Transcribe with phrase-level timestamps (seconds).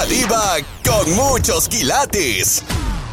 [0.00, 2.64] La diva con muchos quilates.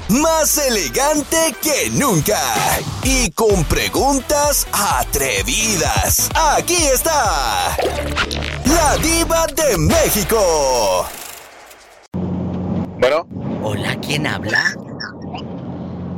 [0.08, 2.40] Más elegante que nunca.
[3.04, 6.30] Y con preguntas atrevidas.
[6.34, 7.76] Aquí está.
[8.64, 11.06] La diva de México.
[13.00, 13.28] Bueno,
[13.64, 14.74] Hola, ¿quién habla?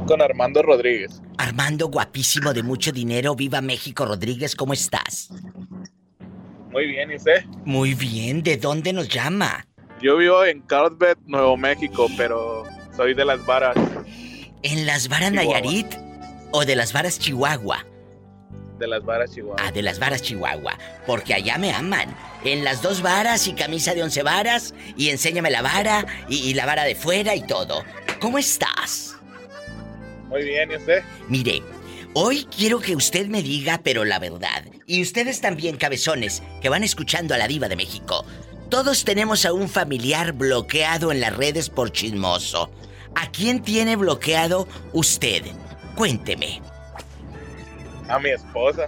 [0.05, 1.20] con Armando Rodríguez.
[1.39, 3.36] Armando, guapísimo de mucho dinero.
[3.36, 5.29] Viva México, Rodríguez, ¿cómo estás?
[6.70, 7.43] Muy bien, ¿y usted?
[7.65, 9.65] Muy bien, ¿de dónde nos llama?
[10.02, 12.63] Yo vivo en Carlsbad, Nuevo México, pero
[12.95, 13.76] soy de las varas.
[14.63, 15.53] ¿En las varas Chihuahua.
[15.62, 15.88] Nayarit
[16.52, 17.85] o de las varas Chihuahua?
[18.77, 19.58] De las varas, Chihuahua.
[19.62, 22.16] Ah, de las varas Chihuahua, porque allá me aman.
[22.45, 26.53] En las dos varas y camisa de once varas y enséñame la vara y, y
[26.53, 27.84] la vara de fuera y todo.
[28.22, 29.17] ¿Cómo estás?
[30.30, 31.03] Muy bien, ¿y usted?
[31.27, 31.61] Mire,
[32.13, 36.84] hoy quiero que usted me diga, pero la verdad, y ustedes también, cabezones, que van
[36.84, 38.25] escuchando a la diva de México,
[38.70, 42.72] todos tenemos a un familiar bloqueado en las redes por chismoso.
[43.16, 45.44] ¿A quién tiene bloqueado usted?
[45.95, 46.61] Cuénteme.
[48.08, 48.88] A mi esposa.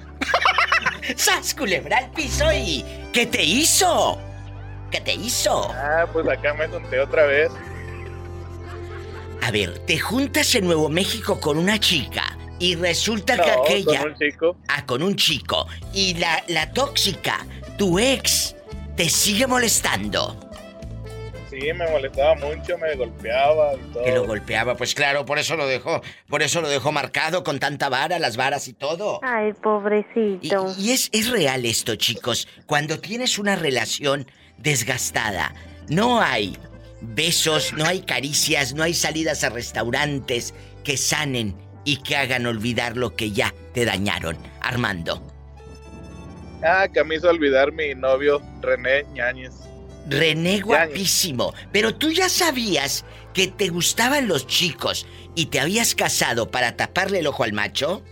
[1.16, 2.86] ¡Sas, culebra al piso y...
[3.12, 4.18] ¿Qué te hizo?
[4.92, 5.70] ¿Qué te hizo?
[5.74, 7.52] Ah, pues acá me junté otra vez.
[9.42, 14.00] A ver, te juntas en Nuevo México con una chica y resulta que aquella...
[14.00, 14.58] con un chico.
[14.68, 15.68] Ah, con un chico.
[15.94, 17.46] Y la, la tóxica,
[17.78, 18.56] tu ex,
[19.02, 20.38] te sigue molestando.
[21.50, 24.04] Sí, me molestaba mucho, me golpeaba y todo.
[24.04, 27.58] Que lo golpeaba, pues claro, por eso lo dejó, por eso lo dejó marcado con
[27.60, 29.20] tanta vara, las varas y todo.
[29.24, 30.76] Ay, Y, pobrecito.
[30.78, 32.48] y es, es real esto, chicos.
[32.68, 34.28] Cuando tienes una relación
[34.60, 35.56] desgastada,
[35.90, 36.56] no hay
[37.02, 42.98] besos, no hay caricias, no hay salidas a restaurantes que sanen y que hagan olvidar
[42.98, 44.38] lo que ya te dañaron.
[44.62, 45.31] Armando.
[46.64, 49.54] Ah, que me hizo olvidar mi novio, René Ñañez.
[50.08, 56.50] René guapísimo, pero tú ya sabías que te gustaban los chicos y te habías casado
[56.52, 58.04] para taparle el ojo al macho.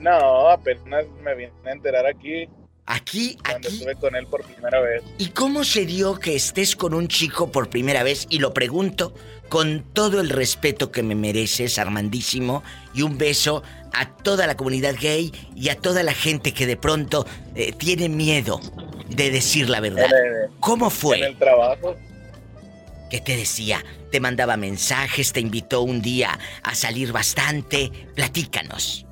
[0.00, 2.48] No, apenas me vine a enterar aquí,
[2.90, 3.76] Aquí, cuando aquí.
[3.76, 5.02] estuve con él por primera vez.
[5.18, 8.26] ¿Y cómo se dio que estés con un chico por primera vez?
[8.30, 9.12] Y lo pregunto
[9.48, 12.62] con todo el respeto que me mereces, Armandísimo,
[12.94, 16.76] y un beso a toda la comunidad gay y a toda la gente que de
[16.76, 18.60] pronto eh, tiene miedo
[19.08, 20.04] de decir la verdad.
[20.06, 21.20] En el- ¿Cómo En fue?
[21.20, 21.96] el trabajo.
[23.10, 23.82] ¿Qué te decía?
[24.12, 25.32] ¿Te mandaba mensajes?
[25.32, 27.90] ¿Te invitó un día a salir bastante?
[28.14, 29.06] Platícanos.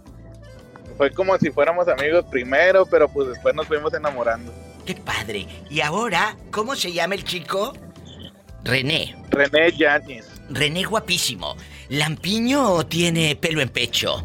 [0.99, 4.53] Fue como si fuéramos amigos primero, pero pues después nos fuimos enamorando.
[4.85, 5.47] ¡Qué padre!
[5.71, 7.73] ¿Y ahora cómo se llama el chico?
[8.67, 9.15] René.
[9.31, 10.27] René Yáñez.
[10.51, 11.57] René guapísimo.
[11.89, 14.25] ¿Lampiño o tiene pelo en pecho?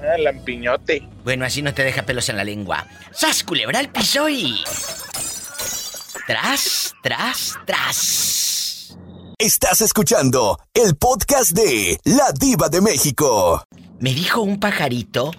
[0.00, 1.06] Ah, Lampiñote.
[1.22, 2.86] Bueno, así no te deja pelos en la lengua.
[3.12, 4.64] ¡Sas, culebra al piso y...
[6.26, 8.96] Tras, tras, tras.
[9.38, 13.62] Estás escuchando el podcast de La Diva de México.
[14.00, 15.30] Me dijo un pajarito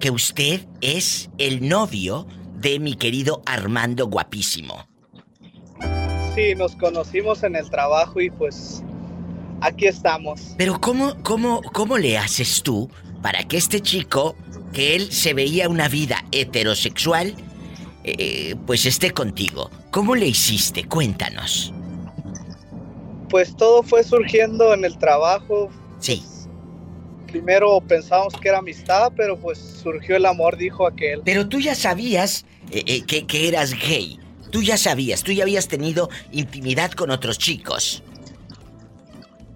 [0.00, 4.91] que usted es el novio de mi querido Armando guapísimo.
[6.34, 8.82] Sí, nos conocimos en el trabajo y pues
[9.60, 10.54] aquí estamos.
[10.56, 14.34] Pero ¿cómo, cómo, cómo le haces tú para que este chico,
[14.72, 17.34] que él se veía una vida heterosexual,
[18.04, 19.70] eh, pues esté contigo?
[19.90, 20.84] ¿Cómo le hiciste?
[20.84, 21.74] Cuéntanos.
[23.28, 25.68] Pues todo fue surgiendo en el trabajo.
[25.98, 26.22] Sí.
[27.26, 31.20] Primero pensábamos que era amistad, pero pues surgió el amor, dijo aquel.
[31.26, 34.18] Pero tú ya sabías eh, eh, que, que eras gay.
[34.52, 38.02] Tú ya sabías, tú ya habías tenido intimidad con otros chicos.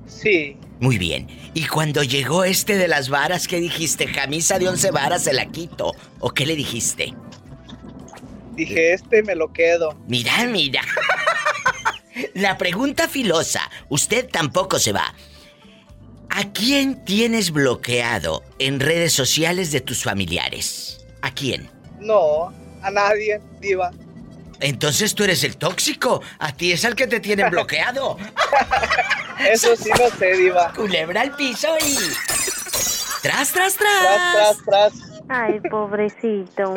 [0.09, 1.29] Sí, Muy bien.
[1.55, 4.11] Y cuando llegó este de las varas, ¿qué dijiste?
[4.11, 5.93] Camisa de once varas se la quito.
[6.19, 7.15] ¿O qué le dijiste?
[8.57, 9.95] dije, este me lo quedo.
[10.09, 10.81] Mira, mira.
[12.35, 13.71] La pregunta filosa.
[13.91, 15.15] Usted tampoco se va.
[16.31, 21.07] ¿A quién tienes bloqueado en redes sociales de tus familiares?
[21.21, 21.71] ¿A quién?
[22.01, 22.49] No,
[22.83, 23.93] a nadie, diva.
[24.61, 26.23] Entonces tú eres el tóxico.
[26.39, 28.17] A ti es el que te tienen bloqueado.
[29.39, 30.73] Eso sí no sé, diva.
[30.75, 31.97] Culebra al piso y.
[33.23, 33.77] ¡Tras, tras, tras!
[33.77, 35.17] Tras, tras, tras.
[35.29, 36.75] Ay, pobrecito.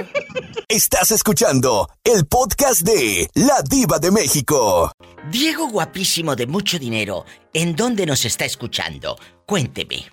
[0.67, 4.91] Estás escuchando el podcast de La Diva de México.
[5.29, 9.17] Diego guapísimo de mucho dinero, ¿en dónde nos está escuchando?
[9.45, 10.05] Cuénteme.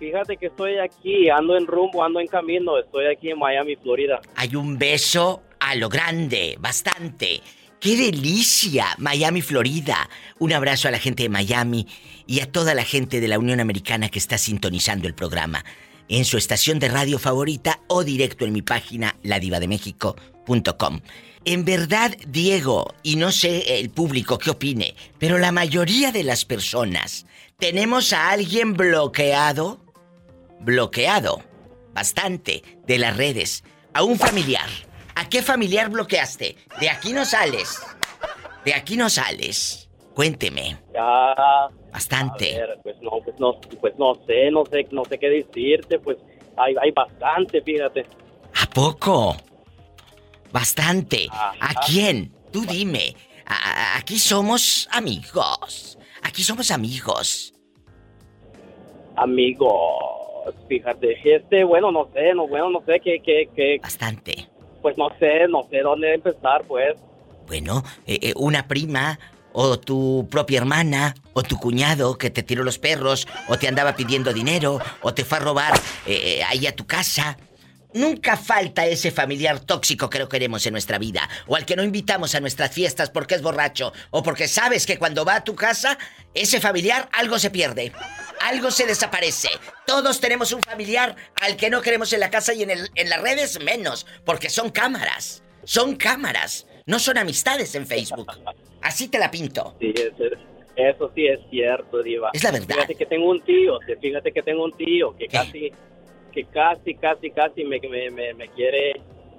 [0.00, 4.20] Fíjate que estoy aquí, ando en rumbo, ando en camino, estoy aquí en Miami, Florida.
[4.34, 7.42] Hay un beso a lo grande, bastante.
[7.80, 8.94] ¡Qué delicia!
[8.98, 10.08] Miami, Florida.
[10.38, 11.88] Un abrazo a la gente de Miami
[12.24, 15.64] y a toda la gente de la Unión Americana que está sintonizando el programa.
[16.08, 21.00] en su estación de radio favorita o directo en mi página ladivademéxico.com.
[21.44, 26.44] En verdad, Diego, y no sé el público qué opine, pero la mayoría de las
[26.44, 27.26] personas
[27.58, 29.84] tenemos a alguien bloqueado,
[30.60, 31.42] bloqueado,
[31.92, 34.68] bastante, de las redes, a un familiar.
[35.16, 36.56] ¿A qué familiar bloqueaste?
[36.78, 37.80] De aquí no sales.
[38.64, 39.88] De aquí no sales.
[40.14, 40.76] Cuénteme.
[40.94, 41.34] Ya.
[41.92, 42.54] Bastante.
[42.56, 45.98] A ver, pues no, pues no, pues no sé, no sé, no sé qué decirte,
[45.98, 46.18] pues
[46.56, 48.06] hay, hay bastante, fíjate.
[48.62, 49.36] ¿A poco?
[50.52, 51.28] Bastante.
[51.30, 51.54] Ajá.
[51.60, 52.32] ¿A quién?
[52.52, 53.14] Tú dime.
[53.46, 55.98] A- aquí somos amigos.
[56.22, 57.54] Aquí somos amigos.
[59.16, 64.46] Amigos, fíjate, este, bueno, no sé, no, bueno, no sé qué, qué, qué, Bastante.
[64.82, 66.96] Pues no sé, no sé dónde empezar, pues.
[67.46, 69.18] Bueno, eh, eh, una prima,
[69.58, 73.96] o tu propia hermana, o tu cuñado que te tiró los perros, o te andaba
[73.96, 75.74] pidiendo dinero, o te fue a robar
[76.06, 77.38] eh, eh, ahí a tu casa.
[77.94, 81.82] Nunca falta ese familiar tóxico que no queremos en nuestra vida, o al que no
[81.82, 85.54] invitamos a nuestras fiestas porque es borracho, o porque sabes que cuando va a tu
[85.54, 85.96] casa,
[86.34, 87.92] ese familiar algo se pierde,
[88.40, 89.48] algo se desaparece.
[89.86, 93.08] Todos tenemos un familiar al que no queremos en la casa y en, el- en
[93.10, 98.32] las redes menos, porque son cámaras, son cámaras, no son amistades en Facebook.
[98.82, 99.74] Así te la pinto.
[99.80, 100.38] Sí, es- es-
[100.76, 102.30] eso sí es cierto, Diva.
[102.34, 102.74] Es la verdad.
[102.74, 105.36] Fíjate que tengo un tío, fíjate que tengo un tío que ¿Qué?
[105.38, 105.72] casi,
[106.32, 108.92] que casi, casi, casi me, me, me, me quiere,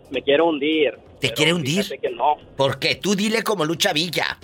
[0.09, 0.97] me quiere hundir.
[1.19, 1.85] ¿Te quiere hundir?
[2.01, 2.37] que no.
[2.55, 4.39] Porque tú dile como Lucha Villa.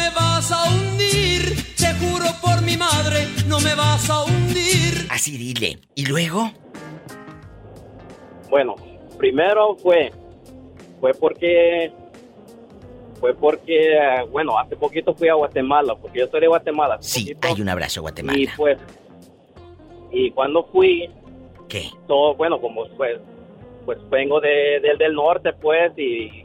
[0.00, 5.06] Me vas a hundir, te juro por mi madre, no me vas a hundir.
[5.10, 5.78] Así dile.
[5.94, 6.50] ¿Y luego?
[8.48, 8.76] Bueno,
[9.18, 10.10] primero fue,
[11.00, 11.92] fue porque,
[13.20, 13.98] fue porque,
[14.32, 16.96] bueno, hace poquito fui a Guatemala, porque yo soy de Guatemala.
[17.00, 18.52] Sí, poquito, hay un abrazo, Y Guatemala.
[18.56, 18.78] pues,
[20.12, 21.10] y cuando fui,
[21.68, 21.90] ¿Qué?
[22.08, 23.20] todo, bueno, como pues,
[23.84, 26.44] pues vengo de, del del norte, pues, y,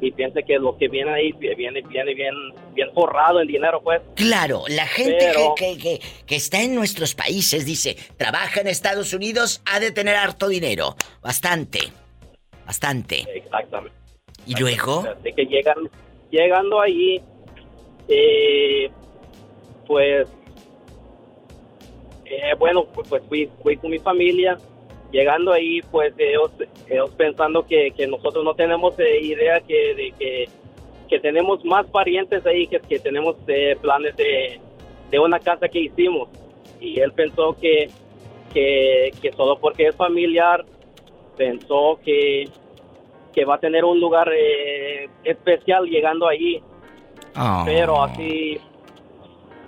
[0.00, 2.34] y pienso que lo que viene ahí viene, viene bien,
[2.72, 4.00] bien forrado en dinero, pues.
[4.14, 9.12] Claro, la gente Pero- que, que, que, está en nuestros países dice, trabaja en Estados
[9.12, 10.96] Unidos, ha de tener harto dinero.
[11.22, 11.80] Bastante.
[12.66, 13.26] Bastante.
[13.34, 13.96] Exactamente.
[14.46, 15.00] ¿Y luego?
[15.00, 15.76] Así que llegan,
[16.30, 17.20] llegando allí,
[18.08, 18.90] eh,
[19.86, 20.28] pues,
[22.24, 24.56] eh, bueno, pues fui, fui con mi familia.
[25.12, 26.50] Llegando ahí, pues ellos,
[26.88, 30.48] ellos pensando que, que nosotros no tenemos eh, idea que, de que,
[31.08, 34.60] que tenemos más parientes ahí, que, que tenemos eh, planes de,
[35.10, 36.28] de una casa que hicimos.
[36.80, 37.90] Y él pensó que,
[38.54, 40.64] que, que solo porque es familiar,
[41.36, 42.48] pensó que,
[43.32, 46.60] que va a tener un lugar eh, especial llegando allí,
[47.36, 47.62] Oh.
[47.64, 48.58] pero así,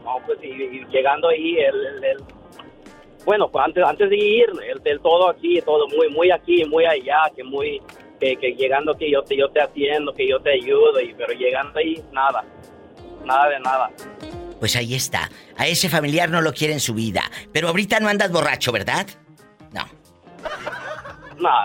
[0.05, 2.25] no, pues y, y llegando ahí, él, él- él-
[3.25, 6.85] bueno, pues antes, antes de ir, el del todo aquí, todo muy, muy aquí, muy
[6.85, 7.81] allá, que muy,
[8.21, 11.33] que, que llegando que yo te, yo te atiendo, que yo te ayudo, y, pero
[11.33, 12.45] llegando ahí, nada,
[13.25, 13.91] nada de nada.
[14.59, 15.29] Pues ahí está.
[15.57, 17.23] A ese familiar no lo quiere en su vida.
[17.53, 19.07] Pero ahorita no andas borracho, ¿verdad?
[19.73, 19.85] No.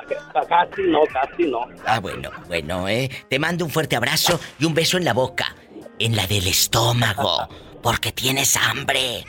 [0.07, 0.15] Que-
[0.47, 1.67] casi no, casi no.
[1.85, 3.09] Ah, bueno, bueno, ¿eh?
[3.29, 5.55] Te mando un fuerte abrazo y un beso en la boca.
[5.99, 7.47] En la del estómago.
[7.83, 9.23] Porque tienes hambre.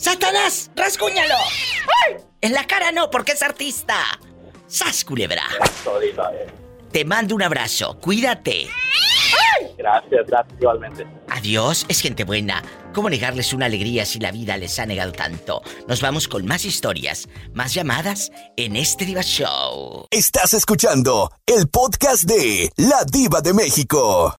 [0.00, 0.70] ¡Satanás!
[0.74, 1.34] ¡Rasguñalo!
[2.06, 2.16] ¡Ay!
[2.40, 3.96] En la cara no, porque es artista.
[4.66, 5.42] ¡Sas, culebra!
[5.84, 6.46] Todita, eh.
[6.90, 7.98] Te mando un abrazo.
[8.00, 8.68] Cuídate.
[9.76, 11.06] Gracias, gracias igualmente.
[11.28, 12.62] Adiós, es gente buena.
[12.94, 15.60] ¿Cómo negarles una alegría si la vida les ha negado tanto?
[15.86, 20.06] Nos vamos con más historias, más llamadas en este Diva Show.
[20.10, 24.34] Estás escuchando el podcast de La Diva de México.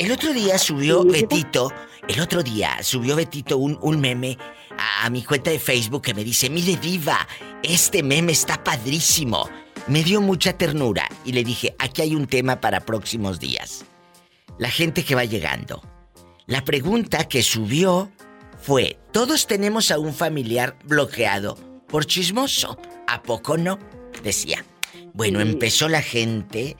[0.00, 1.70] El otro día subió Betito,
[2.08, 4.38] el otro día subió Betito un, un meme
[4.78, 7.28] a, a mi cuenta de Facebook que me dice, mire diva,
[7.62, 9.46] este meme está padrísimo.
[9.88, 13.84] Me dio mucha ternura y le dije, aquí hay un tema para próximos días.
[14.56, 15.82] La gente que va llegando.
[16.46, 18.10] La pregunta que subió
[18.58, 22.78] fue, todos tenemos a un familiar bloqueado por chismoso.
[23.06, 23.78] ¿A poco no?
[24.24, 24.64] Decía.
[25.12, 26.78] Bueno, empezó la gente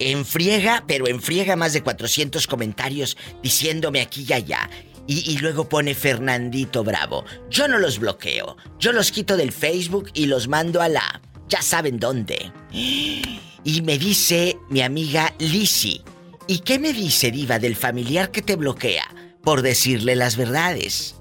[0.00, 4.68] enfriega, pero enfriega más de 400 comentarios diciéndome aquí y allá.
[5.06, 7.24] Y, y luego pone Fernandito Bravo.
[7.48, 8.56] Yo no los bloqueo.
[8.78, 11.20] Yo los quito del Facebook y los mando a la...
[11.48, 12.52] Ya saben dónde.
[12.72, 16.02] Y me dice mi amiga Lisi.
[16.46, 19.08] ¿Y qué me dice, Diva, del familiar que te bloquea
[19.42, 21.16] por decirle las verdades?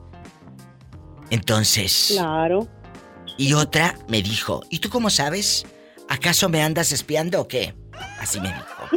[1.30, 2.10] Entonces...
[2.12, 2.68] Claro.
[3.38, 5.66] Y otra me dijo, ¿y tú cómo sabes?
[6.10, 7.74] ¿Acaso me andas espiando o qué?
[8.20, 8.90] Así me dijo.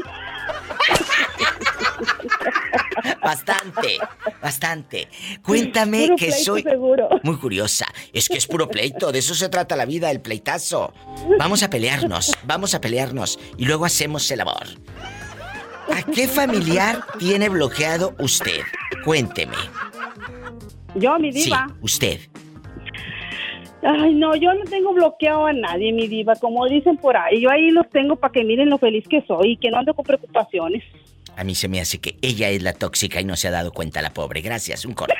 [3.23, 3.99] bastante,
[4.40, 5.09] bastante.
[5.42, 7.09] Cuéntame Puro que pleito soy seguro.
[7.23, 7.87] muy curiosa.
[8.12, 10.92] Es que es puro pleito, de eso se trata la vida, el pleitazo.
[11.38, 14.66] Vamos a pelearnos, vamos a pelearnos y luego hacemos el amor.
[15.92, 18.61] ¿A qué familiar tiene bloqueado usted?
[19.04, 19.56] Cuénteme.
[20.94, 21.66] Yo, mi Sí, diva.
[21.80, 22.21] usted.
[23.82, 26.34] Ay, no, yo no tengo bloqueado a nadie, mi diva.
[26.36, 29.52] Como dicen por ahí, yo ahí los tengo para que miren lo feliz que soy
[29.52, 30.84] y que no ando con preocupaciones.
[31.36, 33.72] A mí se me hace que ella es la tóxica y no se ha dado
[33.72, 34.40] cuenta la pobre.
[34.40, 35.14] Gracias, un corte.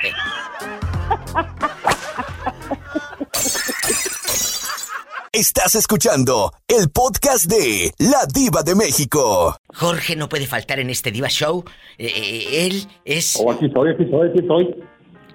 [5.31, 9.57] Estás escuchando el podcast de La Diva de México.
[9.73, 11.63] Jorge no puede faltar en este Diva Show.
[11.97, 14.83] Eh, eh, él es Oh, aquí estoy, aquí estoy, aquí estoy.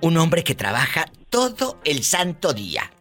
[0.03, 2.93] un hombre que trabaja todo el santo día.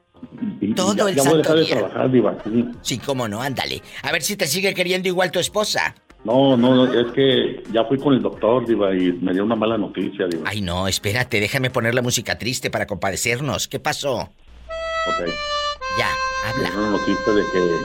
[0.62, 2.38] Y- y Todo ya, el ya voy a dejar de trabajar, Diva.
[2.44, 2.66] sí.
[2.82, 3.82] Sí, cómo no, ándale.
[4.04, 5.96] A ver si te sigue queriendo igual tu esposa.
[6.24, 9.56] No, no, no, es que ya fui con el doctor, Diva, y me dio una
[9.56, 10.44] mala noticia, Diva.
[10.50, 13.68] Ay, no, espérate, déjame poner la música triste para compadecernos.
[13.68, 14.16] ¿Qué pasó?
[14.18, 15.28] Ok.
[15.98, 16.10] Ya,
[16.44, 16.70] Me habla.
[16.72, 17.78] dio una noticia de que,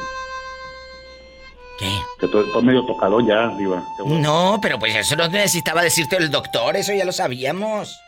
[1.78, 1.90] ¿Qué?
[2.20, 3.82] que estoy medio tocado ya, Diva.
[4.06, 7.98] No, pero pues eso no necesitaba decirte el doctor, eso ya lo sabíamos.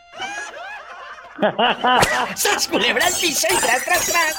[2.35, 4.35] ¡Sas culebra al piso y tras, tras, tras!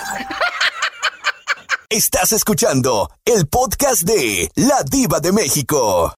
[1.88, 6.14] Estás escuchando el podcast de La Diva de México.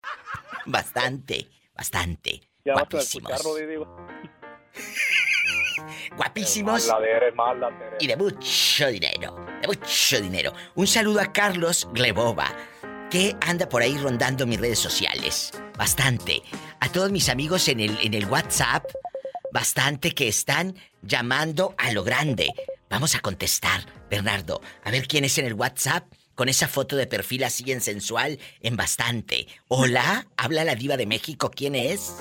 [0.65, 2.41] Bastante, bastante.
[2.63, 3.31] Ya vas a Guapísimos.
[3.31, 3.88] escucharlo, Diva.
[6.15, 6.88] Guapísimos.
[6.88, 7.98] Mala, eres mala, Tere.
[8.00, 10.53] y de mucho dinero, de mucho dinero.
[10.75, 12.48] Un saludo a Carlos Glebova,
[13.10, 15.51] que anda por ahí rondando mis redes sociales.
[15.77, 16.41] Bastante.
[16.79, 18.86] A todos mis amigos en el, en el WhatsApp,
[19.58, 22.54] bastante que están llamando a lo grande.
[22.92, 24.62] Vamos a contestar, Bernardo.
[24.84, 28.38] A ver quién es en el WhatsApp con esa foto de perfil así en sensual,
[28.62, 29.48] en bastante.
[29.68, 32.18] Hola, habla la diva de México, ¿quién es?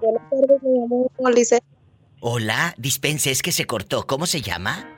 [0.00, 1.64] Buenas tardes, me llamo Lisette.
[2.20, 4.06] Hola, dispense, es que se cortó.
[4.06, 4.88] ¿Cómo se llama?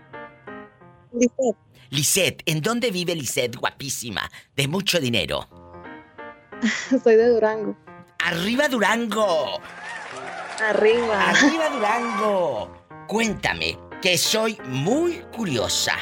[1.12, 1.58] Lisette.
[1.90, 4.30] Lisette, ¿en dónde vive Lisette, guapísima?
[4.54, 5.48] De mucho dinero.
[7.02, 7.76] Soy de Durango.
[8.20, 9.60] ¡Arriba Durango!
[10.60, 11.30] Arriba.
[11.30, 12.70] ¡Arriba Durango!
[13.06, 15.94] Cuéntame, que soy muy curiosa.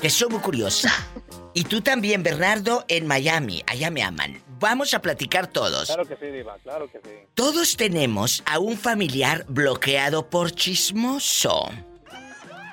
[0.00, 0.90] Que soy muy curiosa.
[1.54, 3.62] Y tú también, Bernardo, en Miami.
[3.66, 4.42] Allá me aman.
[4.58, 5.88] Vamos a platicar todos.
[5.88, 7.10] Claro que sí, Diva, claro que sí.
[7.34, 11.68] Todos tenemos a un familiar bloqueado por chismoso.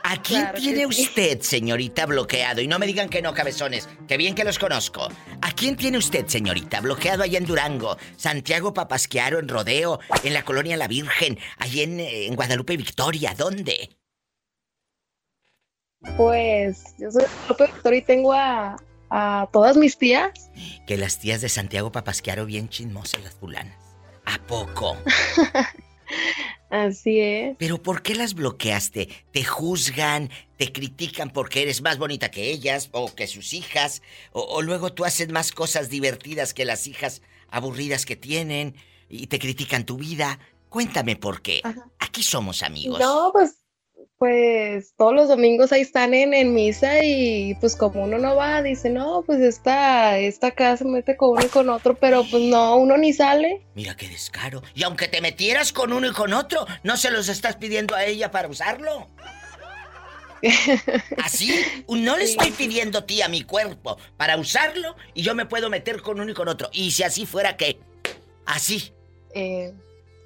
[0.10, 1.04] ¿A quién Claro tiene sí.
[1.04, 2.62] usted, señorita, bloqueado?
[2.62, 5.08] Y no me digan que no, cabezones, que bien que los conozco.
[5.39, 10.44] ¿A quién tiene usted, señorita, bloqueado allá en Durango, Santiago Papasquiaro, en Rodeo, en la
[10.44, 13.36] colonia La Virgen, allá en, eh, en Guadalupe Victoria?
[13.38, 13.92] ¿Dónde?
[16.18, 18.78] Pues yo soy Guadalupe Victoria y tengo a,
[19.12, 20.50] a todas mis tías.
[20.88, 23.78] Que las tías de Santiago Papasquiaro bien chismosas las fulanas.
[24.25, 24.98] ¿A poco?
[26.69, 27.55] Así es.
[27.57, 29.09] Pero ¿por qué las bloqueaste?
[29.31, 30.29] ¿Te juzgan?
[30.57, 34.01] ¿Te critican porque eres más bonita que ellas o que sus hijas?
[34.31, 38.75] ¿O, o luego tú haces más cosas divertidas que las hijas aburridas que tienen
[39.09, 40.39] y te critican tu vida?
[40.69, 41.61] Cuéntame por qué.
[41.63, 41.89] Ajá.
[41.99, 42.99] Aquí somos amigos.
[42.99, 43.59] No, pues,
[44.19, 48.61] pues todos los domingos ahí están en, en misa y pues como uno no va,
[48.61, 52.43] dice, no, pues esta, esta acá se mete con uno y con otro, pero pues
[52.43, 53.65] no, uno ni sale.
[53.75, 54.61] Mira qué descaro.
[54.75, 58.05] Y aunque te metieras con uno y con otro, ¿no se los estás pidiendo a
[58.05, 59.07] ella para usarlo?
[61.17, 61.53] ¿Así?
[61.88, 65.69] No le estoy pidiendo a ti a mi cuerpo para usarlo y yo me puedo
[65.69, 66.69] meter con uno y con otro.
[66.73, 67.79] Y si así fuera, ¿qué?
[68.45, 68.93] Así.
[69.33, 69.73] Eh,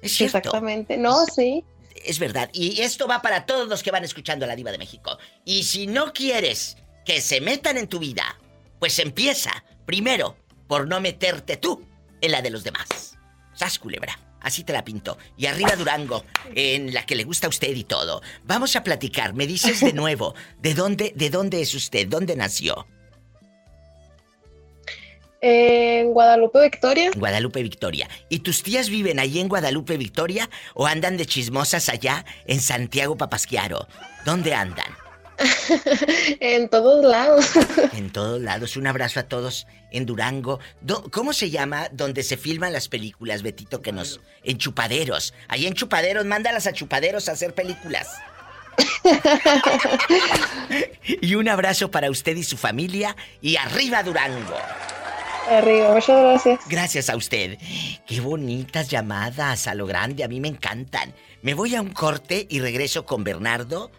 [0.00, 0.38] Es cierto.
[0.38, 0.96] exactamente.
[0.96, 1.64] No, sí.
[1.94, 2.50] Es verdad.
[2.52, 5.18] Y esto va para todos los que van escuchando la Diva de México.
[5.44, 8.38] Y si no quieres que se metan en tu vida,
[8.78, 10.36] pues empieza primero
[10.66, 11.86] por no meterte tú
[12.20, 13.16] en la de los demás.
[13.54, 14.18] Sas culebra.
[14.40, 15.16] Así te la pinto.
[15.38, 16.22] Y arriba Durango,
[16.54, 18.20] en la que le gusta a usted y todo.
[18.44, 19.32] Vamos a platicar.
[19.32, 22.06] Me dices de nuevo, ¿de dónde, de dónde es usted?
[22.08, 22.86] ¿Dónde nació?
[25.46, 27.10] En Guadalupe Victoria.
[27.14, 28.08] Guadalupe Victoria.
[28.30, 33.18] ¿Y tus tías viven allí en Guadalupe Victoria o andan de chismosas allá en Santiago
[33.18, 33.86] Papasquiaro?
[34.24, 34.86] ¿Dónde andan?
[36.40, 37.50] en todos lados.
[37.92, 38.78] En todos lados.
[38.78, 40.60] Un abrazo a todos en Durango.
[41.10, 44.22] ¿Cómo se llama donde se filman las películas, Betito, que nos...
[44.44, 45.34] En Chupaderos.
[45.48, 48.08] Ahí en Chupaderos, mándalas a Chupaderos a hacer películas.
[51.20, 53.14] y un abrazo para usted y su familia.
[53.42, 54.56] Y arriba Durango.
[55.50, 56.60] Arriba, muchas gracias.
[56.68, 57.58] Gracias a usted.
[58.06, 61.14] Qué bonitas llamadas a lo grande, a mí me encantan.
[61.42, 63.90] Me voy a un corte y regreso con Bernardo.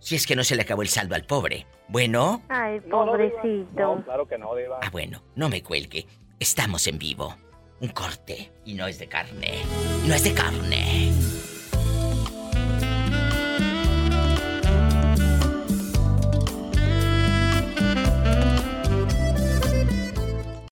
[0.00, 1.66] Si es que no se le acabó el saldo al pobre.
[1.88, 2.42] Bueno.
[2.48, 3.66] Ay, no, pobrecito.
[3.74, 4.78] No, claro que no, Diva.
[4.82, 6.06] Ah, bueno, no me cuelgue.
[6.38, 7.36] Estamos en vivo.
[7.80, 8.50] un corte.
[8.64, 9.54] Y no es de carne.
[10.06, 11.12] No es de carne.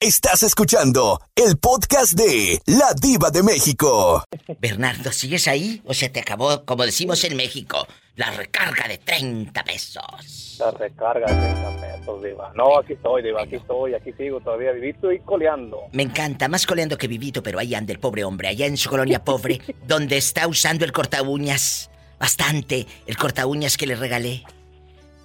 [0.06, 4.22] Estás escuchando el podcast de La Diva de México.
[4.60, 5.82] Bernardo, ¿sigues ahí?
[5.84, 7.84] O se te acabó, como decimos en México,
[8.14, 10.58] la recarga de 30 pesos.
[10.60, 12.52] La recarga de 30 pesos, Diva.
[12.54, 15.80] No, aquí estoy, Diva, aquí estoy, aquí sigo todavía vivito y coleando.
[15.90, 18.88] Me encanta, más coleando que vivito, pero ahí anda el pobre hombre, allá en su
[18.88, 21.90] colonia pobre, donde está usando el corta uñas.
[22.20, 24.44] Bastante, el corta uñas que le regalé.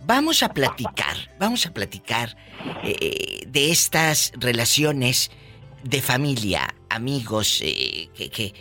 [0.03, 2.35] Vamos a platicar, vamos a platicar
[2.83, 5.31] eh, de estas relaciones
[5.83, 8.53] de familia, amigos eh, que, que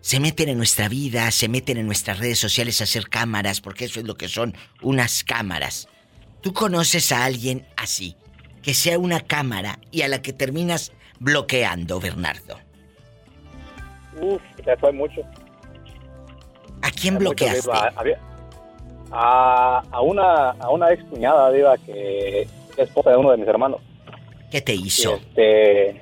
[0.00, 3.86] se meten en nuestra vida, se meten en nuestras redes sociales a hacer cámaras, porque
[3.86, 5.88] eso es lo que son unas cámaras.
[6.42, 8.16] ¿Tú conoces a alguien así,
[8.62, 12.60] que sea una cámara y a la que terminas bloqueando, Bernardo?
[14.20, 15.22] Uf, eso hay mucho.
[16.82, 17.70] ¿A quién mucho, bloqueaste?
[19.12, 22.48] A, a una a una ex cuñada, Diva, que es
[22.78, 23.80] esposa de uno de mis hermanos.
[24.50, 25.14] ¿Qué te hizo?
[25.14, 26.00] Este,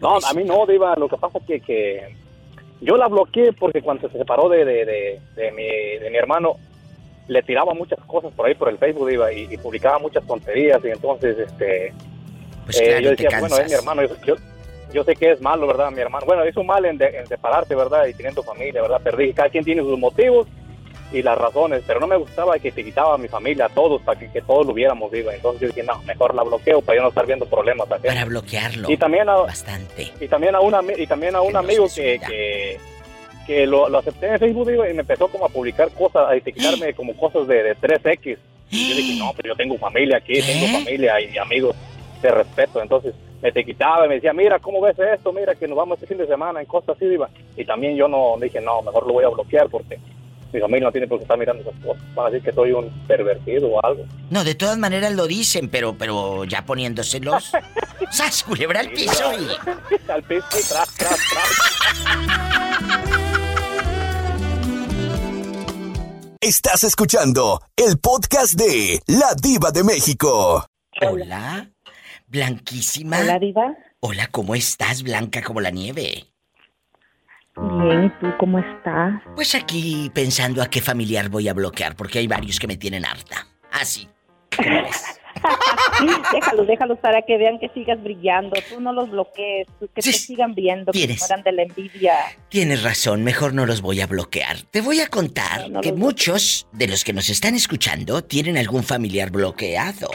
[0.00, 0.94] no, a mí no, Diva.
[0.96, 2.16] Lo que pasa es que, que
[2.80, 5.64] yo la bloqueé porque cuando se separó de, de, de, de mi,
[6.02, 6.54] de mi hermano,
[7.28, 10.80] le tiraba muchas cosas por ahí por el Facebook, Diva, y, y publicaba muchas tonterías.
[10.84, 11.92] Y entonces, este,
[12.64, 14.02] Pues eh, claro, yo decía, bueno, es mi hermano.
[14.02, 14.34] Yo, yo,
[14.92, 15.90] yo sé que es malo, ¿verdad?
[15.90, 16.24] Mi hermano.
[16.26, 18.06] Bueno, hizo mal en, de- en separarse, ¿verdad?
[18.06, 19.00] Y teniendo familia, ¿verdad?
[19.02, 19.32] Perdí.
[19.32, 20.46] Cada quien tiene sus motivos
[21.12, 24.02] y las razones, pero no me gustaba que te quitaba a mi familia, a todos,
[24.02, 25.34] para que, que todos lo hubiéramos, Diva.
[25.34, 27.86] Entonces yo dije, no, mejor la bloqueo para yo no estar viendo problemas.
[27.88, 28.90] Para bloquearlo.
[28.90, 30.12] Y también a, Bastante.
[30.20, 32.78] y también a una y también a un amigo que, que,
[33.46, 36.34] que lo, lo acepté en Facebook digo, y me empezó como a publicar cosas, a
[36.34, 38.38] etiquetarme como cosas de, de 3X.
[38.70, 41.76] Y yo dije, no, pero yo tengo familia aquí, tengo familia y amigos
[42.20, 42.82] de respeto.
[42.82, 45.32] Entonces me etiquetaba y me decía, mira, ¿cómo ves esto?
[45.32, 47.28] Mira, que nos vamos este fin de semana en cosas así, diva.
[47.56, 49.98] Y también yo no dije, no, mejor lo voy a bloquear porque
[50.54, 52.02] mi familia no tiene por qué estar mirando esas cosas.
[52.14, 54.04] Van a decir que soy un pervertido o algo.
[54.30, 57.50] No, de todas maneras lo dicen, pero, pero ya poniéndoselos.
[58.10, 59.32] ¡Sas, culebra al piso!
[59.34, 59.48] y-
[60.10, 62.64] Al piso y tras, tras, tras.
[66.40, 70.66] Estás escuchando el podcast de La Diva de México.
[71.00, 71.70] Hola,
[72.26, 73.20] blanquísima.
[73.20, 73.74] Hola, Diva.
[74.00, 76.26] Hola, ¿cómo estás, blanca como la nieve?
[77.56, 79.22] Bien, ¿y tú cómo estás?
[79.34, 83.04] Pues aquí pensando a qué familiar voy a bloquear, porque hay varios que me tienen
[83.04, 83.46] harta.
[83.70, 84.08] Así.
[84.56, 85.20] ¿Cómo ves?
[86.32, 88.56] déjalos, déjalos para que vean que sigas brillando.
[88.68, 91.20] Tú no los bloquees, que te sigan viendo, que Tienes.
[91.20, 92.14] mueran de la envidia.
[92.48, 94.62] Tienes razón, mejor no los voy a bloquear.
[94.70, 98.56] Te voy a contar No, no que muchos de los que nos están escuchando tienen
[98.56, 100.08] algún familiar bloqueado.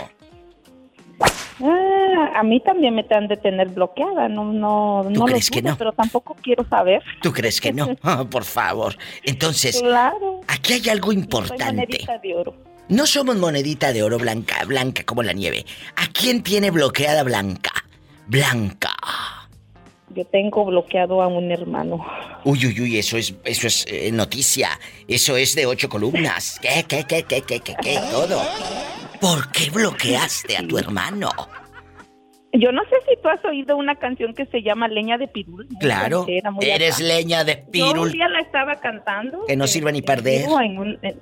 [1.21, 5.61] Ah, a mí también me han de tener bloqueada, no, no, no crees lo que
[5.61, 5.75] no?
[5.77, 7.01] pero tampoco quiero saber.
[7.21, 7.89] ¿Tú crees que no?
[8.03, 8.95] Ah, por favor.
[9.23, 10.41] Entonces, Claro.
[10.47, 11.65] aquí hay algo Soy importante.
[11.73, 12.55] monedita de oro.
[12.89, 15.65] No somos monedita de oro blanca, blanca como la nieve.
[15.95, 17.71] ¿A quién tiene bloqueada Blanca?
[18.27, 18.91] Blanca.
[20.15, 22.03] Yo tengo bloqueado a un hermano.
[22.43, 24.69] Uy, uy, uy, eso es, eso es eh, noticia.
[25.07, 26.57] Eso es de ocho columnas.
[26.61, 27.99] ¿Qué, qué, qué, qué, qué, qué, qué?
[28.11, 28.41] Todo.
[29.21, 31.29] ¿Por qué bloqueaste a tu hermano?
[32.53, 35.67] Yo no sé si tú has oído una canción que se llama Leña de Pirul.
[35.79, 37.03] Claro, ranchera, eres acá.
[37.03, 38.11] leña de Yo un pirul.
[38.11, 39.45] día la estaba cantando.
[39.45, 40.45] Que no sirva ni perder.
[40.63, 41.19] en un- en-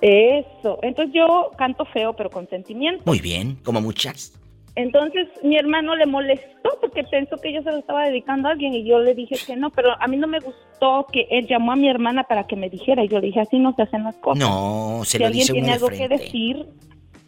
[0.00, 0.78] eso.
[0.82, 3.02] Entonces yo canto feo, pero con sentimiento.
[3.06, 4.34] Muy bien, como muchas.
[4.76, 8.74] Entonces mi hermano le molestó porque pensó que yo se lo estaba dedicando a alguien
[8.74, 11.72] y yo le dije que no, pero a mí no me gustó que él llamó
[11.72, 13.02] a mi hermana para que me dijera.
[13.02, 14.38] Y yo le dije, así no se hacen las cosas.
[14.38, 16.66] No, se si lo alguien dice tiene uno de algo que decir,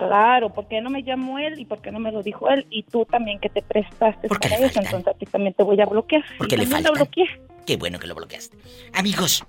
[0.08, 2.66] claro, ¿por qué no me llamó él y por qué no me lo dijo él?
[2.70, 5.86] Y tú también que te prestaste para eso, entonces a ti también te voy a
[5.86, 6.24] bloquear.
[6.38, 6.94] Porque le faltan.
[6.94, 7.26] bloqueé.
[7.66, 8.56] Qué bueno que lo bloqueaste.
[8.94, 9.44] Amigos,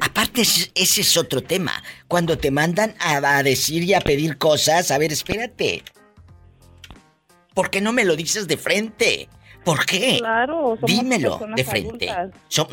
[0.00, 1.72] aparte es- ese es otro tema.
[2.06, 5.82] Cuando te mandan a, a decir y a pedir cosas, a ver, espérate.
[7.54, 9.28] ¿Por qué no me lo dices de frente?
[9.66, 10.18] ¿Por qué?
[10.20, 12.08] Claro, somos Dímelo de frente.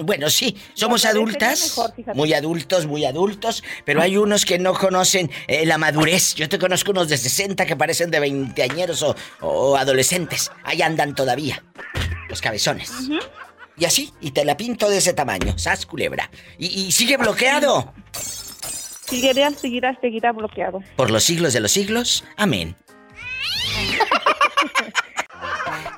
[0.04, 5.32] bueno, sí, somos adultas, mejor, muy adultos, muy adultos, pero hay unos que no conocen
[5.48, 6.36] eh, la madurez.
[6.36, 10.52] Yo te conozco unos de 60 que parecen de veinteañeros o, o adolescentes.
[10.64, 11.64] Ahí andan todavía,
[12.30, 12.92] los cabezones.
[13.76, 16.30] Y así, y te la pinto de ese tamaño, sas culebra.
[16.60, 17.92] Y, y sigue bloqueado.
[19.06, 20.80] Seguirá, seguirá, seguirá bloqueado.
[20.96, 22.76] Por los siglos de los siglos, amén.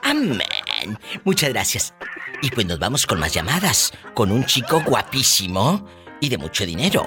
[0.04, 0.40] Amén.
[1.24, 1.94] Muchas gracias.
[2.42, 5.88] Y pues nos vamos con más llamadas, con un chico guapísimo
[6.20, 7.04] y de mucho dinero.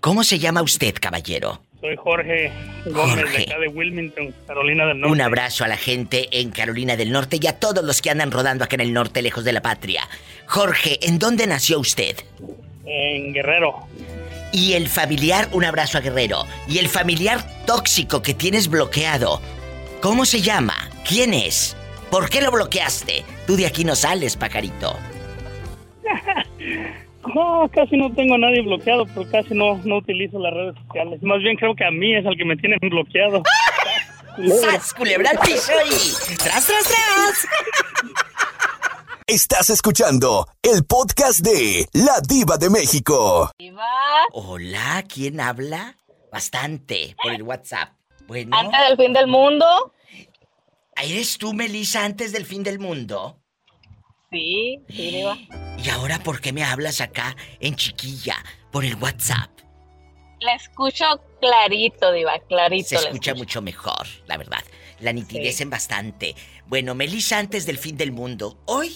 [0.00, 1.62] ¿Cómo se llama usted, caballero?
[1.80, 2.50] Soy Jorge
[2.86, 5.12] Gómez de acá de Wilmington, Carolina del Norte.
[5.12, 8.30] Un abrazo a la gente en Carolina del Norte y a todos los que andan
[8.30, 10.08] rodando acá en el norte, lejos de la patria.
[10.46, 12.16] Jorge, ¿en dónde nació usted?
[12.86, 13.86] En Guerrero.
[14.50, 16.46] Y el familiar, un abrazo a Guerrero.
[16.68, 19.42] Y el familiar tóxico que tienes bloqueado,
[20.00, 20.90] ¿cómo se llama?
[21.06, 21.76] ¿Quién es?
[22.10, 23.24] ¿Por qué lo bloqueaste?
[23.46, 24.96] Tú de aquí no sales, pajarito.
[27.34, 31.22] No, casi no tengo a nadie bloqueado, pero casi no, no utilizo las redes sociales.
[31.22, 33.42] Más bien creo que a mí es al que me tienen bloqueado.
[34.60, 36.36] ¡Sas, culebra al piso y...
[36.36, 37.48] ¡Tras, tras, tras!
[39.26, 43.50] Estás escuchando el podcast de La Diva de México.
[44.32, 45.96] Hola, ¿quién habla?
[46.30, 47.90] Bastante, por el WhatsApp.
[48.26, 48.56] Bueno.
[48.56, 49.93] Antes del fin del mundo.
[51.02, 53.40] ¿Eres tú, Melissa, antes del fin del mundo?
[54.30, 55.36] Sí, sí, Diva.
[55.84, 58.36] ¿Y ahora por qué me hablas acá en chiquilla
[58.72, 59.50] por el WhatsApp?
[60.40, 61.04] La escucho
[61.40, 62.88] clarito, Diva, clarito.
[62.88, 64.62] Se escucha mucho mejor, la verdad.
[65.00, 66.34] La nitidez en bastante.
[66.66, 68.94] Bueno, Melissa, antes del fin del mundo, hoy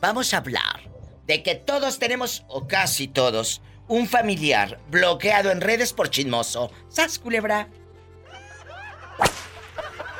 [0.00, 0.88] vamos a hablar
[1.26, 6.70] de que todos tenemos, o casi todos, un familiar bloqueado en redes por chismoso.
[6.88, 7.68] ¿Sas, culebra?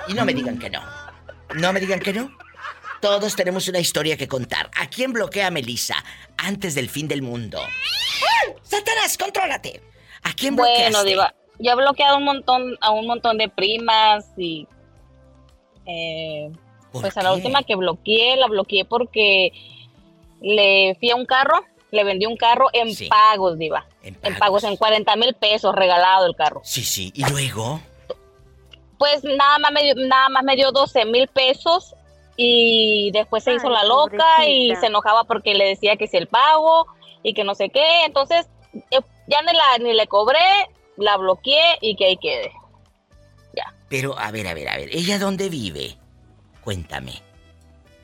[0.09, 0.98] Y no me digan que no.
[1.55, 2.31] No me digan que no.
[3.01, 4.71] Todos tenemos una historia que contar.
[4.77, 5.97] ¿A quién bloquea Melissa
[6.37, 7.61] antes del fin del mundo?
[8.63, 9.81] ¡Satanás, contrólate!
[10.23, 10.83] ¿A quién bloqueaste?
[10.91, 14.67] Bueno, Diva, yo he bloqueado un montón, a un montón de primas y...
[15.87, 16.51] Eh,
[16.91, 19.53] pues a la última que bloqueé, la bloqueé porque
[20.41, 23.87] le fui a un carro, le vendí un carro en pagos, Diva.
[24.03, 24.65] En pagos.
[24.65, 26.61] en 40 mil pesos regalado el carro.
[26.65, 27.13] Sí, sí.
[27.15, 27.81] ¿Y luego?
[28.99, 31.95] Pues nada más me dio, nada más me dio 12 mil pesos
[32.37, 36.27] y después se hizo la loca y se enojaba porque le decía que si el
[36.27, 36.87] pago
[37.23, 38.05] y que no sé qué.
[38.05, 38.49] Entonces
[38.91, 40.39] eh, ya ni, la, ni le cobré,
[40.97, 42.53] la bloqueé y que ahí quede.
[43.55, 43.75] Ya.
[43.89, 45.97] Pero a ver, a ver, a ver, ¿ella dónde vive?
[46.63, 47.23] Cuéntame.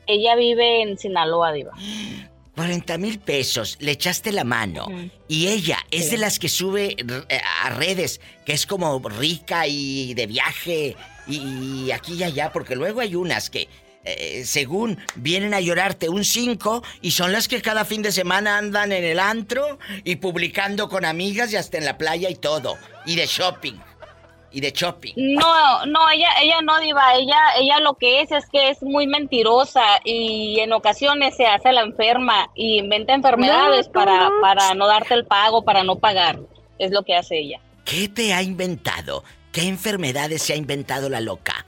[0.06, 1.72] Ella vive en Sinaloa, Diva.
[2.54, 4.86] 40 mil pesos, le echaste la mano.
[5.28, 6.96] Y ella es de las que sube
[7.28, 12.76] eh, a redes, que es como rica y de viaje y aquí y allá, porque
[12.76, 13.68] luego hay unas que,
[14.04, 18.58] eh, según vienen a llorarte un 5 y son las que cada fin de semana
[18.58, 22.76] andan en el antro y publicando con amigas y hasta en la playa y todo.
[23.06, 23.74] Y de shopping
[24.54, 25.12] y de shopping.
[25.16, 29.08] No, no, ella, ella no diva, ella, ella lo que es es que es muy
[29.08, 35.14] mentirosa y en ocasiones se hace la enferma y inventa enfermedades para, para no darte
[35.14, 36.38] el pago, para no pagar.
[36.78, 37.60] Es lo que hace ella.
[37.84, 39.24] ¿Qué te ha inventado?
[39.50, 41.66] ¿Qué enfermedades se ha inventado la loca?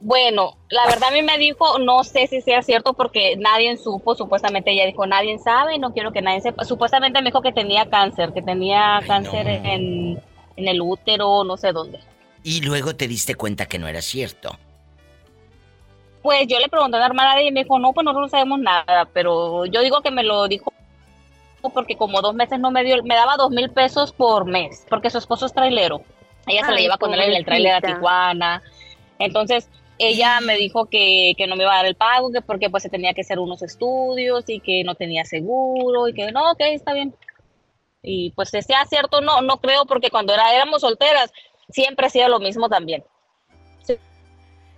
[0.00, 4.14] Bueno, la verdad a mí me dijo, no sé si sea cierto porque nadie supo,
[4.14, 6.64] supuestamente ella dijo, nadie sabe, no quiero que nadie sepa.
[6.64, 10.22] Supuestamente me dijo que tenía cáncer, que tenía cáncer en,
[10.58, 12.00] en el útero, no sé dónde.
[12.42, 14.58] Y luego te diste cuenta que no era cierto.
[16.22, 18.58] Pues yo le pregunté a la hermana y me dijo, no, pues nosotros no sabemos
[18.58, 20.72] nada, pero yo digo que me lo dijo
[21.72, 25.10] porque como dos meses no me dio, me daba dos mil pesos por mes, porque
[25.10, 26.02] su esposo es trailero.
[26.46, 28.62] Ella se la lleva con él en el trailer a Tijuana.
[29.18, 29.68] Entonces,
[29.98, 32.84] ella me dijo que, que, no me iba a dar el pago, que porque pues
[32.84, 36.60] se tenía que hacer unos estudios y que no tenía seguro y que no, ok,
[36.60, 37.14] está bien.
[38.02, 41.32] Y pues si sea cierto, no, no creo, porque cuando era, éramos solteras,
[41.68, 43.04] siempre hacía lo mismo también.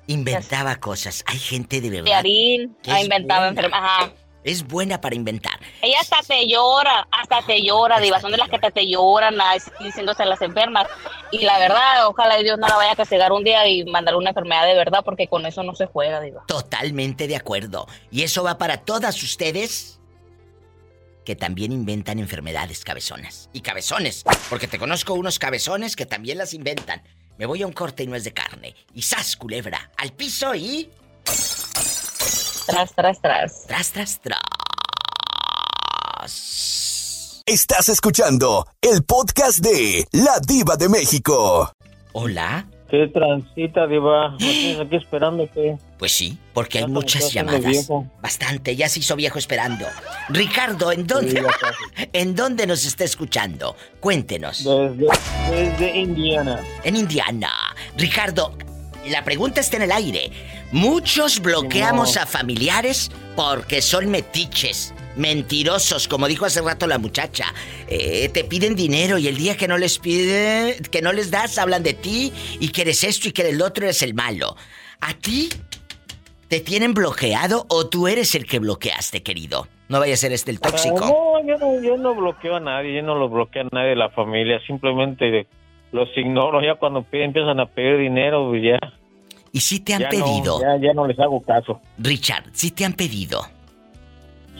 [0.06, 1.22] Inventaba cosas.
[1.26, 2.18] Hay gente de verdad.
[2.18, 4.12] Harín, inventaba enfermedades.
[4.42, 5.60] Es buena para inventar.
[5.82, 8.20] Ella hasta te llora, hasta te llora, Diva.
[8.20, 9.36] Son de las que te, te lloran
[9.80, 10.88] diciéndose a las enfermas.
[11.30, 14.30] Y la verdad, ojalá Dios no la vaya a castigar un día y mandar una
[14.30, 16.42] enfermedad de verdad, porque con eso no se juega, Diva.
[16.48, 17.86] Totalmente de acuerdo.
[18.10, 19.99] Y eso va para todas ustedes
[21.24, 23.50] que también inventan enfermedades cabezonas.
[23.52, 27.02] Y cabezones, porque te conozco unos cabezones que también las inventan.
[27.38, 28.74] Me voy a un corte y no es de carne.
[28.94, 30.90] Y sas, culebra, al piso y...
[32.66, 33.66] Tras, tras, tras.
[33.66, 34.40] Tras, tras, tras.
[37.46, 41.72] Estás escuchando el podcast de La Diva de México.
[42.12, 42.68] Hola.
[42.90, 44.30] ¿Qué transita, Diva?
[44.30, 45.78] ¿No aquí esperándote?
[45.96, 47.88] Pues sí, porque hay muchas llamadas.
[48.20, 49.86] Bastante, ya se hizo viejo esperando.
[50.28, 51.44] Ricardo, ¿en dónde?
[52.12, 53.76] ¿En dónde nos está escuchando?
[54.00, 54.64] Cuéntenos.
[54.64, 55.06] Desde,
[55.50, 56.60] desde Indiana.
[56.82, 57.50] En Indiana.
[57.96, 58.56] Ricardo,
[59.08, 60.32] la pregunta está en el aire.
[60.72, 67.46] Muchos bloqueamos a familiares porque son metiches mentirosos, como dijo hace rato la muchacha.
[67.88, 71.58] Eh, te piden dinero y el día que no les pide, que no les das,
[71.58, 74.56] hablan de ti y que eres esto y que el otro eres el malo.
[75.00, 75.48] ¿A ti
[76.48, 79.66] te tienen bloqueado o tú eres el que bloqueaste, querido?
[79.88, 81.00] No vaya a ser este el tóxico.
[81.00, 83.96] no, yo no, yo no bloqueo a nadie, yo no lo bloqueo a nadie de
[83.96, 85.46] la familia, simplemente
[85.92, 88.78] los ignoro ya cuando piden, empiezan a pedir dinero, pues ya.
[89.52, 90.60] ¿Y si te han ya no- pedido?
[90.60, 91.80] ya, ya no les hago caso.
[91.98, 93.44] Richard, si te han pedido?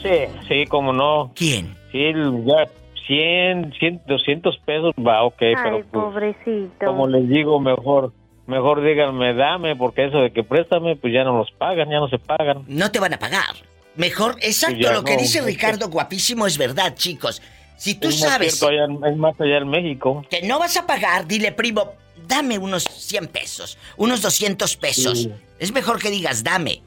[0.01, 0.09] Sí,
[0.47, 1.31] sí, como no.
[1.35, 1.75] ¿Quién?
[1.91, 2.11] Sí,
[2.45, 2.67] ya
[3.07, 6.85] 100, 100, 200 pesos va, ok, pero pues, pobrecito.
[6.85, 8.13] como les digo, mejor,
[8.47, 12.07] mejor díganme, dame, porque eso de que préstame, pues ya no los pagan, ya no
[12.07, 12.63] se pagan.
[12.67, 13.55] No te van a pagar.
[13.95, 17.41] Mejor, exacto, Ya lo que no, dice Ricardo guapísimo es verdad, chicos.
[17.75, 20.23] Si tú Es sabes cierto allá en- es más allá en México.
[20.29, 21.91] que no vas a pagar, dile, primo,
[22.27, 25.23] dame unos 100 pesos, unos 200 pesos.
[25.23, 25.31] Sí.
[25.59, 26.81] Es mejor que digas, dame,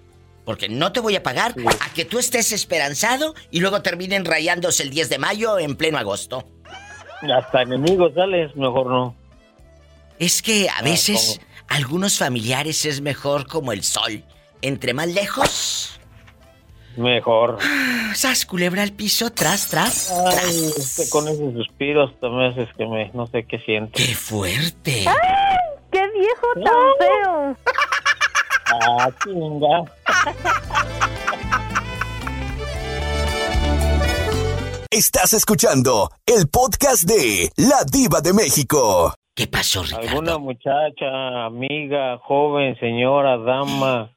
[0.45, 4.83] porque no te voy a pagar a que tú estés esperanzado y luego terminen rayándose
[4.83, 6.47] el 10 de mayo en pleno agosto.
[7.35, 9.17] Hasta enemigos sales, mejor no.
[10.19, 14.23] Es que a veces algunos familiares es mejor como el sol.
[14.63, 15.99] Entre más lejos,
[16.97, 17.59] Mejor.
[18.15, 20.55] sas culebra al piso, tras, tras, Ay, tras.
[20.55, 23.93] es que con esos suspiros también es que me, no sé qué siento.
[23.95, 25.05] ¡Qué fuerte!
[25.91, 27.57] ¡Qué viejo tan feo!
[28.83, 29.85] Ah, chinga.
[34.91, 39.13] Estás escuchando el podcast de La Diva de México.
[39.35, 40.09] ¿Qué pasó, Ricardo?
[40.09, 44.13] Alguna muchacha, amiga, joven, señora, dama,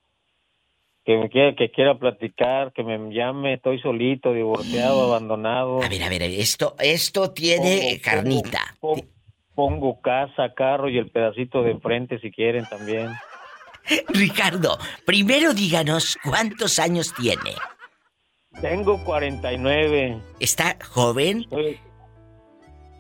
[1.04, 5.82] que me quiera, que quiera platicar, que me llame, estoy solito, divorciado, abandonado.
[5.82, 8.60] A ver, a ver, esto, esto tiene Pongo- carnita.
[8.80, 9.02] Pongo,
[9.56, 13.10] pongo casa, carro y el pedacito de enfrente si quieren también.
[14.10, 17.56] Ricardo, primero díganos cuántos años tiene.
[18.62, 20.20] Tengo 49.
[20.40, 21.46] ¿Está joven?
[21.50, 21.80] Soy,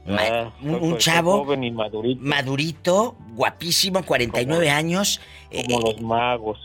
[0.09, 2.21] Ah, un, soy- chavo joven y madurito.
[2.23, 5.19] madurito, guapísimo, 49 años.
[5.51, 6.59] Como los magos.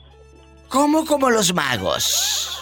[0.69, 2.57] ¿Cómo como los magos?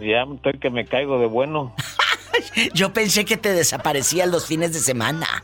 [0.00, 1.74] Ya estoy que me caigo de bueno.
[2.74, 5.42] Yo pensé que te desaparecían los fines de semana.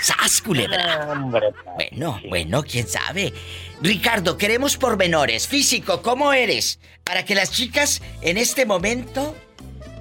[0.00, 1.08] ¡Sas, culebra!
[1.10, 3.32] Hombre, Bueno, bueno, quién sabe.
[3.80, 5.48] Ricardo, queremos pormenores.
[5.48, 6.78] Físico, ¿cómo eres?
[7.04, 9.34] Para que las chicas en este momento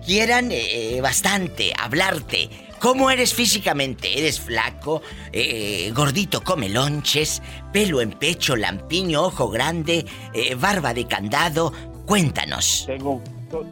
[0.05, 2.49] quieran eh, bastante hablarte.
[2.79, 4.19] ¿Cómo eres físicamente?
[4.19, 5.01] ¿Eres flaco?
[5.31, 7.41] eh, gordito, come lonches,
[7.71, 11.71] pelo en pecho, lampiño, ojo grande, eh, barba de candado.
[12.05, 12.83] Cuéntanos.
[12.85, 13.23] Tengo,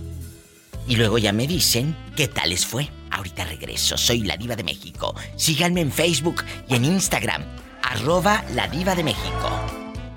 [0.88, 2.90] Y luego ya me dicen qué tal les fue.
[3.12, 3.96] Ahorita regreso.
[3.98, 5.14] Soy la diva de México.
[5.36, 7.44] Síganme en Facebook y en Instagram.
[7.84, 9.50] Arroba la diva de México.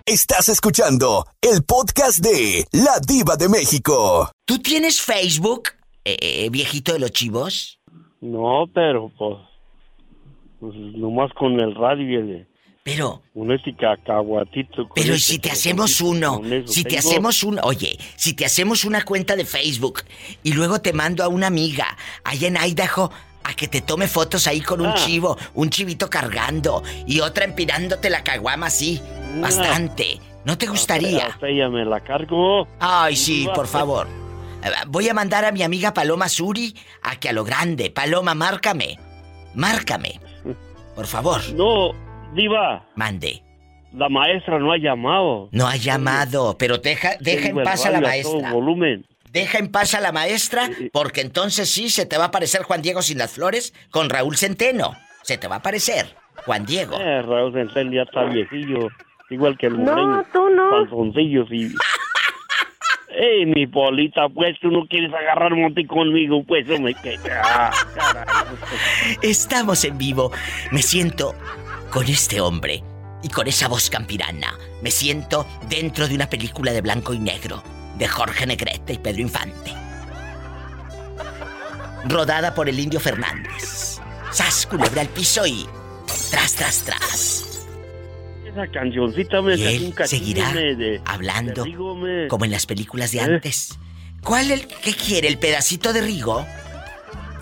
[0.07, 4.31] Estás escuchando el podcast de La Diva de México.
[4.45, 5.71] ¿Tú tienes Facebook?
[6.05, 7.81] eh, eh, viejito de los chivos?
[8.21, 9.39] No, pero pues,
[10.61, 12.49] pues nomás con el radio y el...
[12.83, 13.23] Pero...
[13.33, 14.87] Un este cacahuatito.
[14.87, 16.43] con Pero ¿y este si te hacemos uno?
[16.67, 17.59] Si te hacemos un...
[17.63, 20.03] Oye, si te hacemos una cuenta de Facebook
[20.43, 23.11] y luego te mando a una amiga allá en Idaho
[23.45, 24.95] a que te tome fotos ahí con un Ah.
[24.95, 29.01] chivo, un chivito cargando y otra empinándote la caguama así,
[29.41, 30.21] bastante.
[30.45, 31.27] ¿No te gustaría?
[31.27, 32.67] Hasta ella me la cargo.
[32.81, 34.07] Ay, sí, por favor.
[34.89, 37.91] Voy a mandar a mi amiga Paloma Suri a que a lo grande.
[37.91, 38.99] Paloma, márcame.
[39.55, 40.21] Márcame.
[40.95, 41.41] Por favor.
[41.55, 41.93] No,
[42.35, 42.85] Diva.
[42.95, 43.43] Mande.
[43.93, 45.49] La maestra no ha llamado.
[45.53, 48.53] No ha llamado, pero deja, deja en paz a la todo maestra.
[48.53, 49.07] volumen.
[49.35, 52.83] Deja en paz a la maestra, porque entonces sí se te va a aparecer Juan
[52.83, 54.95] Diego sin las flores con Raúl Centeno.
[55.25, 56.15] Se te va a aparecer,
[56.47, 56.97] Juan Diego.
[57.01, 58.89] Eh, Raúl Centeno ya está viejillo.
[59.31, 60.25] Igual que el No, moreño.
[60.33, 61.13] tú no.
[61.51, 61.75] Y...
[63.17, 66.95] Ey, mi polita, pues tú no quieres agarrar monte conmigo, pues no me.
[67.43, 67.73] Ah.
[69.21, 70.31] Estamos en vivo.
[70.71, 71.35] Me siento
[71.91, 72.85] con este hombre
[73.25, 74.55] y con esa voz campirana.
[74.81, 77.65] Me siento dentro de una película de blanco y negro
[77.99, 79.73] de Jorge Negrete y Pedro Infante.
[82.07, 83.99] Rodada por el indio Fernández.
[84.31, 85.67] Sas, culebra al piso y.
[86.31, 87.65] Tras, tras, tras.
[88.47, 93.13] Esa cancioncita me Y él un seguirá de- de- hablando de como en las películas
[93.13, 93.23] de ¿Eh?
[93.23, 93.79] antes.
[94.23, 95.29] ¿Cuál el qué quiere?
[95.29, 96.47] ¿El pedacito de Rigo?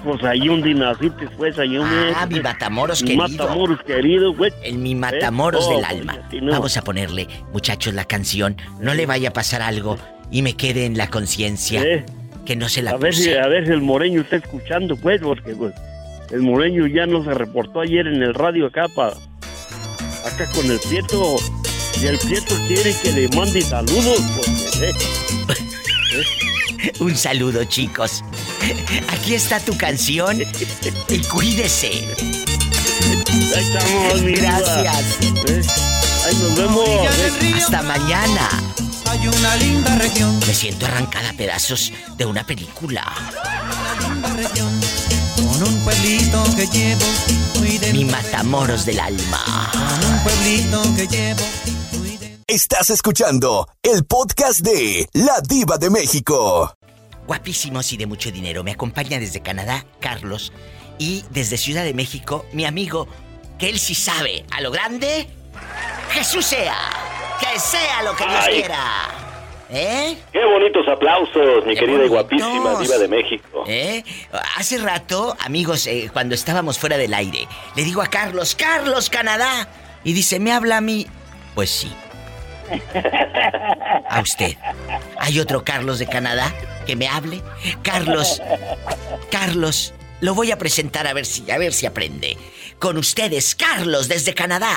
[0.04, 1.86] Pues ahí un dinacite, pues ahí un...
[2.16, 3.22] Ah, mi Matamoros querido.
[3.28, 4.34] Matamoros querido.
[4.64, 5.74] El mi Matamoros ¿Eh?
[5.74, 6.18] del Oh, alma.
[6.40, 6.50] no.
[6.52, 8.56] Vamos a ponerle, muchachos, la canción.
[8.80, 9.96] No le vaya a pasar algo
[10.32, 12.04] y me quede en la conciencia ¿Eh?
[12.44, 15.20] que no se la A ver, si, a ver si el moreño está escuchando, pues,
[15.20, 15.74] porque pues,
[16.30, 19.12] el moreño ya no se reportó ayer en el radio acá para
[20.24, 21.36] acá con el Prieto.
[22.00, 24.92] Y el Prieto quiere que le mande saludos, pues, eh.
[27.00, 28.24] Un saludo, chicos.
[29.08, 30.42] Aquí está tu canción
[31.08, 31.90] y cuídese.
[33.54, 34.32] Ahí estamos, mi.
[34.32, 35.18] Gracias.
[35.46, 35.62] ¿Eh?
[36.26, 36.88] Ahí nos vemos.
[36.88, 37.54] ¿eh?
[37.56, 38.48] Hasta mañana.
[39.12, 43.04] Hay una linda región, Me siento arrancada a pedazos de una película.
[45.36, 47.04] con un pueblito que llevo
[47.58, 49.70] muy de Mi Matamoros del alma.
[50.08, 51.42] un pueblito que llevo.
[52.46, 56.74] Estás escuchando el podcast de La Diva de México.
[57.26, 58.64] Guapísimos y de mucho dinero.
[58.64, 60.54] Me acompaña desde Canadá, Carlos.
[60.98, 63.06] Y desde Ciudad de México, mi amigo,
[63.58, 65.28] que él sí sabe, a lo grande,
[66.12, 66.78] Jesús sea.
[67.42, 68.54] Que sea lo que Dios Ay.
[68.54, 69.22] quiera.
[69.74, 70.18] ¿Eh?
[70.30, 73.64] Qué bonitos aplausos, mi Qué querida y guapísima diva de México.
[73.66, 74.04] ¿Eh?
[74.56, 79.68] Hace rato, amigos, eh, cuando estábamos fuera del aire, le digo a Carlos, Carlos, Canadá.
[80.04, 81.06] Y dice, ¿me habla a mí?
[81.54, 81.92] Pues sí.
[84.10, 84.56] A usted.
[85.18, 86.52] ¿Hay otro Carlos de Canadá
[86.86, 87.40] que me hable?
[87.82, 88.42] Carlos,
[89.30, 92.36] Carlos, lo voy a presentar a ver si, a ver si aprende.
[92.78, 94.76] Con ustedes, Carlos desde Canadá.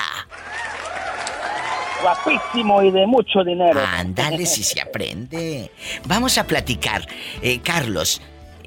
[2.02, 3.80] Guapísimo y de mucho dinero.
[3.80, 5.70] Ándale si se aprende.
[6.04, 7.06] Vamos a platicar.
[7.42, 8.20] Eh, Carlos,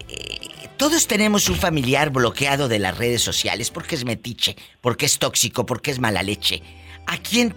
[0.07, 5.19] eh, todos tenemos un familiar bloqueado de las redes sociales porque es metiche, porque es
[5.19, 6.61] tóxico, porque es mala leche.
[7.05, 7.53] ¿A quién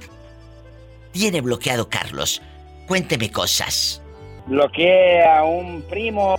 [1.12, 2.42] tiene bloqueado Carlos?
[2.87, 4.02] Cuénteme cosas.
[4.46, 6.37] Bloqueé a un primo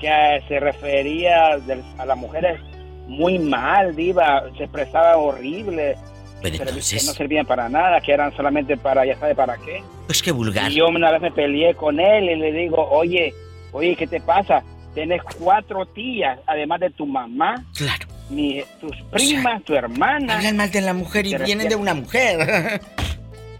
[0.00, 1.58] que se refería
[1.98, 2.60] a las mujeres
[3.06, 4.44] muy mal, diva.
[4.56, 5.96] Se expresaba horrible.
[6.42, 9.82] Pero entonces- no servían para nada, que eran solamente para, ya sabe para qué.
[10.06, 10.70] Pues qué vulgar.
[10.70, 13.32] Y yo una vez me peleé con él y le digo, oye,
[13.72, 14.62] oye, ¿qué te pasa?
[14.94, 17.64] Tienes cuatro tías, además de tu mamá.
[17.76, 18.06] Claro.
[18.28, 20.36] Mi, tus primas, tu hermana.
[20.36, 22.80] Hablan mal de la mujer y vienen de una mujer.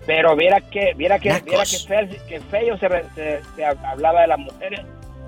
[0.07, 4.23] Pero viera que, viera que, viera que, feo, que feo se, re- se- se hablaba
[4.23, 4.81] de las mujeres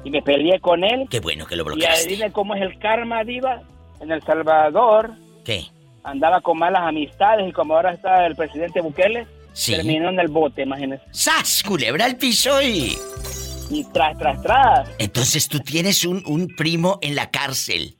[0.02, 1.06] y me peleé con él.
[1.08, 2.06] Qué bueno que lo Y bloqueaste.
[2.06, 3.62] adivine cómo es el karma, diva.
[4.00, 5.12] En El Salvador
[5.44, 5.66] ¿Qué?
[6.04, 9.74] Andaba con malas amistades y como ahora está el presidente Bukele, Sí.
[9.74, 11.02] terminó en el bote, imagínese.
[11.12, 11.62] ¡Sas!
[11.66, 12.96] Culebra al piso y.
[13.70, 14.88] Y tras, tras, tras.
[14.98, 17.96] Entonces tú tienes un, un primo en la cárcel.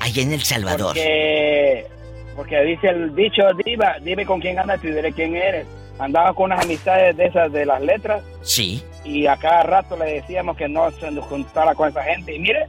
[0.00, 0.94] Allá en El Salvador.
[0.96, 1.86] Porque,
[2.34, 5.66] porque dice el dicho, diva, dime con quién andas y diré quién eres.
[5.98, 8.82] Andaba con unas amistades de esas de las letras Sí.
[9.04, 12.34] y a cada rato le decíamos que no se nos juntara con esa gente.
[12.34, 12.66] Y mire,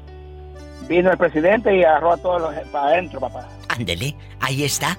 [0.88, 3.48] vino el presidente y agarró a todos los para adentro, papá.
[3.68, 4.98] Ándele, ahí está.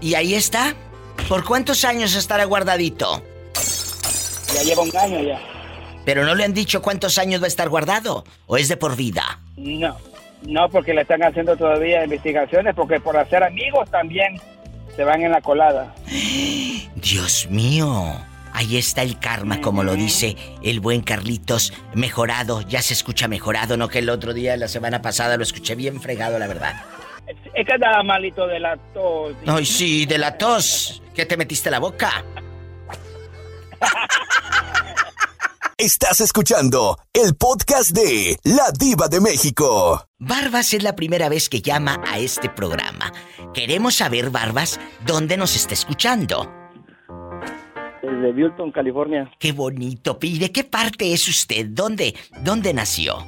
[0.00, 0.74] Y ahí está.
[1.28, 3.22] ¿Por cuántos años estará guardadito?
[4.54, 5.40] Ya lleva un año ya.
[6.04, 8.24] Pero no le han dicho cuántos años va a estar guardado.
[8.46, 9.40] ¿O es de por vida?
[9.56, 9.96] No,
[10.42, 14.38] no, porque le están haciendo todavía investigaciones, porque por hacer amigos también
[14.94, 15.94] se van en la colada.
[16.96, 18.14] Dios mío.
[18.52, 23.76] Ahí está el karma, como lo dice el buen Carlitos, mejorado, ya se escucha mejorado,
[23.76, 26.76] no que el otro día, la semana pasada, lo escuché bien fregado, la verdad.
[27.26, 29.34] Es que andaba malito de la tos.
[29.46, 31.02] Ay, sí, de la tos.
[31.14, 32.24] ¿Qué te metiste la boca?
[35.76, 40.06] Estás escuchando el podcast de La Diva de México.
[40.18, 43.12] Barbas es la primera vez que llama a este programa.
[43.52, 46.50] Queremos saber, Barbas, dónde nos está escuchando.
[48.02, 49.30] Desde Bulton, California.
[49.38, 50.18] Qué bonito.
[50.22, 51.66] ¿Y de qué parte es usted?
[51.70, 53.18] ¿Dónde, dónde nació?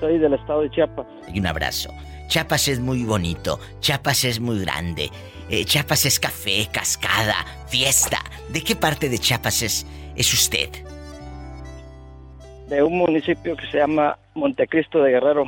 [0.00, 1.06] Soy del estado de Chiapas.
[1.32, 1.90] Y un abrazo.
[2.28, 3.60] Chiapas es muy bonito.
[3.80, 5.10] Chiapas es muy grande.
[5.48, 7.36] Eh, Chiapas es café, cascada,
[7.68, 8.18] fiesta.
[8.48, 9.86] ¿De qué parte de Chiapas es,
[10.16, 10.70] es usted?
[12.68, 15.44] De un municipio que se llama Montecristo de Guerrero.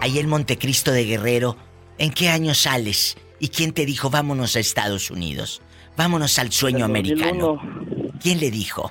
[0.00, 1.56] Ahí en Montecristo de Guerrero.
[1.98, 3.16] ¿En qué año sales?
[3.38, 5.60] ¿Y quién te dijo vámonos a Estados Unidos?
[5.96, 7.60] Vámonos al sueño americano.
[7.62, 8.12] 2001.
[8.20, 8.90] ¿Quién le dijo?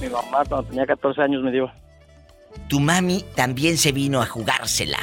[0.00, 1.70] Mi mamá cuando tenía 14 años me dio.
[2.68, 4.98] Tu mami también se vino a jugársela.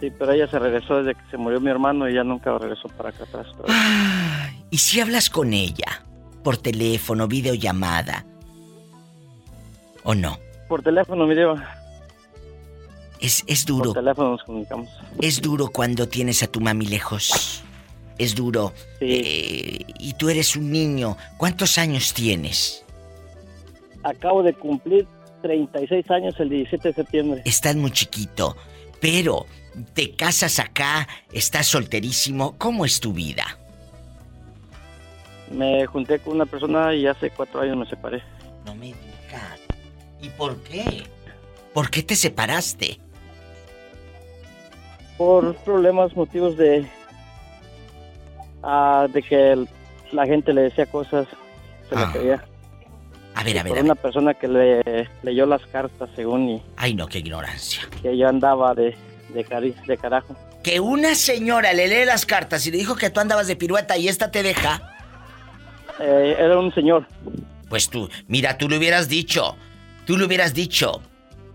[0.00, 2.88] Sí, pero ella se regresó desde que se murió mi hermano y ya nunca regresó
[2.88, 3.46] para acá atrás.
[4.70, 6.04] ¿Y si hablas con ella?
[6.42, 8.26] Por teléfono, videollamada.
[10.02, 10.38] ¿O no?
[10.68, 11.64] Por teléfono, mi diva.
[13.20, 13.94] Es, es duro.
[13.94, 14.90] Por teléfono nos comunicamos.
[15.20, 17.62] Es duro cuando tienes a tu mami lejos.
[18.18, 18.72] Es duro.
[19.00, 21.16] Eh, y tú eres un niño.
[21.38, 22.84] ¿Cuántos años tienes?
[24.02, 25.06] Acabo de cumplir
[25.48, 27.42] 36 años el 17 de septiembre.
[27.44, 28.56] Estás muy chiquito.
[28.98, 29.44] Pero
[29.92, 32.56] te casas acá, estás solterísimo.
[32.56, 33.44] ¿Cómo es tu vida?
[35.50, 38.22] Me junté con una persona y hace cuatro años me separé.
[38.64, 39.60] No me digas.
[40.22, 41.02] ¿Y por qué?
[41.74, 42.98] ¿Por qué te separaste?
[45.18, 46.86] Por problemas, motivos de...
[48.62, 49.68] ah, de que el-
[50.10, 51.26] la gente le decía cosas,
[51.90, 52.06] se Ah.
[52.14, 52.44] le creía.
[53.34, 56.62] A ver, a ver, Por a una persona que le leyó las cartas según y
[56.76, 57.82] Ay, no, qué ignorancia.
[58.02, 58.96] que yo andaba de,
[59.30, 60.36] de, cari- de carajo.
[60.62, 63.98] Que una señora le lee las cartas y le dijo que tú andabas de pirueta
[63.98, 64.80] y esta te deja.
[66.00, 67.06] Eh, era un señor.
[67.68, 69.56] Pues tú, mira, tú le hubieras dicho.
[70.06, 71.02] Tú le hubieras dicho.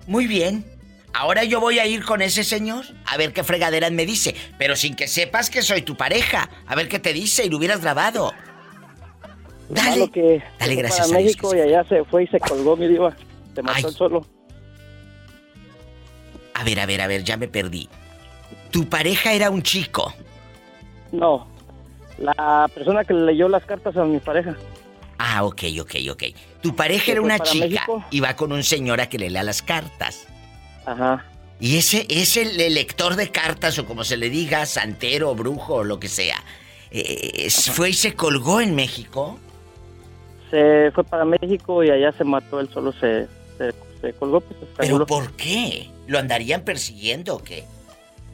[0.07, 0.65] Muy bien.
[1.13, 4.35] Ahora yo voy a ir con ese señor a ver qué fregaderas me dice.
[4.57, 6.49] Pero sin que sepas que soy tu pareja.
[6.67, 8.31] A ver qué te dice y lo hubieras grabado.
[9.69, 12.39] Dale, que dale fue gracias para a Dios México y allá se fue y se
[12.39, 13.15] colgó mi diva.
[13.55, 14.25] Se mató él solo.
[16.53, 17.87] A ver, a ver, a ver, ya me perdí.
[18.71, 20.13] Tu pareja era un chico.
[21.11, 21.47] No,
[22.17, 24.55] la persona que le leyó las cartas a mi pareja.
[25.17, 26.23] Ah, ok, ok, ok.
[26.61, 28.03] Tu pareja ¿Se era una chica México?
[28.11, 30.27] y va con un señor a que le lea las cartas.
[30.85, 31.25] Ajá.
[31.59, 35.83] Y ese es el lector de cartas o como se le diga, santero, brujo o
[35.83, 36.41] lo que sea.
[36.91, 39.39] eh, fue y se colgó en México.
[40.49, 43.27] Se fue para México y allá se mató, él solo se,
[43.57, 44.41] se, se colgó.
[44.41, 45.89] Pues, se ¿Pero por qué?
[46.07, 47.65] ¿Lo andarían persiguiendo o qué?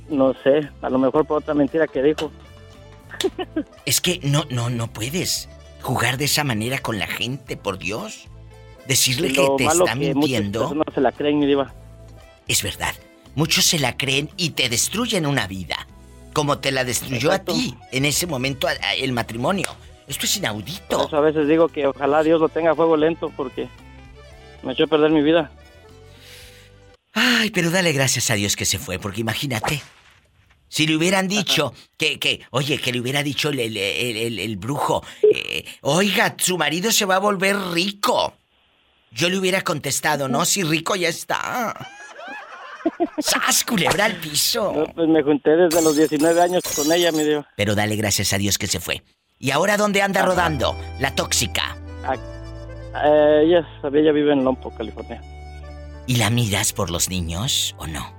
[0.09, 2.31] No sé, a lo mejor por otra mentira que dijo.
[3.85, 5.49] Es que no, no, no puedes
[5.81, 8.27] jugar de esa manera con la gente, por Dios.
[8.87, 10.59] Decirle que Lo te malo está que mintiendo.
[10.61, 11.73] Personas se la creen, mi diva.
[12.47, 12.93] Es verdad.
[13.35, 15.87] Muchos se la creen y te destruyen una vida.
[16.33, 17.53] Como te la destruyó Exacto.
[17.53, 19.69] a ti en ese momento el matrimonio.
[20.07, 20.97] Esto es inaudito.
[20.97, 23.67] Por eso a veces digo que ojalá Dios lo tenga a fuego lento porque
[24.63, 25.51] me echó a perder mi vida.
[27.13, 29.81] Ay, pero dale gracias a Dios que se fue, porque imagínate.
[30.67, 35.05] Si le hubieran dicho que, que, oye, que le hubiera dicho el, el- el- brujo,
[35.23, 38.33] eh, oiga, su marido se va a volver rico.
[39.11, 41.73] Yo le hubiera contestado, no, si rico ya está.
[43.19, 44.73] ¡Sas, culebra al piso!
[44.75, 47.47] No, pues me junté desde los 19 años con ella, mi diva.
[47.55, 49.01] Pero dale gracias a Dios que se fue.
[49.45, 50.75] ¿Y ahora dónde anda rodando?
[50.99, 51.77] La tóxica.
[53.03, 55.21] Eh, ella, vive en Lompo, California.
[56.07, 58.11] ¿Y la miras por los niños o no?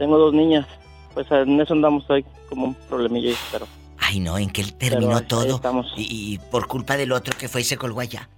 [0.00, 0.66] Tengo dos niñas.
[1.14, 3.68] Pues en eso andamos hoy como un problemilla, ahí, pero...
[3.98, 5.54] Ay, no, en que él terminó ahí todo.
[5.54, 5.94] estamos.
[5.96, 8.28] Y, y por culpa del otro que fue y se colgó allá.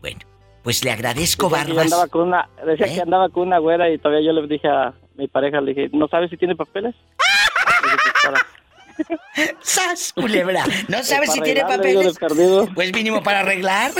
[0.00, 0.20] Bueno,
[0.62, 1.92] pues le agradezco, Decía que Barbas.
[1.92, 2.94] andaba con una, decía ¿Eh?
[2.94, 5.90] que andaba con una güera y todavía yo le dije a mi pareja, le dije,
[5.92, 6.94] ¿no sabes si tiene papeles?
[8.98, 10.64] Dije, "Pues, para- ¡Sas, culebra!
[10.88, 12.16] ¿No Pues sabes si tiene papeles?
[12.74, 13.92] Pues mínimo para arreglar.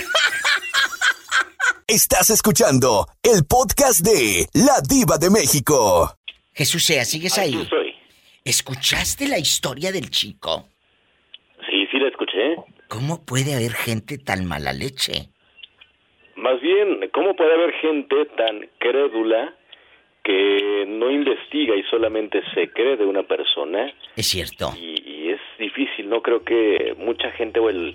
[1.87, 6.17] Estás escuchando el podcast de La Diva de México.
[6.53, 7.55] Jesús sea, ¿sigues ahí?
[7.55, 7.95] Aquí soy.
[8.45, 10.69] ¿Escuchaste la historia del chico?
[11.69, 12.57] Sí, sí la escuché.
[12.89, 15.29] ¿Cómo puede haber gente tan mala leche?
[16.37, 19.55] Más bien, ¿cómo puede haber gente tan crédula
[20.25, 23.93] que no investiga y solamente se cree de una persona?
[24.17, 24.73] Es cierto.
[24.77, 27.95] Y, y es difícil, no creo que mucha gente o el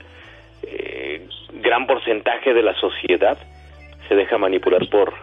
[0.63, 1.27] eh,
[1.61, 3.37] gran porcentaje de la sociedad
[4.07, 5.13] se deja manipular por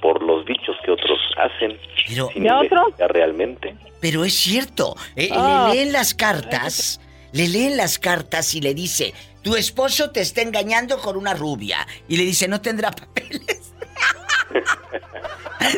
[0.00, 1.76] por los dichos que otros hacen
[2.06, 2.70] Pero- sin ¿De otros?
[2.70, 3.74] investigar realmente.
[4.00, 4.94] Pero es cierto.
[5.16, 5.66] eh, Ah.
[5.70, 7.00] Le leen las cartas.
[7.32, 11.78] Le leen las cartas y le dice, tu esposo te está engañando con una rubia.
[12.08, 13.74] Y le dice, no tendrá papeles.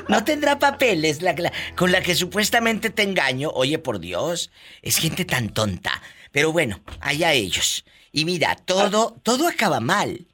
[0.08, 3.50] No tendrá papeles la- la- con la que supuestamente te engaño.
[3.50, 4.50] Oye, por Dios,
[4.82, 6.02] es gente tan tonta.
[6.32, 7.84] Pero bueno, allá ellos.
[8.12, 10.26] Y mira, todo, todo acaba mal.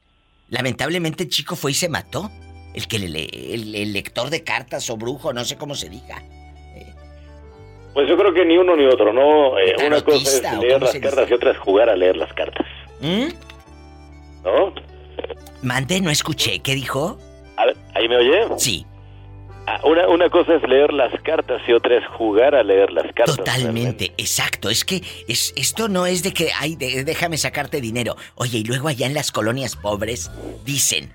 [0.49, 2.31] Lamentablemente el chico fue y se mató.
[2.75, 3.25] El que le
[3.55, 6.23] el, el lector de cartas o brujo, no sé cómo se diga.
[7.95, 9.59] Pues yo creo que ni uno ni otro, ¿no?
[9.59, 12.31] Eh, una cosa es ¿o leer las cartas y otra es jugar a leer las
[12.35, 12.67] cartas,
[13.01, 13.29] ¿Mm?
[14.45, 14.75] ¿no?
[15.63, 16.59] Mande, no escuché.
[16.59, 17.19] ¿Qué dijo?
[17.97, 18.47] ¿Ahí me oye?
[18.59, 18.87] Sí.
[19.69, 23.07] Ah, Una, una cosa es leer las cartas y otra es jugar a leer las
[23.13, 23.37] cartas.
[23.37, 24.71] Totalmente, exacto.
[24.71, 28.17] Es que es, esto no es de que, ay, de- déjame sacarte dinero.
[28.37, 30.31] Oye, y luego allá en las colonias pobres
[30.65, 31.13] dicen,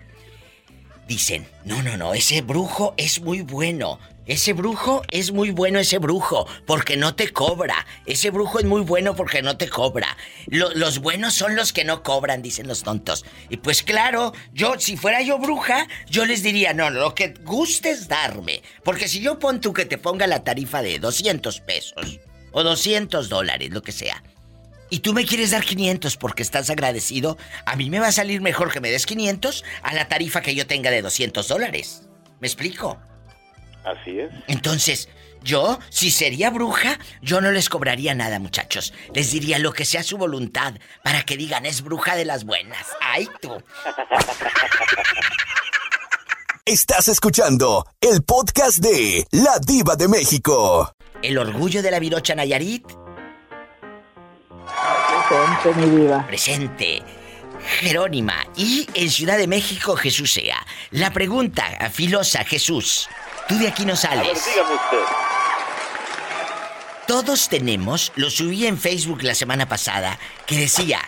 [1.07, 3.99] dicen, no, no, no, ese brujo es muy bueno.
[4.31, 7.85] Ese brujo es muy bueno, ese brujo, porque no te cobra.
[8.05, 10.15] Ese brujo es muy bueno porque no te cobra.
[10.47, 13.25] Lo- los buenos son los que no cobran, dicen los tontos.
[13.49, 18.07] Y pues claro, yo, si fuera yo bruja, yo les diría, no, lo que gustes
[18.07, 18.61] darme.
[18.85, 22.19] Porque si yo pon tú que te ponga la tarifa de 200 pesos,
[22.53, 24.23] o 200 dólares, lo que sea,
[24.89, 28.39] y tú me quieres dar 500 porque estás agradecido, a mí me va a salir
[28.39, 32.03] mejor que me des 500 a la tarifa que yo tenga de 200 dólares.
[32.39, 32.97] ¿Me explico?
[33.83, 34.31] Así es.
[34.47, 35.09] Entonces,
[35.43, 38.93] yo, si sería bruja, yo no les cobraría nada, muchachos.
[39.13, 42.87] Les diría lo que sea su voluntad para que digan es bruja de las buenas.
[43.01, 43.51] ¡Ay, tú!
[46.65, 50.95] Estás escuchando el podcast de La Diva de México.
[51.23, 52.85] El orgullo de la Virocha Nayarit.
[55.27, 56.27] Presente, mi diva.
[56.27, 57.03] Presente.
[57.79, 58.45] Jerónima.
[58.55, 60.65] Y en Ciudad de México, Jesús sea.
[60.91, 63.09] La pregunta, filosa, Jesús.
[63.51, 64.45] Tú de aquí no A ver, sales.
[64.45, 64.97] dígame usted.
[67.05, 71.01] Todos tenemos, lo subí en Facebook la semana pasada, que decía,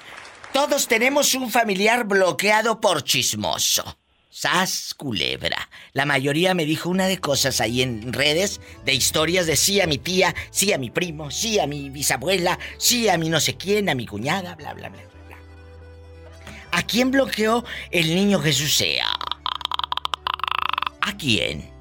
[0.52, 3.98] todos tenemos un familiar bloqueado por chismoso.
[4.30, 5.70] Sas culebra.
[5.94, 9.88] La mayoría me dijo una de cosas ahí en redes, de historias de sí a
[9.88, 13.56] mi tía, sí a mi primo, sí a mi bisabuela, sí a mi no sé
[13.56, 15.28] quién, a mi cuñada, bla, bla, bla, bla.
[15.28, 15.38] bla.
[16.72, 19.08] ¿A quién bloqueó el niño Jesús sea?
[21.00, 21.72] ¿A quién?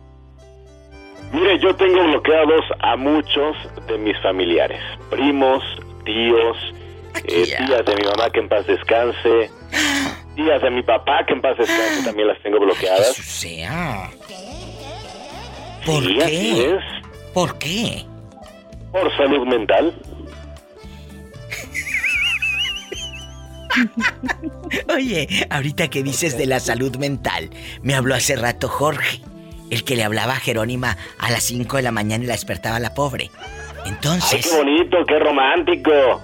[1.32, 3.56] Mire, yo tengo bloqueados a muchos
[3.86, 4.80] de mis familiares,
[5.10, 5.62] primos,
[6.04, 6.56] tíos,
[7.24, 9.50] eh, tías de mi mamá que en paz descanse,
[10.36, 13.14] tías de mi papá que en paz descanse también las tengo bloqueadas.
[13.16, 14.10] sea.
[15.86, 16.24] ¿Por Sí, qué?
[16.24, 16.84] así es.
[17.32, 18.04] ¿Por qué?
[18.92, 19.94] Por salud mental.
[24.94, 27.48] Oye, ahorita que dices de la salud mental,
[27.82, 29.20] me habló hace rato Jorge,
[29.72, 32.78] el que le hablaba a Jerónima a las 5 de la mañana y la despertaba
[32.78, 33.30] la pobre.
[33.82, 35.90] Ay, Entonces, qué bonito, qué romántico.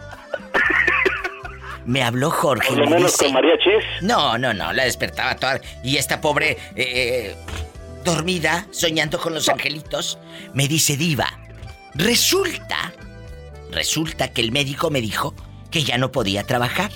[1.87, 3.25] me habló Jorge y Por lo me menos dice...
[3.25, 3.85] con mariachis.
[4.03, 5.63] No, no, no, la despertaba toda...
[5.83, 7.37] Y esta pobre, eh, eh,
[8.05, 10.19] dormida, soñando con los angelitos,
[10.53, 11.29] me dice, diva,
[11.95, 12.93] resulta,
[13.73, 15.35] resulta que el médico me dijo
[15.71, 16.91] que ya no podía trabajar.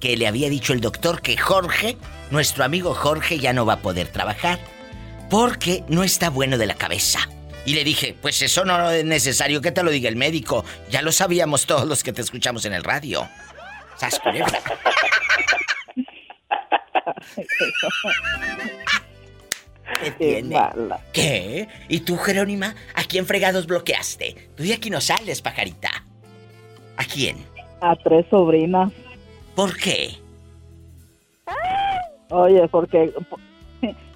[0.00, 1.98] Que le había dicho el doctor que Jorge,
[2.30, 4.58] nuestro amigo Jorge, ya no va a poder trabajar.
[5.32, 7.20] Porque no está bueno de la cabeza.
[7.64, 10.62] Y le dije, pues eso no es necesario que te lo diga el médico.
[10.90, 13.26] Ya lo sabíamos todos los que te escuchamos en el radio.
[13.96, 14.60] Sas culebra.
[20.02, 20.60] ¿Qué tiene?
[21.14, 21.66] ¿Qué?
[21.88, 22.74] ¿Y tú, Jerónima?
[22.94, 24.50] ¿A quién fregados bloqueaste?
[24.54, 26.04] Tú de aquí no sales, pajarita.
[26.98, 27.38] ¿A quién?
[27.80, 28.92] A tres sobrinas.
[29.54, 30.14] ¿Por qué?
[32.28, 33.14] Oye, porque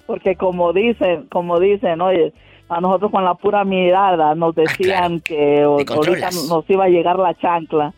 [0.07, 2.33] porque como dicen, como dicen, oye,
[2.69, 6.47] a nosotros con la pura mirada nos decían que o- ahorita controlas.
[6.49, 7.93] nos iba a llegar la chancla.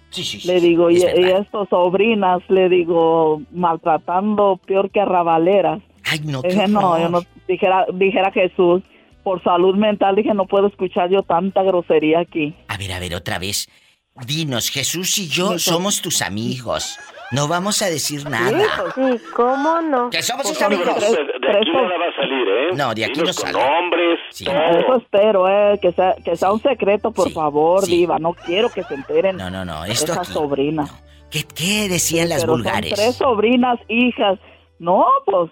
[0.45, 1.41] le digo, y, es y verdad.
[1.41, 5.81] estos sobrinas, le digo, maltratando peor que arrabaleras.
[6.03, 8.81] Ay, no, Dije, no, yo no, dijera, dijera Jesús,
[9.23, 12.53] por salud mental, dije, no puedo escuchar yo tanta grosería aquí.
[12.67, 13.69] A ver, a ver, otra vez.
[14.27, 16.97] Dinos, Jesús y yo somos tus amigos.
[17.31, 18.59] No vamos a decir nada.
[18.95, 20.09] Sí, ¿cómo no?
[20.09, 20.99] Que somos sus Porque amigos.
[20.99, 22.69] De aquí nada va a salir, ¿eh?
[22.73, 23.71] No, de aquí Dinos no con sale.
[23.79, 24.79] nombres, todo.
[24.79, 28.17] Eso espero, eh, que sea, que sea un secreto, por favor, diva.
[28.19, 29.37] No quiero que se enteren.
[29.37, 30.33] No, no, no, esto Esas aquí.
[30.33, 30.91] sobrinas.
[31.29, 32.93] ¿Qué, qué decían las Pero son vulgares?
[32.95, 34.39] tres sobrinas, hijas.
[34.79, 35.51] No, pues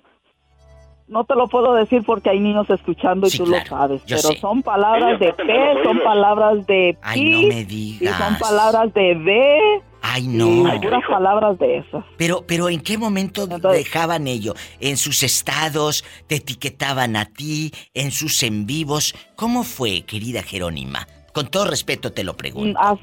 [1.07, 4.05] no te lo puedo decir porque hay niños escuchando y Sí, tú claro, lo sabes.
[4.05, 4.37] yo Pero sé.
[4.39, 8.17] son palabras de P, son palabras de Ay, no me y digas.
[8.17, 9.81] son palabras de B.
[10.09, 10.73] Ay, no.
[10.73, 12.03] Y puras palabras de esas.
[12.17, 14.53] Pero, pero ¿en qué momento dejaban ello?
[14.79, 16.03] ¿En sus estados?
[16.27, 17.71] ¿Te etiquetaban a ti?
[17.93, 19.13] ¿En sus en vivos?
[19.35, 21.07] ¿Cómo fue, querida Jerónima?
[21.33, 22.79] Con todo respeto te lo pregunto.
[22.79, 22.99] Mm, as-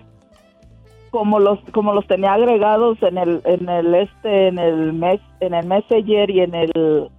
[1.10, 5.54] como los como los tenía agregados en el en el este en el mes en
[5.54, 6.72] el Messenger y en el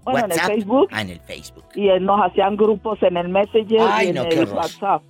[0.04, 0.40] bueno en el.
[0.42, 1.64] Facebook Ah, en el Facebook.
[1.76, 4.56] y nos hacían grupos en el Messenger Ay, y en no, qué el horror.
[4.58, 5.02] WhatsApp.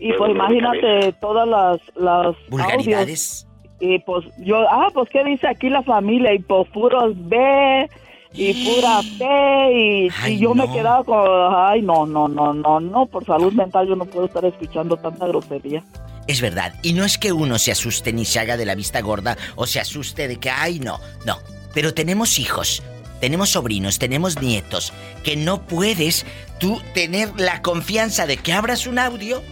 [0.00, 3.44] Y pues imagínate todas las las Vulgaridades.
[3.44, 3.47] audios.
[3.80, 7.88] Y pues yo ah pues qué dice aquí la familia y pues puros B
[8.34, 11.18] y pura P y, y yo me quedaba con
[11.54, 15.26] ay no no no no no por salud mental yo no puedo estar escuchando tanta
[15.26, 15.82] grosería.
[16.28, 16.74] Es verdad.
[16.82, 19.66] Y no es que uno se asuste ni se haga de la vista gorda o
[19.66, 21.38] se asuste de que, ay, no, no.
[21.72, 22.82] Pero tenemos hijos,
[23.18, 24.92] tenemos sobrinos, tenemos nietos,
[25.24, 26.26] que no puedes
[26.58, 29.42] tú tener la confianza de que abras un audio,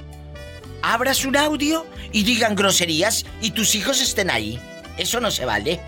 [0.83, 4.59] abras un audio y digan groserías y tus hijos estén ahí.
[4.99, 5.81] Eso no se vale.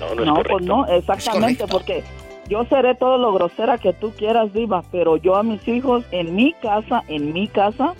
[0.00, 2.02] No, no, No, pues no, exactamente, porque
[2.48, 6.34] yo seré todo lo grosera que tú quieras, Diva, pero yo a mis hijos en
[6.34, 7.94] mi casa, en mi casa,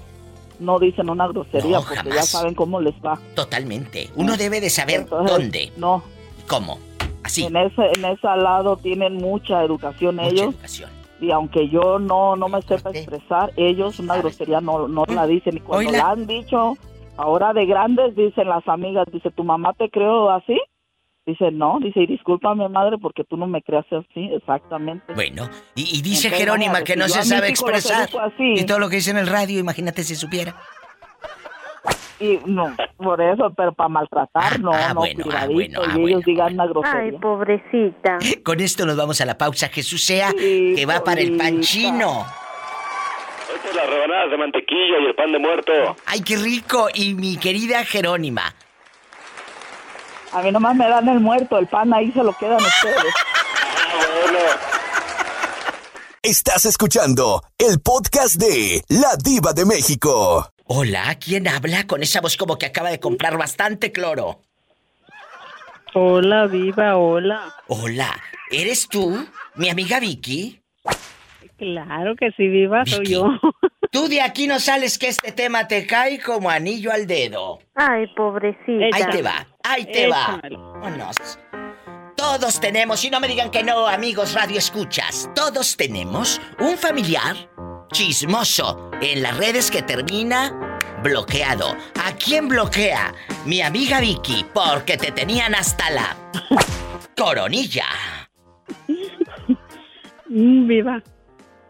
[0.58, 3.18] no dicen una grosería No, porque ya saben cómo les va.
[3.34, 4.10] Totalmente.
[4.16, 6.02] Uno debe de saber Entonces, dónde, No.
[6.46, 6.78] cómo.
[7.22, 7.44] Así.
[7.44, 10.54] En ese, en ese lado tienen mucha educación ellos.
[10.54, 10.90] educación.
[11.20, 15.56] Y aunque yo no, no me sepa expresar, ellos una grosería no, no la dicen.
[15.56, 16.76] Y cuando la han dicho,
[17.16, 20.60] ahora de grandes, dicen las amigas, dice, ¿tu mamá te creó así?
[21.26, 25.14] Dice, no, dice, y discúlpame madre porque tú no me creas así, exactamente.
[25.14, 28.10] Bueno, y, y dice Entonces, Jerónima que no se sabe expresar.
[28.38, 30.54] Y todo lo que dice en el radio, imagínate si supiera.
[32.20, 35.90] Y no, por eso, pero para maltratar, no, ah, no, bueno, ah, bueno, ah, y
[35.90, 37.00] ellos bueno, digan una grosería.
[37.00, 38.18] Ay, pobrecita.
[38.44, 39.68] Con esto nos vamos a la pausa.
[39.68, 42.24] Jesús sea que va para el pan chino.
[43.54, 45.72] Estas las rebanadas de mantequilla y el pan de muerto.
[46.06, 46.88] ¡Ay, qué rico!
[46.94, 48.54] Y mi querida Jerónima.
[50.32, 53.14] A mí nomás me dan el muerto, el pan ahí se lo quedan ustedes.
[56.22, 60.53] Estás escuchando el podcast de La Diva de México.
[60.76, 64.40] Hola, ¿quién habla con esa voz como que acaba de comprar bastante cloro?
[65.94, 67.54] Hola, viva, hola.
[67.68, 68.10] Hola,
[68.50, 70.60] ¿eres tú, mi amiga Vicky?
[71.58, 73.28] Claro que sí, viva, soy yo.
[73.92, 77.60] Tú de aquí no sales que este tema te cae como anillo al dedo.
[77.76, 78.96] Ay, pobrecita.
[78.96, 80.40] Ahí te va, ahí te va.
[80.42, 81.38] Vámonos.
[82.16, 87.36] Todos tenemos, y no me digan que no, amigos radio escuchas, todos tenemos un familiar
[87.92, 91.76] chismoso en las redes que termina bloqueado.
[92.02, 93.14] ¿A quién bloquea?
[93.46, 96.16] Mi amiga Vicky, porque te tenían hasta la
[97.16, 97.86] coronilla.
[100.28, 101.02] Mm, viva.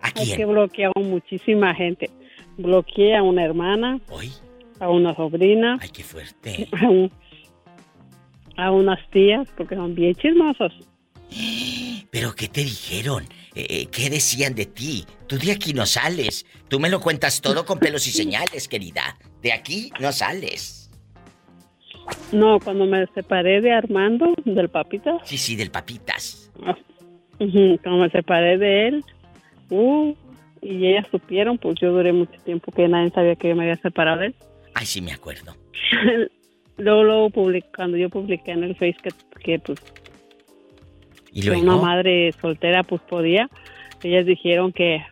[0.02, 0.36] ¿A Es quién?
[0.36, 2.10] que bloqueado muchísima gente.
[2.56, 3.98] Bloqueé a una hermana,
[4.80, 6.68] a una sobrina, Ay, qué fuerte.
[6.80, 7.10] a, un-
[8.56, 10.72] a unas tías, porque son bien chismosos.
[12.10, 13.24] ¿Pero qué te dijeron?
[13.54, 15.04] Eh, eh, ¿Qué decían de ti?
[15.28, 16.44] Tú de aquí no sales.
[16.68, 19.16] Tú me lo cuentas todo con pelos y señales, querida.
[19.42, 20.90] De aquí no sales.
[22.32, 26.50] No, cuando me separé de Armando, del papita, Sí, sí, del papitas.
[27.38, 29.04] ujú, cuando me separé de él,
[29.70, 30.14] uh,
[30.60, 33.76] y ellas supieron, pues yo duré mucho tiempo que nadie sabía que yo me había
[33.80, 34.34] separado de él.
[34.74, 35.54] Ay, sí me acuerdo.
[36.76, 39.10] luego, luego public- cuando yo publiqué en el Face que,
[39.42, 39.78] que, pues
[41.34, 41.62] ¿Y luego?
[41.62, 43.50] una madre soltera pues podía,
[44.04, 45.04] ellas dijeron que,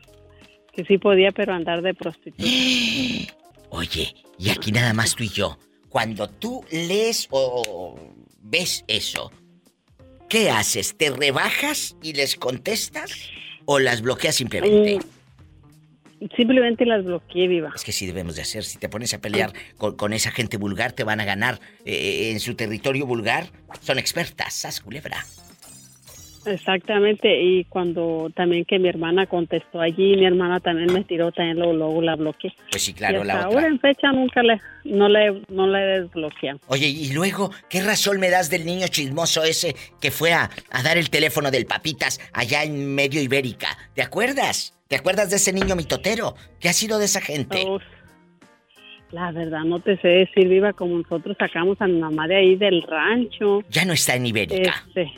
[0.73, 2.45] que sí podía, pero andar de prostituta.
[3.71, 5.59] Oye, y aquí nada más tú y yo.
[5.89, 7.99] Cuando tú lees o
[8.41, 9.33] ves eso,
[10.29, 10.97] ¿qué haces?
[10.97, 13.31] ¿Te rebajas y les contestas?
[13.65, 15.01] ¿O las bloqueas simplemente?
[16.37, 17.73] Simplemente las bloqueé, viva.
[17.75, 18.63] Es que sí debemos de hacer.
[18.63, 22.31] Si te pones a pelear con, con esa gente vulgar, te van a ganar eh,
[22.31, 23.47] en su territorio vulgar.
[23.81, 25.25] Son expertas, sas culebra.
[26.47, 31.59] Exactamente, y cuando también que mi hermana contestó allí, mi hermana también me tiró, también
[31.59, 32.53] luego, luego la bloqueé.
[32.71, 33.69] Pues sí, y claro, hasta la ahora otra.
[33.69, 36.59] en fecha nunca le, no le, no le he desbloqueado.
[36.67, 40.83] Oye, y luego, ¿qué razón me das del niño chismoso ese que fue a, a
[40.83, 43.69] dar el teléfono del Papitas allá en medio Ibérica?
[43.95, 44.79] ¿Te acuerdas?
[44.89, 46.35] ¿Te acuerdas de ese niño mitotero?
[46.61, 47.65] ¿Qué ha sido de esa gente?
[47.67, 47.79] Oh,
[49.11, 52.57] La verdad, no te sé decir, viva, como nosotros sacamos a mi mamá de ahí
[52.57, 53.63] del rancho.
[53.71, 54.85] Ya no está en Ibérica.
[54.89, 55.11] Este,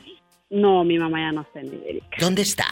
[0.50, 2.16] no, mi mamá ya no está en Ibérica.
[2.20, 2.66] ¿Dónde está?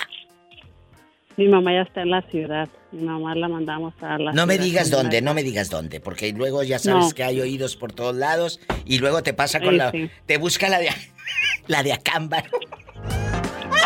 [1.37, 2.69] Mi mamá ya está en la ciudad.
[2.93, 6.31] Mi mamá la mandamos a la No me digas dónde, no me digas dónde, porque
[6.33, 7.11] luego ya sabes No.
[7.13, 9.91] que hay oídos por todos lados y luego te pasa con Sí, la...
[9.91, 10.11] sí.
[10.27, 10.91] Te busca la de...
[11.69, 12.51] la de Acámbaro.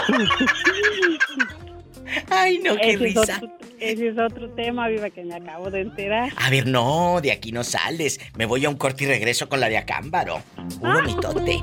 [2.31, 3.21] Ay, no, qué Ese es risa.
[3.37, 6.33] otro- Ese es otro tema, viva, que me acabo de enterar.
[6.37, 8.19] A ver, no, de aquí no sales.
[8.37, 10.43] Me voy a un corte y regreso con la de Acámbaro.
[10.57, 11.59] Un bonitote.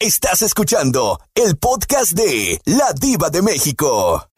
[0.00, 4.30] Estás escuchando el podcast de La Diva de México.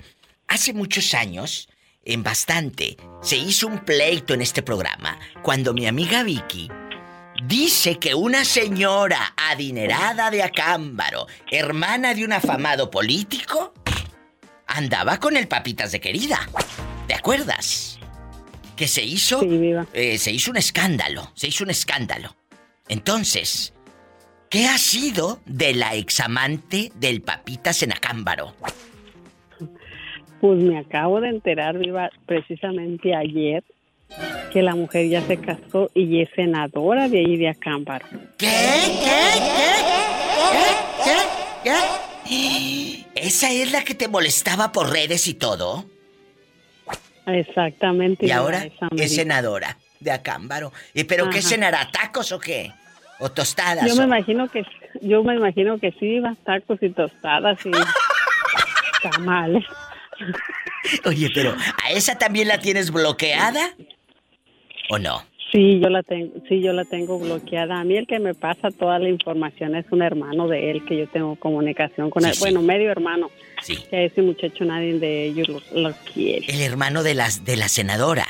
[0.48, 1.68] Hace muchos años,
[2.02, 6.70] en bastante, se hizo un pleito en este programa cuando mi amiga Vicky
[7.44, 13.74] dice que una señora adinerada de Acámbaro, hermana de un afamado político,
[14.66, 16.48] andaba con el papitas de querida.
[17.06, 17.98] ¿Te acuerdas?
[18.76, 19.40] Que se hizo.
[19.92, 21.30] eh, se hizo un escándalo.
[21.34, 22.34] Se hizo un escándalo.
[22.88, 23.74] Entonces,
[24.50, 28.54] ¿qué ha sido de la examante del papitas en Acámbaro?
[30.40, 33.62] Pues me acabo de enterar, viva, precisamente ayer,
[34.52, 38.06] que la mujer ya se casó y es senadora de ahí de Acámbaro.
[38.36, 38.48] ¿Qué?
[39.02, 39.20] ¿Qué?
[40.52, 40.66] ¿Qué?
[41.04, 41.74] ¿Qué?
[42.26, 43.04] ¿Qué?
[43.14, 45.84] ¿Esa es la que te molestaba por redes y todo?
[47.26, 48.26] Exactamente.
[48.26, 50.72] Y ahora es senadora de Acámbaro.
[50.94, 51.88] ¿Y pero qué cenará?
[51.92, 52.72] ¿Tacos o qué?
[53.20, 53.86] ¿O tostadas?
[53.86, 54.64] Yo me o- imagino que
[55.02, 57.70] yo me imagino que sí, iba tacos y tostadas y
[59.02, 59.64] tamales.
[61.04, 61.54] Oye, pero
[61.84, 63.74] ¿a esa también la tienes bloqueada?
[64.90, 65.22] ¿O no?
[65.52, 67.80] Sí, yo la tengo, sí, yo la tengo bloqueada.
[67.80, 70.96] A mí el que me pasa toda la información es un hermano de él que
[70.96, 72.34] yo tengo comunicación con Sí, él.
[72.34, 72.40] sí.
[72.40, 73.30] Bueno, medio hermano.
[73.62, 73.76] Sí.
[73.90, 75.60] Que a ese muchacho nadie de ellos lo,
[75.90, 76.46] lo quiere.
[76.48, 78.26] El hermano de las de la senadora,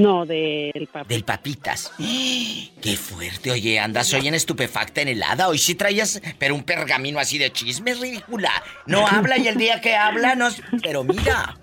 [0.00, 1.08] No, del papá.
[1.08, 1.92] del papitas.
[1.98, 5.48] Qué fuerte, oye, andas hoy en estupefacta en helada.
[5.48, 8.50] Hoy sí traías, pero un pergamino así de chisme ridícula.
[8.86, 10.62] No habla y el día que habla nos.
[10.82, 11.56] Pero mira,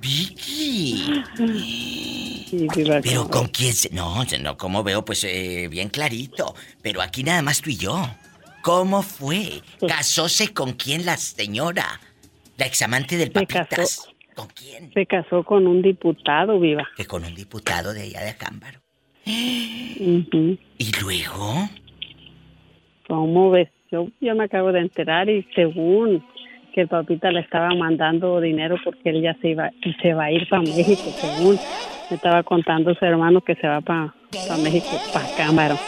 [0.00, 1.22] Vicky.
[3.02, 3.90] Pero con quién se.
[3.90, 6.54] No, no, como veo, pues eh, bien clarito.
[6.82, 8.08] Pero aquí nada más tú y yo.
[8.62, 9.60] ¿Cómo fue?
[9.86, 12.00] ¿Casóse con quién la señora?
[12.56, 14.80] La examante del Se papitas.
[14.80, 14.92] casó.
[14.94, 16.88] Se casó con un diputado, viva.
[16.96, 18.80] Que con un diputado de allá de Acámbaro.
[19.24, 21.68] ¿Y luego?
[23.06, 23.68] ¿Cómo ves?
[23.90, 26.24] Yo, yo me acabo de enterar y según
[26.72, 29.70] que el papita le estaba mandando dinero porque él ya se iba
[30.00, 31.58] se va a ir para México, según
[32.08, 34.14] me estaba contando su hermano que se va para
[34.62, 35.78] México, para Cámbaro.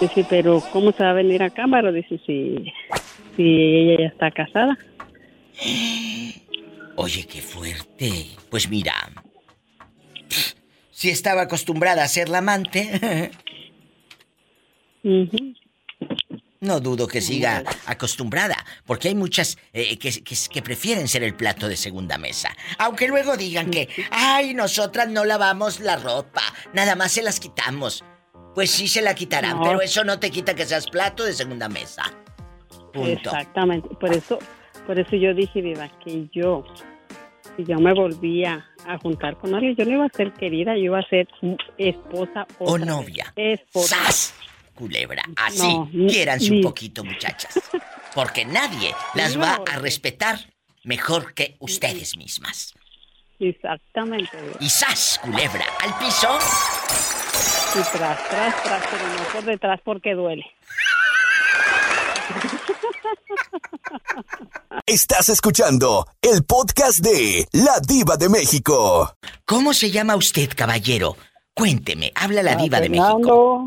[0.00, 1.92] Dice, pero ¿cómo se va a venir a Cámbaro?
[1.92, 2.72] Dice, si,
[3.36, 4.76] si ella ya está casada.
[6.96, 8.26] Oye, qué fuerte.
[8.50, 8.92] Pues mira.
[10.90, 13.30] Si estaba acostumbrada a ser la amante.
[16.60, 18.54] No dudo que siga acostumbrada,
[18.86, 22.54] porque hay muchas eh, que, que- que prefieren ser el plato de segunda mesa.
[22.78, 28.04] Aunque luego digan que, ay, nosotras no lavamos la ropa, nada más se las quitamos.
[28.54, 29.64] Pues sí se la quitarán, No.
[29.64, 32.04] pero eso no te quita que seas plato de segunda mesa.
[32.92, 33.30] Punto.
[33.30, 33.88] Exactamente.
[33.96, 34.38] Por eso,
[34.86, 36.64] por eso yo dije, Viva, que yo,
[37.56, 40.84] si yo me volvía a juntar con alguien, yo no iba a ser querida, yo
[40.84, 41.28] iba a ser
[41.78, 43.32] esposa O novia.
[43.36, 43.96] Esposa.
[43.96, 44.34] ¡Sas!
[44.74, 45.22] Culebra.
[45.36, 47.60] Así, No, ni- quiéranse un poquito, muchachas.
[48.14, 50.38] Porque nadie las va a respetar
[50.84, 52.74] mejor que ustedes mismas.
[53.38, 54.30] Exactamente.
[54.60, 55.20] Y ¡sas!
[55.22, 55.64] Culebra.
[55.82, 56.28] Al piso.
[57.74, 60.44] Y tras, tras, tras, pero no por detrás porque duele.
[64.86, 69.14] Estás escuchando el podcast de La Diva de México.
[69.44, 71.16] ¿Cómo se llama usted, caballero?
[71.54, 73.12] Cuénteme, habla la diva de México.
[73.12, 73.66] Fernando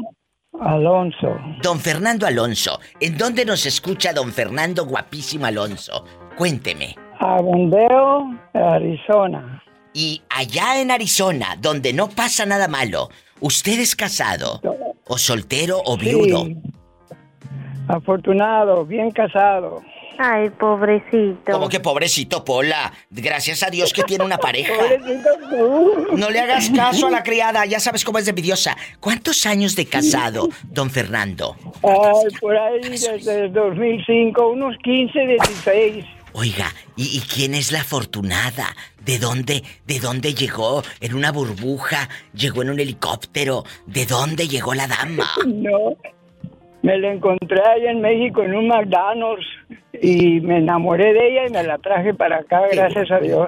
[0.62, 1.38] Alonso.
[1.62, 2.80] Don Fernando Alonso.
[3.00, 6.04] ¿En dónde nos escucha don Fernando guapísimo Alonso?
[6.38, 6.96] Cuénteme.
[7.20, 9.64] Abondeo, Arizona.
[9.94, 13.10] Y allá en Arizona, donde no pasa nada malo,
[13.40, 14.62] ¿usted es casado?
[15.08, 16.46] ¿O soltero o viudo?
[16.46, 16.58] Sí.
[17.88, 19.82] Afortunado, bien casado.
[20.18, 21.52] Ay, pobrecito.
[21.52, 22.92] Como que pobrecito Pola.
[23.10, 24.74] Gracias a Dios que tiene una pareja.
[24.74, 26.18] Pobrecito tú.
[26.18, 28.78] No le hagas caso a la criada, ya sabes cómo es de envidiosa.
[29.00, 31.56] ¿Cuántos años de casado, don Fernando?
[31.84, 36.06] Ay, por ahí desde el 2005, unos 15, 16.
[36.38, 38.76] Oiga, ¿y, y quién es la afortunada?
[39.06, 40.84] ¿De dónde, de dónde llegó?
[41.00, 42.10] ¿En una burbuja?
[42.34, 43.64] ¿Llegó en un helicóptero?
[43.86, 45.30] ¿De dónde llegó la dama?
[45.46, 45.96] No,
[46.86, 49.46] me la encontré allá en México en un McDonald's
[50.00, 53.48] y me enamoré de ella y me la traje para acá, gracias a Dios.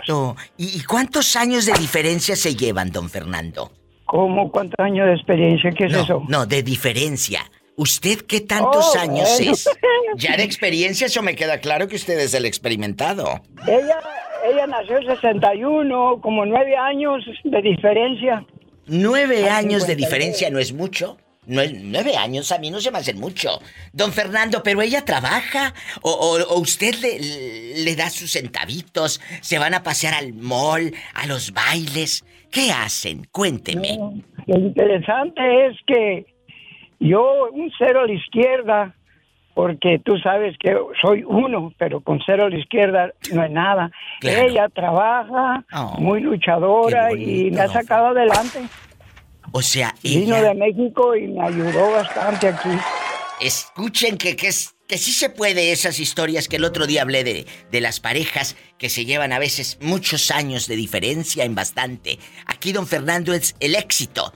[0.58, 3.72] ¿Y, cuántos años de diferencia se llevan, don Fernando?
[4.06, 4.52] ¿Cómo?
[4.52, 5.72] ¿Cuántos años de experiencia?
[5.72, 6.24] ¿Qué es no, eso?
[6.28, 7.42] No, de diferencia.
[7.76, 9.52] ¿Usted qué tantos Oh, años bueno.
[9.52, 9.70] es?
[10.16, 13.42] Ya de experiencia, eso me queda claro que usted es el experimentado.
[13.68, 14.00] Ella,
[14.50, 18.44] ella nació en 61, como nueve años de diferencia.
[18.88, 19.96] ¿Nueve años de 59.
[19.96, 21.18] diferencia no es mucho?
[21.48, 23.62] Nue- nueve años a mí no se me hacen mucho.
[23.94, 29.58] Don Fernando, pero ella trabaja o, o- o usted le, le da sus centavitos, se
[29.58, 32.24] van a pasear al mall, a los bailes.
[32.52, 33.26] ¿Qué hacen?
[33.32, 33.98] Cuénteme.
[34.46, 36.26] Lo interesante es que
[37.00, 38.94] yo un cero a la izquierda,
[39.54, 43.92] porque tú sabes que soy uno, pero con cero a la izquierda no es nada.
[44.22, 44.48] Claro.
[44.48, 48.60] Ella trabaja, Oh, muy luchadora y me ha sacado adelante.
[49.52, 50.50] O sea, Vino ella...
[50.50, 52.70] de México y me ayudó bastante aquí.
[53.40, 57.24] Escuchen que, que, es- que sí se puede esas historias que el otro día hablé
[57.24, 62.20] de, de las parejas que se llevan a veces muchos años de diferencia en bastante.
[62.46, 64.34] Aquí don Fernando es el éxito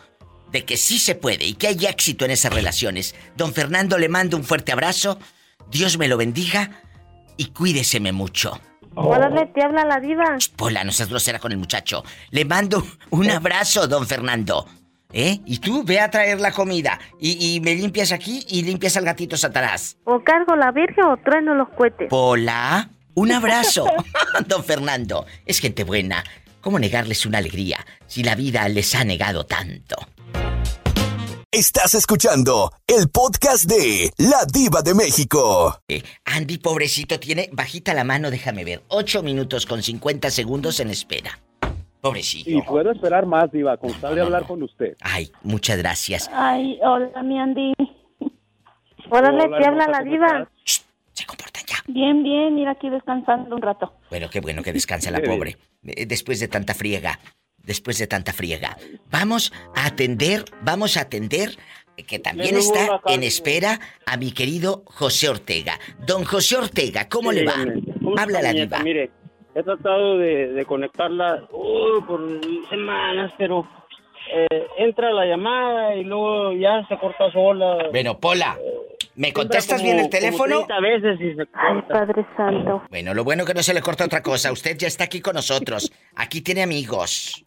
[0.52, 3.16] de que sí se puede y que hay éxito en esas relaciones.
[3.38, 5.18] Don Fernando le mando un fuerte abrazo,
[5.70, 6.82] Dios me lo bendiga
[7.38, 8.60] y cuídeseme mucho.
[8.94, 10.38] Órale, te habla la diva.
[10.58, 12.04] Pola, no seas grosera con el muchacho.
[12.32, 14.68] Le mando un abrazo, don Fernando.
[15.14, 15.40] ¿Eh?
[15.46, 17.00] Y tú ve a traer la comida.
[17.20, 19.98] Y, y me limpias aquí y limpias al gatito Satanás.
[20.06, 22.08] O cargo la virgen o trueno los cohetes.
[22.10, 23.86] Pola, un abrazo.
[24.48, 26.24] don Fernando, es gente buena.
[26.62, 29.96] ¿Cómo negarles una alegría si la vida les ha negado tanto?
[31.54, 35.82] Estás escuchando el podcast de La Diva de México.
[35.90, 38.84] Eh, Andy, pobrecito, tiene bajita la mano, déjame ver.
[38.88, 41.42] 8 minutos con 50 segundos en espera.
[42.02, 42.50] Pobrecito.
[42.50, 44.96] Y puedo esperar más, Diva, con de hablar con usted.
[45.02, 46.30] Ay, muchas gracias.
[46.34, 47.74] Ay, hola, mi Andy.
[49.10, 50.50] Órale, Hola, te habla la ¿cómo diva.
[51.88, 53.94] Bien, bien, mira aquí descansando un rato.
[54.10, 55.58] Bueno, qué bueno que descansa la pobre.
[55.84, 57.20] eh, Después de tanta friega.
[57.58, 58.78] Después de tanta friega.
[59.10, 61.58] Vamos a atender, vamos a atender,
[61.98, 65.78] eh, que también está en espera a mi querido José Ortega.
[66.08, 67.54] Don José Ortega, ¿cómo le va?
[67.58, 68.80] Dígame, ¿cómo Habla la diva.
[68.80, 69.12] Mire,
[69.56, 72.22] he tratado de, de conectarla uy, por
[72.70, 73.68] semanas, pero
[74.34, 77.90] eh, entra la llamada y luego ya se corta sola.
[77.92, 78.58] Bueno, Pola,
[79.16, 80.56] ¿me Entra contestas como- bien el como teléfono?
[80.66, 81.82] 30 veces y se Ay.
[81.90, 82.84] Padre Santo.
[82.90, 84.52] Bueno, lo bueno que no se le corta otra cosa.
[84.52, 85.92] Usted ya está aquí con nosotros.
[86.16, 87.44] Aquí tiene amigos.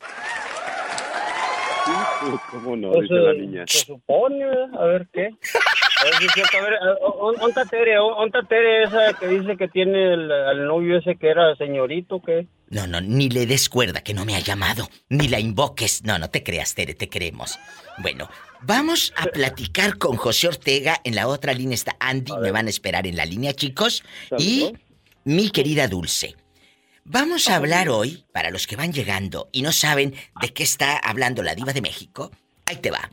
[2.50, 2.92] ¿Cómo no?
[2.92, 3.64] Pues, Dice la eh, niña.
[3.66, 4.44] Se supone.
[4.78, 5.30] A ver qué.
[6.00, 6.58] A ver si es cierto.
[6.58, 6.74] A ver,
[7.40, 7.98] ¿onta Tere?
[7.98, 12.20] ¿Onta Tere esa que dice que tiene el, al novio ese que era señorito?
[12.20, 12.46] ¿Qué?
[12.68, 14.88] No, no, ni le des cuerda que no me ha llamado.
[15.08, 16.04] Ni la invoques.
[16.04, 17.58] No, no te creas, Tere, te queremos.
[17.98, 18.28] Bueno,
[18.62, 21.00] vamos a platicar con José Ortega.
[21.04, 22.32] En la otra línea está Andy.
[22.40, 24.02] Me van a esperar en la línea, chicos.
[24.38, 24.72] Y
[25.24, 26.34] mi querida Dulce.
[27.04, 30.96] Vamos a hablar hoy, para los que van llegando y no saben de qué está
[30.96, 32.30] hablando la diva de México,
[32.66, 33.10] ahí te va.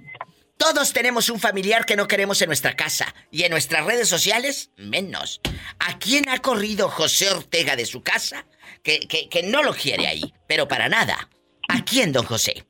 [0.57, 4.71] Todos tenemos un familiar que no queremos en nuestra casa y en nuestras redes sociales,
[4.77, 5.41] menos.
[5.79, 8.45] ¿A quién ha corrido José Ortega de su casa
[8.83, 10.33] que, que- no lo quiere ahí?
[10.47, 11.29] Pero para nada.
[11.67, 12.63] ¿A quién, don José?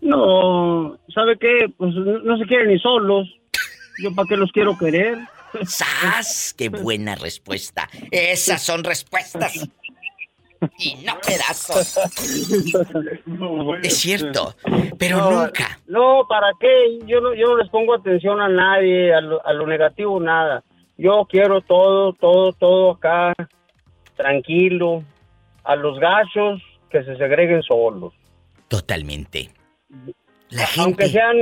[0.00, 1.68] No, ¿sabe qué?
[1.76, 3.28] Pues no, no se quieren ni solos.
[4.02, 5.18] ¿Yo para qué los quiero querer?
[5.66, 6.54] ¡Sas!
[6.56, 7.88] ¡Qué buena respuesta!
[8.10, 9.68] Esas son respuestas.
[10.78, 11.98] Y no pedazos.
[13.82, 14.54] Es cierto,
[14.98, 15.78] pero No, nunca.
[15.86, 17.00] No, ¿para qué?
[17.04, 20.62] Yo no, yo no les pongo atención a nadie, a lo, a lo negativo, nada.
[20.96, 23.34] Yo quiero todo, todo, todo acá,
[24.16, 25.02] tranquilo.
[25.64, 28.12] A los gachos que se segreguen solos.
[28.68, 29.50] Totalmente.
[30.52, 31.34] La Aunque sean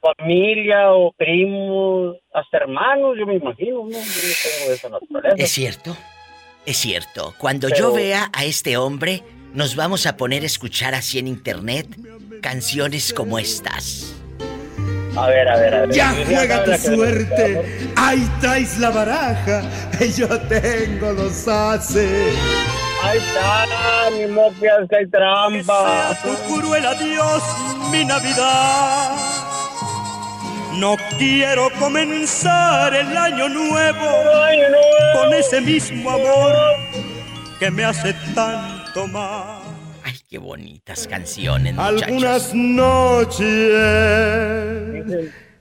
[0.00, 3.90] familia o primos, hasta hermanos, yo me imagino, ¿no?
[3.90, 5.36] Yo no tengo esa naturaleza.
[5.36, 5.96] Es cierto,
[6.66, 7.34] es cierto.
[7.38, 9.22] Cuando Pero- yo vea a este hombre,
[9.54, 11.86] nos vamos a poner a escuchar así en internet
[12.42, 14.16] canciones como estas.
[15.16, 15.90] A ver, a ver, a ver.
[15.94, 17.62] Ya juega tu suerte.
[17.96, 19.62] Ahí traes la baraja.
[20.16, 22.34] Yo tengo los haces.
[23.02, 26.16] Ahí está, ni moquias que hay trampa.
[26.22, 27.42] Tu cruel adiós,
[27.90, 29.16] mi Navidad.
[30.74, 34.06] No quiero comenzar el año nuevo
[35.14, 36.54] con ese mismo amor
[37.58, 39.60] que me hace tanto mal.
[40.04, 42.02] Ay, qué bonitas canciones, muchachos.
[42.02, 43.46] Algunas noches.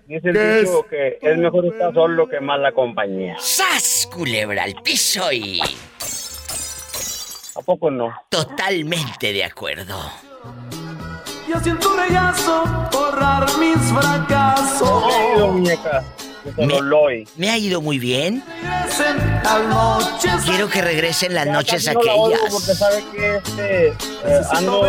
[0.08, 3.36] Dice el ¿Qué dicho que es mejor estar solo que mala compañía.
[3.40, 5.62] ¡Sas, culebra al piso y...
[7.60, 8.14] ¿A poco no?
[8.30, 10.00] Totalmente de acuerdo.
[11.46, 15.04] Y en tu regazo borrar mis fracasos.
[15.52, 16.04] muñeca.
[16.56, 18.42] Me, me ha ido muy bien.
[20.46, 22.54] Quiero que regresen las noches casi no la aquellas.
[22.54, 24.84] Porque sabe que este, eh, ando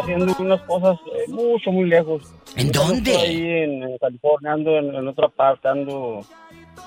[0.00, 2.22] haciendo unas cosas eh, mucho, muy lejos.
[2.56, 3.16] ¿En Yo dónde?
[3.18, 6.24] Ahí en, en California, ando en, en otra parte, ando,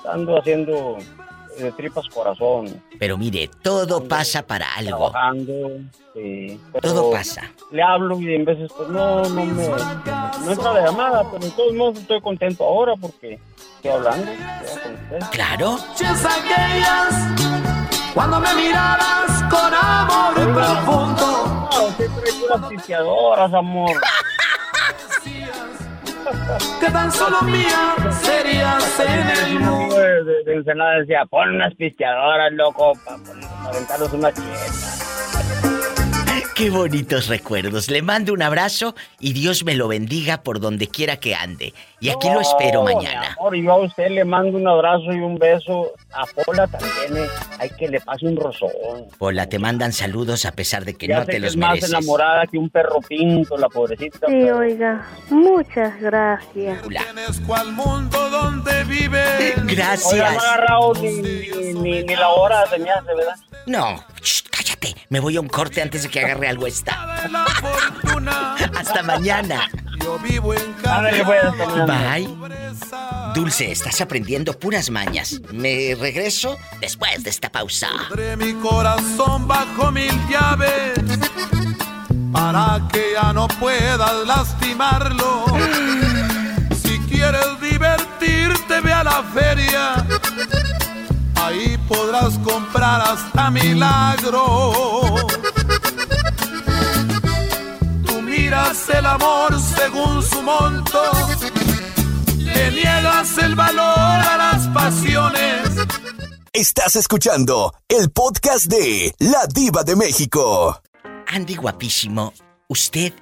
[0.04, 0.98] ando haciendo
[1.58, 2.82] de tripas corazón.
[2.98, 5.10] Pero mire, todo pasa para algo.
[5.10, 5.52] Trabajando,
[6.14, 7.50] sí, pero Todo pasa.
[7.70, 11.50] Le hablo y en veces pues no, no me no entra la llamada, pero de
[11.52, 13.38] todos modos estoy contento ahora porque
[13.76, 14.30] estoy hablando.
[15.30, 15.78] Claro.
[18.14, 21.68] Cuando me mirabas con amor profundo.
[22.68, 23.92] Pisteadoras, amor.
[26.80, 31.74] Que tan solo mía serías en el Un amigo de, de, de decía, pon unas
[31.74, 33.18] pisteadoras, loco, para
[33.68, 35.07] aventarnos una chieta.
[36.58, 37.88] Qué bonitos recuerdos.
[37.88, 41.72] Le mando un abrazo y Dios me lo bendiga por donde quiera que ande.
[42.00, 43.36] Y aquí lo espero mi mañana.
[43.38, 45.92] amor, yo a usted le mando un abrazo y un beso.
[46.12, 47.28] A Pola también eh,
[47.60, 48.70] hay que le pase un rozón.
[49.20, 51.56] Hola, te mandan saludos a pesar de que ya no sé te que los es
[51.56, 51.90] más mereces.
[51.90, 54.26] enamorada que un perro pinto, la pobrecita.
[54.26, 56.82] Sí, pero- oiga, muchas gracias.
[57.46, 59.54] cual mundo donde vives.
[59.64, 60.12] Gracias.
[60.12, 63.36] Oiga, no ha agarrado ni, ni, ni- ni la hora de mi hace, ¿verdad?
[63.66, 64.04] No,
[64.78, 64.96] cállate.
[65.08, 67.14] Me voy a un corte antes de que agarre algo esta.
[68.76, 69.70] Hasta mañana.
[70.02, 70.76] Yo vivo en.
[71.86, 72.28] Bye.
[73.34, 75.40] Dulce, estás aprendiendo puras mañas.
[75.52, 77.88] Me regreso después de esta pausa.
[78.08, 80.98] Pondré mi corazón bajo mil llaves
[82.32, 85.44] para que ya no puedas lastimarlo.
[86.82, 90.06] Si quieres divertirte, ve a la feria.
[91.88, 95.16] Podrás comprar hasta milagro.
[98.06, 101.02] Tú miras el amor según su monto.
[102.38, 105.86] Le niegas el valor a las pasiones.
[106.52, 110.82] Estás escuchando el podcast de La Diva de México.
[111.26, 112.32] Andy guapísimo,
[112.68, 113.12] ¿usted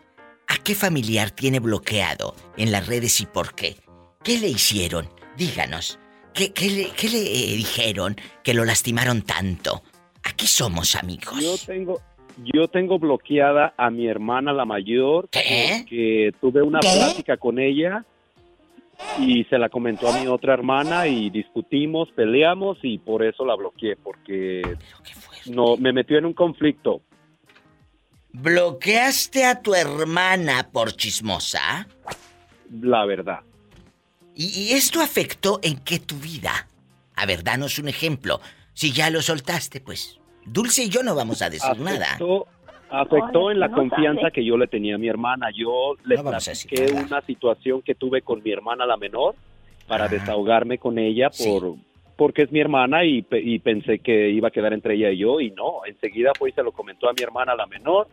[0.49, 3.77] a qué familiar tiene bloqueado en las redes y por qué?
[4.23, 5.09] ¿Qué le hicieron?
[5.37, 5.99] Díganos.
[6.37, 7.19] ¿Qué, qué le, qué le
[7.57, 9.83] dijeron que lo lastimaron tanto?
[10.23, 11.41] Aquí somos amigos.
[11.41, 12.01] Yo tengo,
[12.37, 16.89] yo tengo bloqueada a mi hermana la mayor porque tuve una ¿Qué?
[16.89, 18.05] plática con ella
[19.19, 23.55] y se la comentó a mi otra hermana y discutimos, peleamos y por eso la
[23.55, 24.63] bloqueé porque
[25.47, 27.01] no me metió en un conflicto.
[28.33, 31.89] ¿Bloqueaste a tu hermana por chismosa?
[32.71, 33.41] La verdad.
[34.37, 36.69] ¿Y, y esto afectó en qué tu vida?
[37.17, 38.41] A ver, danos un ejemplo.
[38.75, 42.07] Si ya lo soltaste, pues Dulce y yo no vamos a decir nada.
[42.07, 42.47] Afectó,
[42.89, 45.49] afectó en la confianza que yo le tenía a mi hermana.
[45.55, 49.35] Yo le No platiqué una situación que tuve con mi hermana la menor
[49.89, 51.75] para desahogarme con ella por
[52.17, 55.19] porque es mi hermana y, pe- y pensé que iba a quedar entre ella y
[55.19, 58.09] yo y no, enseguida fue y se lo comentó a mi hermana la menor.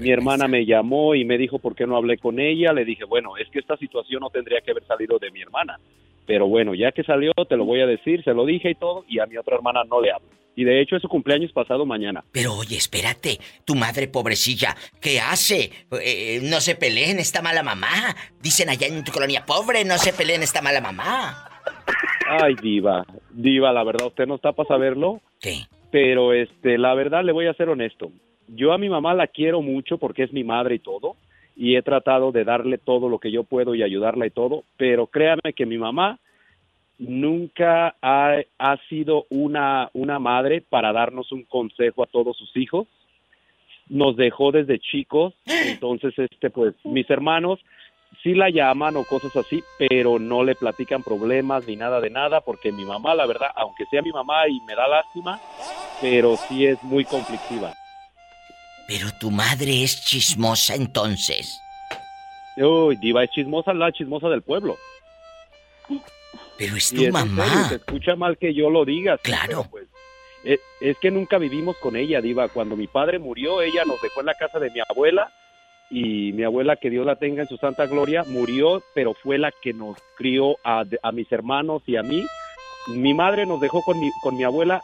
[0.00, 2.72] mi hermana me llamó y me dijo por qué no hablé con ella.
[2.72, 5.78] Le dije, bueno, es que esta situación no tendría que haber salido de mi hermana.
[6.26, 9.04] Pero bueno, ya que salió, te lo voy a decir, se lo dije y todo,
[9.08, 10.26] y a mi otra hermana no le hablo.
[10.58, 12.24] Y de hecho es su cumpleaños pasado mañana.
[12.32, 15.70] Pero oye, espérate, tu madre pobrecilla, ¿qué hace?
[16.02, 18.16] Eh, no se peleen, esta mala mamá.
[18.42, 21.48] Dicen allá en tu colonia, pobre, no se peleen, esta mala mamá.
[22.28, 25.20] Ay, diva, diva, la verdad, usted no está para saberlo.
[25.40, 25.60] ¿Qué?
[25.90, 28.10] Pero, este, la verdad, le voy a ser honesto.
[28.48, 31.16] Yo a mi mamá la quiero mucho porque es mi madre y todo,
[31.56, 35.06] y he tratado de darle todo lo que yo puedo y ayudarla y todo, pero
[35.06, 36.18] créame que mi mamá
[36.98, 42.86] nunca ha, ha sido una, una madre para darnos un consejo a todos sus hijos.
[43.88, 47.60] Nos dejó desde chicos, entonces, este, pues, mis hermanos
[48.22, 52.40] sí la llaman o cosas así, pero no le platican problemas ni nada de nada,
[52.40, 55.40] porque mi mamá, la verdad, aunque sea mi mamá y me da lástima,
[56.00, 57.72] pero sí es muy conflictiva.
[58.88, 61.60] Pero tu madre es chismosa entonces.
[62.56, 64.76] Uy, diva, es chismosa, la chismosa del pueblo.
[66.58, 67.46] Pero es tu es mamá.
[67.46, 69.18] serio, se escucha mal que yo lo diga.
[69.18, 69.66] Claro.
[69.70, 69.86] pues,
[70.44, 72.48] es, es que nunca vivimos con ella, diva.
[72.48, 75.30] Cuando mi padre murió, ella nos dejó en la casa de mi abuela
[75.90, 79.52] y mi abuela, que Dios la tenga en su santa gloria, murió, pero fue la
[79.62, 82.24] que nos crió a, a mis hermanos y a mí.
[82.88, 84.82] Mi madre nos dejó con mi, con mi abuela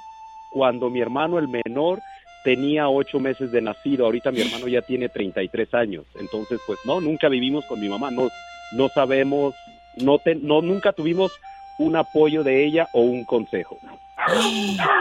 [0.51, 2.01] cuando mi hermano, el menor,
[2.45, 4.05] tenía ocho meses de nacido.
[4.05, 6.05] Ahorita mi hermano ya tiene 33 años.
[6.21, 8.11] Entonces, pues no, nunca vivimos con mi mamá.
[8.11, 8.29] No,
[8.73, 9.55] no sabemos,
[9.97, 11.33] no, te- no nunca tuvimos
[11.79, 13.79] un apoyo de ella o un consejo.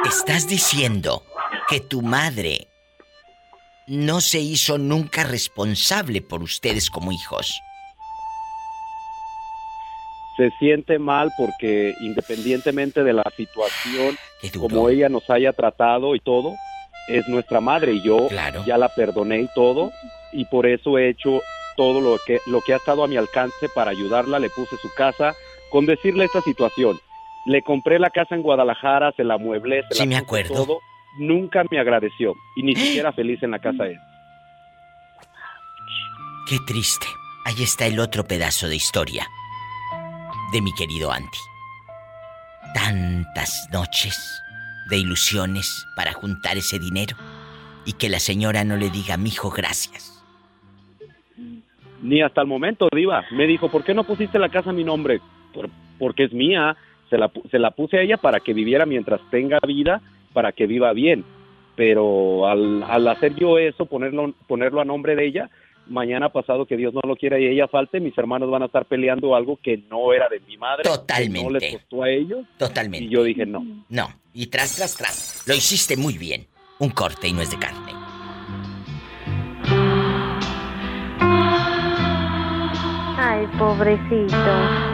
[0.08, 1.24] Estás diciendo
[1.70, 2.68] que tu madre
[3.92, 7.62] no se hizo nunca responsable por ustedes como hijos.
[10.38, 14.18] Se siente mal porque independientemente de la situación,
[14.58, 16.54] como ella nos haya tratado y todo,
[17.10, 18.30] es nuestra madre y yo
[18.66, 19.92] ya la perdoné y todo
[20.32, 21.42] y por eso he hecho
[21.76, 24.90] todo lo que lo que ha estado a mi alcance para ayudarla, le puse su
[24.96, 25.34] casa
[25.70, 26.98] con decirle esta situación.
[27.46, 30.54] Le compré la casa en Guadalajara, se la mueblé, se Sí, la me acuerdo.
[30.54, 30.80] todo.
[31.18, 34.00] Nunca me agradeció y ni siquiera feliz en la casa es.
[36.48, 37.06] Qué triste.
[37.46, 39.26] Ahí está el otro pedazo de historia
[40.52, 41.38] de mi querido Andy.
[42.74, 44.42] Tantas noches
[44.90, 47.16] de ilusiones para juntar ese dinero
[47.86, 50.24] y que la señora no le diga, mijo, gracias.
[52.02, 53.24] Ni hasta el momento, Diva.
[53.32, 55.22] Me dijo, ¿por qué no pusiste la casa a mi nombre?
[55.54, 56.76] "Por- porque es mía.
[57.10, 60.02] Se la, se la puse a ella para que viviera mientras tenga vida,
[60.34, 61.24] para que viva bien.
[61.76, 65.50] Pero al, al hacer yo eso, ponerlo, ponerlo a nombre de ella,
[65.88, 68.86] mañana pasado que Dios no lo quiera y ella falte, mis hermanos van a estar
[68.86, 70.84] peleando algo que no era de mi madre.
[70.84, 71.60] que no Totalmente.
[71.60, 72.46] les costó a ellos.
[72.58, 73.06] Totalmente.
[73.06, 73.66] Y yo dije, no.
[73.90, 75.44] No, y tras, tras, tras.
[75.48, 76.46] Lo hiciste muy bien.
[76.80, 77.92] Un corte y no es de carne.
[83.18, 84.91] Ay, pobrecito.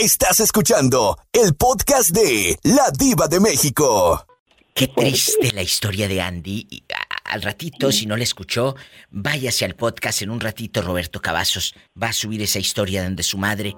[0.00, 4.24] Estás escuchando el podcast de La Diva de México.
[4.72, 6.84] Qué triste la historia de Andy.
[7.24, 8.76] Al ratito, si no la escuchó,
[9.10, 10.82] váyase al podcast en un ratito.
[10.82, 13.74] Roberto Cavazos va a subir esa historia donde su madre,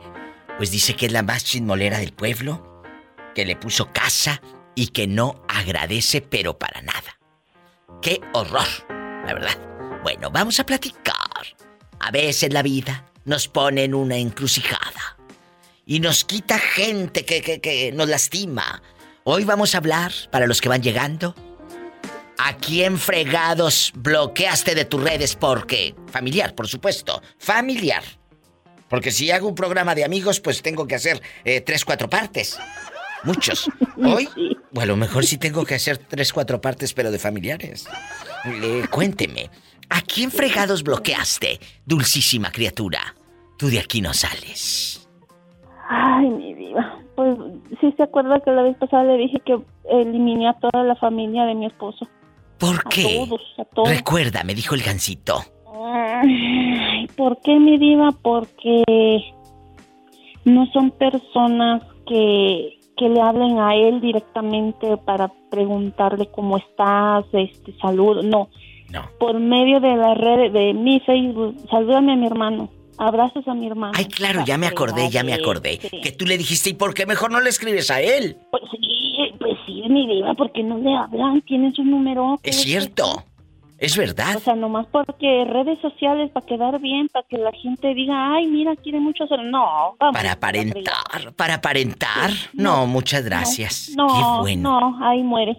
[0.59, 2.83] pues dice que es la más chismolera del pueblo,
[3.35, 4.43] que le puso casa
[4.75, 7.18] y que no agradece, pero para nada.
[8.03, 8.68] ¡Qué horror!
[8.91, 10.03] La verdad.
[10.03, 11.47] Bueno, vamos a platicar.
[11.99, 15.16] A veces la vida nos pone en una encrucijada
[15.91, 18.80] y nos quita gente que, que, que nos lastima.
[19.24, 21.34] Hoy vamos a hablar, para los que van llegando,
[22.38, 25.34] ¿a quién fregados bloqueaste de tus redes?
[25.34, 28.05] Porque, familiar, por supuesto, familiar.
[28.88, 32.57] Porque si hago un programa de amigos, pues tengo que hacer eh, tres, cuatro partes.
[33.24, 33.68] Muchos.
[33.97, 34.28] Hoy,
[34.72, 37.86] o a lo mejor sí tengo que hacer tres, cuatro partes, pero de familiares.
[38.45, 39.51] Eh, cuénteme,
[39.88, 43.16] ¿a quién fregados bloqueaste, dulcísima criatura?
[43.59, 45.10] Tú de aquí no sales.
[45.93, 47.01] Ay, mi diva.
[47.16, 47.36] Pues
[47.80, 49.59] sí se acuerda que la vez pasada le dije que
[49.91, 52.07] eliminé a toda la familia de mi esposo.
[52.59, 53.24] ¿Por qué?
[53.26, 53.88] todos, a todos.
[53.88, 55.41] Recuerda, me dijo el gancito.
[55.84, 58.11] Ay, ¿Por qué, mi diva?
[58.22, 58.84] Porque
[60.45, 67.76] no son personas que, que le hablen a él directamente para preguntarle cómo estás, este,
[67.78, 68.22] salud.
[68.22, 68.49] No.
[69.18, 72.68] Por medio de la red de mi Facebook, salúdame a mi hermano,
[73.01, 73.92] abrazos a mi hermano.
[73.96, 75.78] Ay, claro, ya me acordé, ya me acordé.
[75.78, 78.36] Que tú le dijiste, ¿y por qué mejor no le escribes a él?
[78.51, 78.78] Pues sí,
[79.38, 82.38] pues sí, mi diva, porque no le hablan, tienen su número.
[82.42, 83.24] Es cierto.
[83.78, 84.36] Es verdad.
[84.36, 88.46] O sea, nomás porque redes sociales, para quedar bien, para que la gente diga, ay,
[88.46, 89.42] mira, quiere mucho hacer.
[89.44, 90.14] No, vamos.
[90.14, 92.30] Para aparentar, para aparentar.
[92.53, 93.92] No, muchas gracias.
[93.96, 94.78] No, Qué bueno.
[94.80, 95.57] no, ahí muere.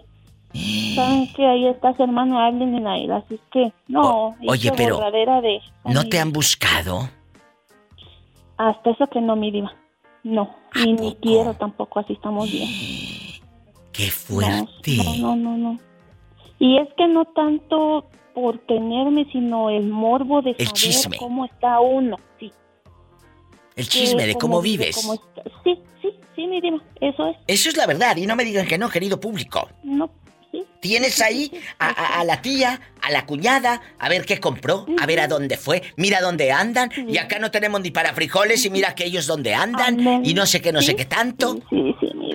[0.94, 4.36] Saben que ahí estás, hermano, hablen a él, así que no.
[4.46, 7.08] oye, hice pero- de ¿No te han buscado?
[8.68, 9.74] Hasta eso que no, mi diva.
[10.24, 12.68] No, y ni quiero tampoco, así estamos bien.
[13.92, 14.96] Qué fuerte.
[15.18, 15.78] No, no, no, no.
[16.58, 21.16] Y es que no tanto por tenerme, sino el morbo de El saber chisme.
[21.18, 22.16] cómo está uno.
[22.38, 22.50] Sí.
[23.76, 24.96] El chisme de cómo vive, vives.
[24.96, 25.14] cómo.
[25.64, 27.36] Sí, sí, sí, mi diva, eso es.
[27.46, 29.68] Eso es la verdad, y no me digan que no, querido público.
[29.82, 30.10] No.
[30.80, 35.06] Tienes ahí a, a- a la tía, a la cuñada, a ver qué compró, a
[35.06, 38.70] ver a dónde fue, mira dónde andan, y acá no tenemos ni para frijoles, y
[38.70, 41.58] mira aquellos dónde andan, y no sé qué, no sé qué tanto.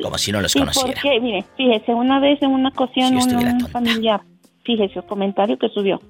[0.01, 0.93] Como si no los Sí, conociera.
[1.01, 4.21] porque, mire, fíjese, una vez en una ocasión Si yo un, familiar,
[4.63, 6.01] fíjese el comentario que subió.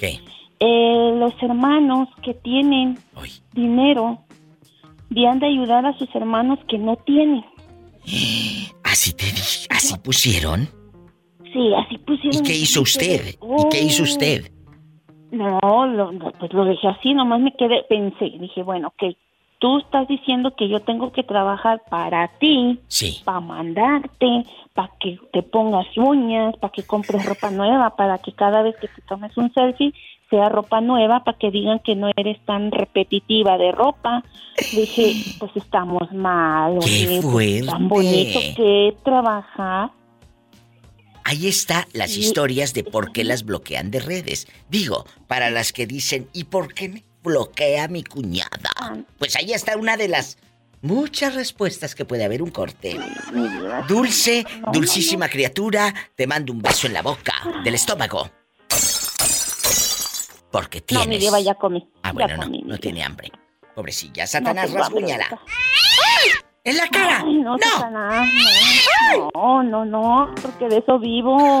[0.00, 0.18] ¿Qué?
[0.60, 2.98] Eh, los hermanos que tienen
[3.52, 4.24] dinero
[5.10, 7.44] deben de ayudar a sus hermanos que no tienen.
[8.82, 10.68] Así te dije, así pusieron.
[11.54, 12.40] Sí, así pusieron.
[12.40, 13.36] ¿Y qué hizo usted?
[13.40, 14.50] ¿Y qué hizo usted?
[15.30, 19.16] No, lo, pues lo dejé así, nomás me quedé, pensé, dije, bueno, ok,
[19.58, 23.22] tú estás diciendo que yo tengo que trabajar para ti, sí.
[23.24, 24.44] para mandarte,
[24.74, 28.88] para que te pongas uñas, para que compres ropa nueva, para que cada vez que
[28.88, 29.94] te tomes un selfie
[30.30, 34.24] sea ropa nueva, para que digan que no eres tan repetitiva de ropa.
[34.72, 39.90] Dije, pues estamos mal, ¡Qué oye, pues, tan bonito que trabajar.
[41.24, 44.46] Ahí está las historias de por qué las bloquean de redes.
[44.68, 48.70] Digo, para las que dicen, ¿y por qué me bloquea mi cuñada?
[49.18, 50.36] Pues ahí está una de las
[50.82, 52.98] muchas respuestas que puede haber un corte.
[53.88, 57.32] Dulce, dulcísima criatura, te mando un beso en la boca,
[57.64, 58.30] del estómago.
[60.50, 61.20] Porque No, mi tienes.
[61.20, 61.88] diva, ya comí.
[62.02, 63.32] Ah, bueno, no, comí, no tiene hambre.
[63.74, 65.40] Pobrecilla, Satanás, hambre rasguñala.
[66.66, 67.20] ¡En la cara!
[67.22, 68.26] Ay, no, Satanás,
[69.34, 71.60] no, no, no, no, porque de eso vivo.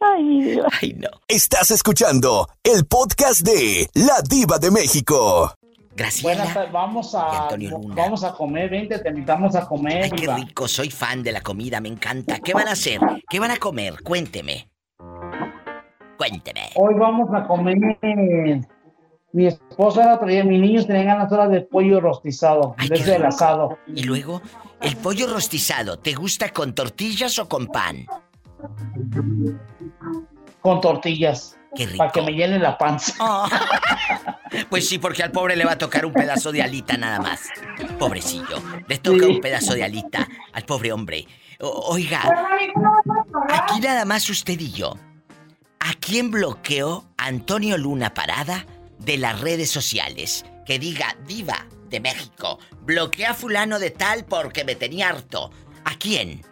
[0.00, 0.58] Ay, mi.
[0.80, 1.10] Ay, no.
[1.28, 5.52] Estás escuchando el podcast de La Diva de México.
[5.94, 6.36] Graciela.
[6.36, 7.94] Buenas tardes, vamos a, Antonio Luna.
[7.94, 10.04] vamos a comer, vente, te invitamos a comer.
[10.04, 10.36] Ay, qué diva.
[10.36, 12.38] rico, soy fan de la comida, me encanta.
[12.38, 12.98] ¿Qué van a hacer?
[13.28, 14.02] ¿Qué van a comer?
[14.02, 14.70] Cuénteme.
[16.16, 16.70] Cuénteme.
[16.76, 17.76] Hoy vamos a comer.
[19.34, 23.26] Mi esposa la traía, mis niños tenían ganas ahora de pollo rostizado, de ese del
[23.26, 23.76] asado.
[23.88, 24.40] Y luego,
[24.80, 28.06] el pollo rostizado, ¿te gusta con tortillas o con pan?
[30.60, 31.58] Con tortillas.
[31.74, 31.98] Qué rico.
[31.98, 33.14] Para que me llene la panza.
[34.70, 37.48] Pues sí, porque al pobre le va a tocar un pedazo de alita nada más.
[37.98, 38.62] Pobrecillo.
[38.86, 41.26] Le toca un pedazo de alita al pobre hombre.
[41.60, 42.20] O- oiga,
[43.50, 44.94] aquí nada más usted y yo.
[45.80, 48.64] ¿A quién bloqueó Antonio Luna Parada
[49.04, 50.44] de las redes sociales?
[50.66, 55.50] Que diga, diva de México, bloquea a fulano de tal porque me tenía harto.
[55.84, 56.42] ¿A quién?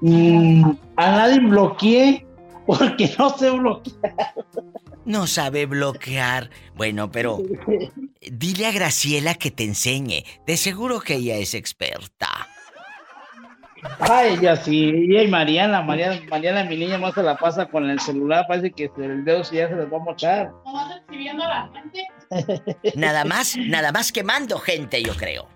[0.00, 2.26] Mm, a nadie bloqueé
[2.66, 4.34] porque no sé bloquear.
[5.04, 6.50] No sabe bloquear.
[6.76, 7.42] Bueno, pero
[8.20, 10.24] dile a Graciela que te enseñe.
[10.46, 12.48] De seguro que ella es experta.
[14.00, 17.88] Ay, ella sí, ella y Mariana, Mariana, Mariana, mi niña más se la pasa con
[17.88, 20.50] el celular, parece que el dedo sí ya se les va a mochar.
[22.94, 25.48] Nada más, nada más quemando gente, yo creo.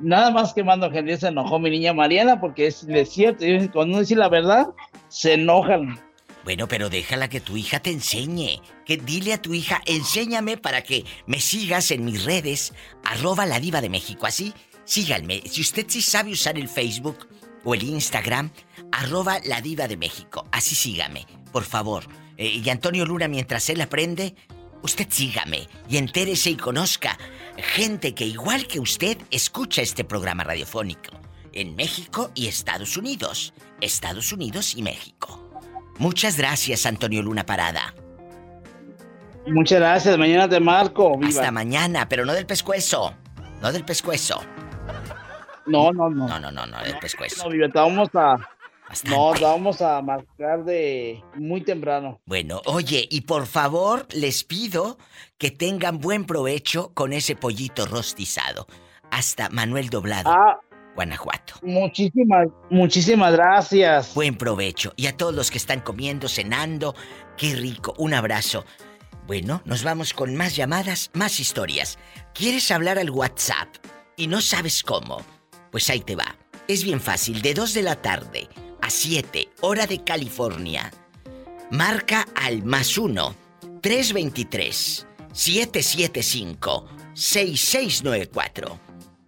[0.00, 3.68] Nada más que mando gente, se enojó mi niña Mariana porque es, es cierto, y
[3.68, 4.66] cuando uno dice la verdad,
[5.08, 5.98] se enojan.
[6.44, 8.60] Bueno, pero déjala que tu hija te enseñe.
[8.84, 13.60] Que dile a tu hija, enséñame para que me sigas en mis redes, arroba la
[13.60, 14.26] diva de México.
[14.26, 14.52] Así,
[14.84, 15.42] síganme.
[15.46, 17.28] Si usted sí sabe usar el Facebook
[17.64, 18.50] o el Instagram,
[18.92, 20.46] arroba la diva de México.
[20.52, 22.04] Así sígame, por favor.
[22.36, 24.34] Eh, y Antonio Luna, mientras él aprende,
[24.82, 27.18] usted sígame y entérese y conozca
[27.56, 31.10] gente que igual que usted escucha este programa radiofónico
[31.52, 33.54] en México y Estados Unidos.
[33.80, 35.40] Estados Unidos y México.
[35.98, 37.94] Muchas gracias, Antonio Luna Parada.
[39.46, 41.16] Muchas gracias, mañana te marco.
[41.18, 41.28] Viva.
[41.28, 43.14] Hasta mañana, pero no del pescuezo.
[43.60, 44.40] No del pescuezo.
[45.66, 46.28] No, no, no.
[46.28, 47.48] No, no, no, no del pescuezo.
[47.48, 48.36] No, vamos a.
[49.06, 52.20] No, te vamos a marcar de muy temprano.
[52.26, 54.98] Bueno, oye, y por favor les pido
[55.38, 58.66] que tengan buen provecho con ese pollito rostizado.
[59.10, 60.60] Hasta Manuel Doblado, Ah,
[60.94, 61.54] Guanajuato.
[61.62, 64.14] muchísimas, muchísimas gracias.
[64.14, 64.92] Buen provecho.
[64.96, 66.94] Y a todos los que están comiendo, cenando,
[67.38, 67.94] qué rico.
[67.96, 68.64] Un abrazo.
[69.26, 71.98] Bueno, nos vamos con más llamadas, más historias.
[72.34, 73.68] ¿Quieres hablar al WhatsApp
[74.16, 75.22] y no sabes cómo?
[75.74, 76.38] Pues ahí te va.
[76.68, 78.48] Es bien fácil, de 2 de la tarde
[78.80, 80.92] a 7, hora de California.
[81.72, 83.34] Marca al más 1,
[83.80, 88.78] 323, 775, 6694.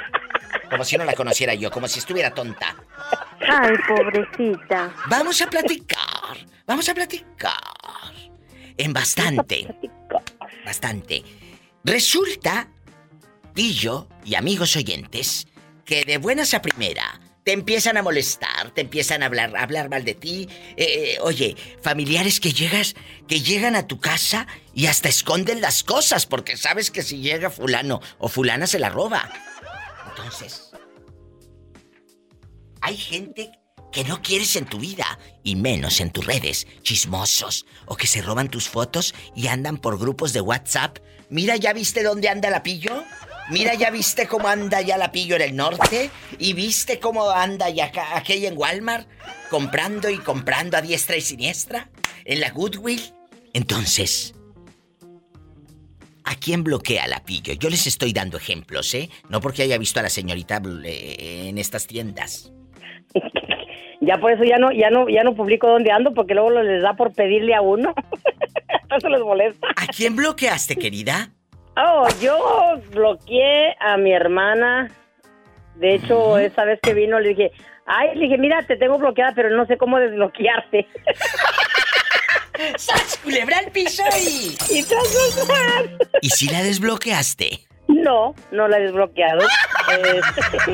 [0.69, 2.75] Como si no la conociera yo, como si estuviera tonta.
[3.41, 4.91] Ay, pobrecita.
[5.07, 6.14] Vamos a platicar.
[6.67, 7.53] Vamos a platicar.
[8.77, 9.75] En bastante.
[10.65, 11.23] Bastante.
[11.85, 12.69] Resulta,
[13.55, 15.47] Pillo y amigos oyentes,
[15.85, 19.91] que de buenas a primera te empiezan a molestar, te empiezan a hablar, a hablar
[19.91, 20.49] mal de ti.
[20.77, 22.97] Eh, eh, oye, familiares que llegas,
[23.29, 27.51] que llegan a tu casa y hasta esconden las cosas porque sabes que si llega
[27.51, 29.31] fulano o fulana se la roba.
[30.09, 30.73] Entonces,
[32.81, 33.53] hay gente
[33.95, 38.23] que no quieres en tu vida y menos en tus redes, chismosos o que se
[38.23, 40.99] roban tus fotos y andan por grupos de WhatsApp.
[41.31, 43.05] Mira, ¿ya viste dónde anda la pillo?
[43.51, 46.11] Mira, ¿ya viste cómo anda ya la pillo en el norte?
[46.41, 49.09] ¿Y viste cómo anda ya aquella en Walmart?
[49.49, 51.89] Comprando y comprando a diestra y siniestra.
[52.25, 53.01] En la Goodwill.
[53.53, 54.35] Entonces,
[56.27, 57.53] ¿A quién bloquea la pillo?
[57.53, 59.11] Yo les estoy dando ejemplos, ¿eh?
[59.29, 62.51] No porque haya visto a la señorita eh, en estas tiendas.
[64.05, 66.83] Ya por eso ya no, ya no, ya no publico dónde ando porque luego les
[66.83, 67.95] da por pedirle a uno.
[68.97, 69.69] Eso les molesta.
[69.77, 71.31] ¿A quién bloqueaste, querida?
[71.77, 74.91] Oh, yo bloqueé a mi hermana.
[75.77, 77.51] De hecho, esa vez que vino le dije,
[77.87, 80.87] ay, le dije, mira, te tengo bloqueada, pero no sé cómo desbloquearte.
[82.77, 84.57] ¡Sas, culebra al piso y...
[84.71, 85.49] Y tras
[86.21, 87.67] ¿Y si la desbloqueaste?
[88.03, 89.41] No, no la he desbloqueado.
[89.85, 90.73] Este,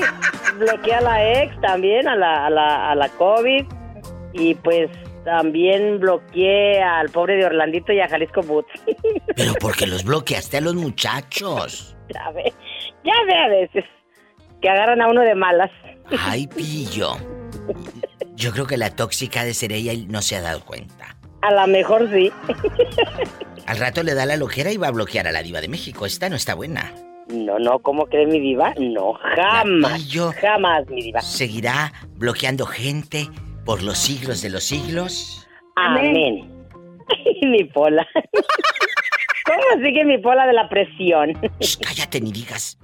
[0.56, 3.66] bloqueé a la ex también, a la, a la, a la COVID.
[4.32, 4.88] Y pues
[5.24, 8.70] también bloqueé al pobre de Orlandito y a Jalisco Boots.
[9.36, 11.96] Pero porque los bloqueaste a los muchachos.
[12.14, 12.52] Ya ve,
[13.04, 13.84] ya ve a veces
[14.62, 15.70] que agarran a uno de malas.
[16.18, 17.16] Ay, pillo.
[18.34, 21.16] Yo creo que la tóxica de ser ella no se ha dado cuenta.
[21.42, 22.30] A lo mejor sí.
[23.66, 26.06] Al rato le da la lojera y va a bloquear a la diva de México.
[26.06, 26.92] Esta no está buena.
[27.32, 28.74] No, no, ¿cómo cree mi diva?
[28.78, 30.08] No, jamás.
[30.08, 31.20] yo jamás, mi diva.
[31.20, 33.28] ¿Seguirá bloqueando gente
[33.64, 35.48] por los siglos de los siglos?
[35.76, 36.66] Amén.
[37.42, 38.06] mi pola.
[39.44, 41.32] ¿Cómo sigue mi pola de la presión?
[41.80, 42.78] cállate ni digas.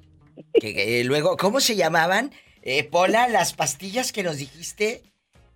[0.54, 2.30] Que, luego, ¿cómo se llamaban?
[2.62, 5.02] Eh, Pola, las pastillas que nos dijiste.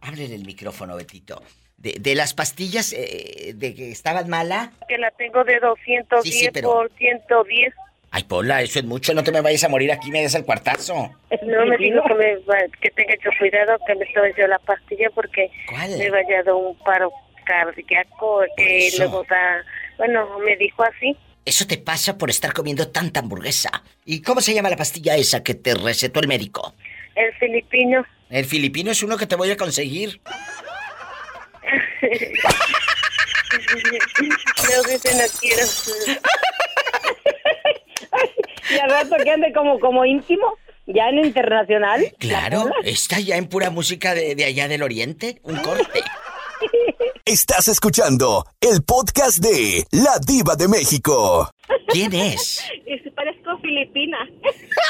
[0.01, 1.43] Háblele el micrófono, Betito
[1.81, 4.73] de, las pastillas eh, de que estaban mala?
[4.89, 7.75] Que la tengo de 210 por 110.
[8.13, 10.45] Ay, Pola, eso es mucho, no te me vayas a morir aquí, me des el
[10.45, 11.15] cuartazo.
[11.43, 12.39] No me dijo que, me,
[12.81, 15.49] que tenga yo cuidado, que me estoy yo la pastilla porque
[15.97, 17.13] me vaya a dar un paro
[17.45, 19.65] cardíaco, que luego da...
[19.97, 21.17] Bueno, me dijo así.
[21.45, 23.71] Eso te pasa por estar comiendo tanta hamburguesa.
[24.05, 26.75] ¿Y cómo se llama la pastilla esa que te recetó el médico?
[27.15, 28.05] El filipino.
[28.29, 30.21] El filipino es uno que te voy a conseguir.
[34.67, 35.63] Creo que se no quiero.
[38.69, 42.13] y al rato que ande como, como íntimo, ya en internacional.
[42.19, 46.03] Claro, está ya en pura música de, de allá del oriente, un corte.
[47.25, 51.51] Estás escuchando el podcast de La Diva de México.
[51.89, 52.65] ¿Quién es?
[53.21, 54.19] parezco filipina.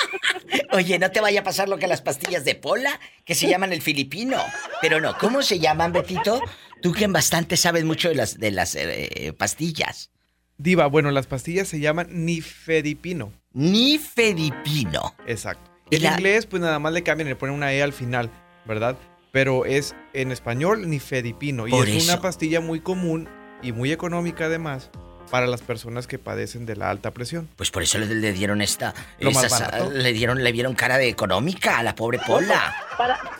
[0.72, 3.72] Oye, no te vaya a pasar lo que las pastillas de Pola, que se llaman
[3.72, 4.38] el filipino.
[4.80, 6.40] Pero no, ¿cómo se llaman, Betito?
[6.80, 10.10] Tú que bastante sabes mucho de las, de las eh, pastillas.
[10.58, 13.32] Diva, bueno, las pastillas se llaman nifedipino.
[13.52, 15.14] Nifedipino.
[15.26, 15.70] Exacto.
[15.90, 18.30] En inglés, pues nada más le cambian y le ponen una E al final,
[18.64, 18.96] ¿verdad?
[19.32, 21.66] Pero es en español nifedipino.
[21.66, 23.28] y es una pastilla muy común
[23.62, 24.90] y muy económica además
[25.30, 27.48] para las personas que padecen de la alta presión.
[27.56, 31.94] Pues por eso le, dieron esta, le dieron, le dieron cara de económica a la
[31.94, 32.74] pobre Pola.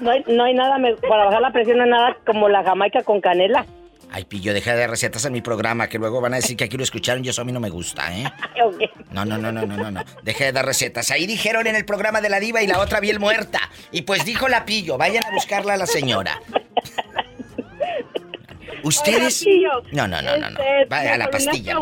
[0.00, 0.76] no, hay, no hay nada
[1.08, 3.66] para bajar la presión, no hay nada como la jamaica con canela.
[4.12, 6.76] Ay, pillo, deja de recetas en mi programa, que luego van a decir que aquí
[6.76, 8.24] lo escucharon y eso a mí no me gusta, ¿eh?
[9.12, 10.04] No, no, no, no, no, no, no.
[10.22, 11.10] Deje de dar recetas.
[11.10, 13.58] Ahí dijeron en el programa de la diva y la otra bien muerta.
[13.90, 16.40] Y pues dijo la pillo, vayan a buscarla a la señora.
[18.82, 19.44] Ustedes.
[19.92, 20.60] no, no, no, no, no.
[20.60, 21.76] Este, Vaya a la pastilla.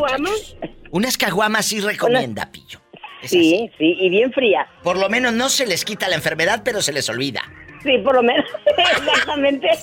[0.91, 2.81] Unas caguamas sí recomienda, Pillo.
[3.23, 4.67] sí, sí, y bien fría.
[4.83, 7.43] Por lo menos no se les quita la enfermedad, pero se les olvida.
[7.83, 8.47] Sí, por lo menos.
[8.77, 9.69] Exactamente.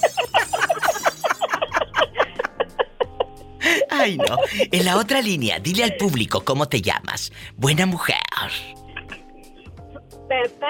[3.89, 4.37] Ay, no.
[4.71, 7.31] En la otra línea, dile al público cómo te llamas.
[7.55, 8.17] Buena mujer.
[10.27, 10.67] Berta.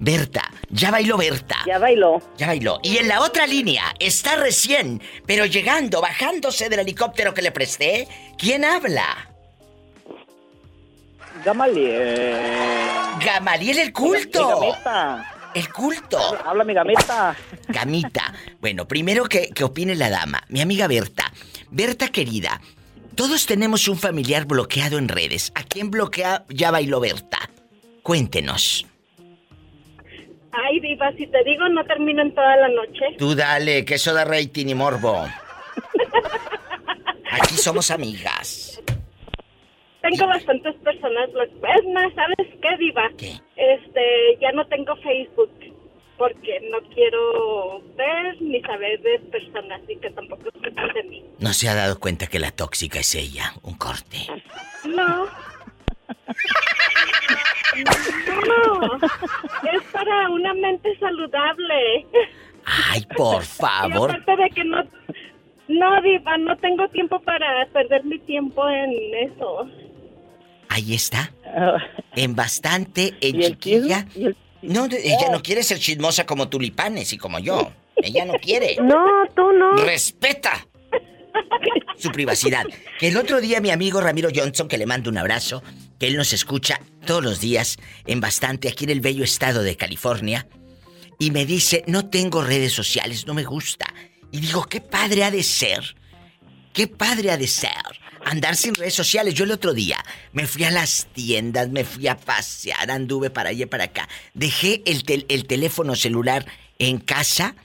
[0.00, 1.56] Berta, ya bailó Berta.
[1.66, 2.22] Ya bailó.
[2.36, 2.78] Ya bailó.
[2.82, 8.06] Y en la otra línea está recién, pero llegando, bajándose del helicóptero que le presté.
[8.36, 9.28] ¿Quién habla?
[11.44, 12.36] Gamaliel.
[13.24, 14.76] Gamaliel el culto.
[15.54, 16.18] El culto.
[16.44, 17.34] Habla, mi gamita.
[17.68, 18.32] Gamita.
[18.60, 20.42] Bueno, primero que, que opine la dama.
[20.48, 21.32] Mi amiga Berta.
[21.70, 22.60] Berta querida,
[23.14, 25.52] todos tenemos un familiar bloqueado en redes.
[25.54, 27.38] ¿A quién bloquea ya bailó Berta?
[28.02, 28.86] Cuéntenos.
[30.50, 33.04] Ay, Diva, si te digo, no termino en toda la noche.
[33.18, 35.26] Tú dale, que eso da rating y morbo.
[37.30, 38.80] Aquí somos amigas.
[40.00, 41.28] Tengo bastantes personas.
[41.28, 43.10] Es más, ¿sabes qué, Diva?
[43.18, 43.32] ¿Qué?
[43.56, 45.50] Este, ya no tengo Facebook
[46.18, 51.24] porque no quiero ver ni saber de personas y que tampoco sepan de mí.
[51.38, 53.54] ¿No se ha dado cuenta que la tóxica es ella?
[53.62, 54.18] Un corte.
[54.84, 55.26] No.
[57.76, 58.96] No,
[59.72, 62.06] es para una mente saludable.
[62.64, 64.10] Ay, por favor.
[64.10, 64.82] Y aparte de que no,
[65.68, 68.92] no, Diva, no tengo tiempo para perder mi tiempo en
[69.30, 69.68] eso.
[70.70, 71.30] Ahí está.
[72.16, 74.06] En bastante, en chiquilla.
[74.62, 77.72] No, ella no quiere ser chismosa como tulipanes y como yo.
[77.96, 78.76] Ella no quiere.
[78.82, 79.04] No,
[79.34, 79.76] tú no.
[79.76, 80.66] Respeta.
[81.96, 82.64] su privacidad.
[82.98, 85.62] Que el otro día mi amigo Ramiro Johnson, que le mando un abrazo,
[85.98, 87.76] que él nos escucha todos los días
[88.06, 90.46] en bastante aquí en el bello estado de California,
[91.18, 93.92] y me dice, no tengo redes sociales, no me gusta.
[94.30, 95.96] Y digo, qué padre ha de ser,
[96.72, 97.72] qué padre ha de ser
[98.28, 99.34] andar sin redes sociales.
[99.34, 103.50] Yo el otro día me fui a las tiendas, me fui a pasear, anduve para
[103.50, 104.08] allá y para acá.
[104.34, 106.46] Dejé el, el teléfono celular
[106.78, 107.56] en casa,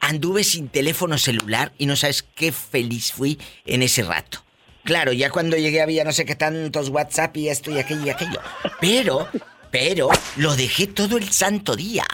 [0.00, 4.44] anduve sin teléfono celular y no sabes qué feliz fui en ese rato.
[4.84, 8.10] Claro, ya cuando llegué había no sé qué tantos WhatsApp y esto y aquello y
[8.10, 8.40] aquello.
[8.80, 9.28] Pero,
[9.70, 12.04] pero, lo dejé todo el santo día.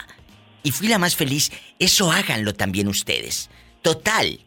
[0.63, 1.51] Y fui la más feliz.
[1.79, 3.49] Eso háganlo también ustedes.
[3.81, 4.39] Total,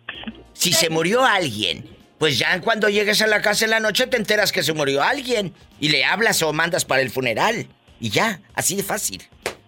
[0.54, 1.93] si se murió alguien
[2.24, 5.02] pues ya cuando llegues a la casa en la noche te enteras que se murió
[5.02, 7.66] alguien y le hablas o mandas para el funeral.
[8.00, 9.20] Y ya, así de fácil.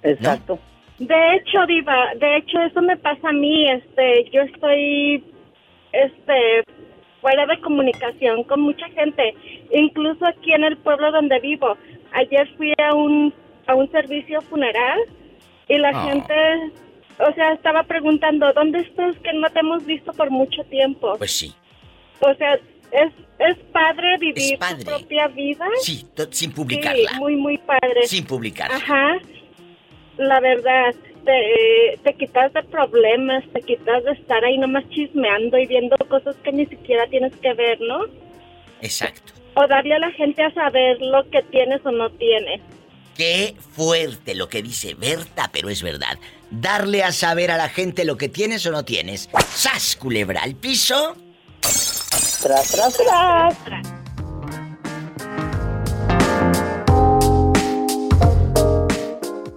[0.03, 0.59] Exacto.
[0.99, 5.23] De hecho, Diva, de hecho eso me pasa a mí, este, yo estoy
[5.93, 6.65] este
[7.21, 9.35] fuera de comunicación con mucha gente,
[9.71, 11.77] incluso aquí en el pueblo donde vivo.
[12.13, 13.35] Ayer fui a un
[13.67, 14.99] a un servicio funeral
[15.69, 16.09] y la Ah.
[16.09, 16.35] gente
[17.19, 21.17] o sea, estaba preguntando, ¿dónde estás que no te hemos visto por mucho tiempo?
[21.19, 21.55] Pues sí.
[22.21, 24.85] O sea, es, es padre vivir Es padre.
[24.85, 25.67] tu propia vida.
[25.83, 27.11] Sí, sin publicarla.
[27.11, 28.07] Sí, muy, muy padre.
[28.07, 28.77] Sin publicarla.
[28.77, 29.19] Ajá.
[30.17, 30.95] La verdad,
[31.25, 36.37] te, te quitas de problemas, te quitas de estar ahí nomás chismeando y viendo cosas
[36.43, 38.05] que ni siquiera tienes que ver, ¿no?
[38.81, 39.33] Exacto.
[39.55, 42.61] O darle a la gente a saber lo que tienes o no tienes.
[43.17, 46.19] Qué fuerte lo que dice Berta, pero es verdad.
[46.51, 49.31] Darle a saber a la gente lo que tienes o no tienes.
[49.55, 50.43] ¡Sas, culebra!
[50.43, 51.17] al piso?
[52.43, 53.57] Tras, tras, tras.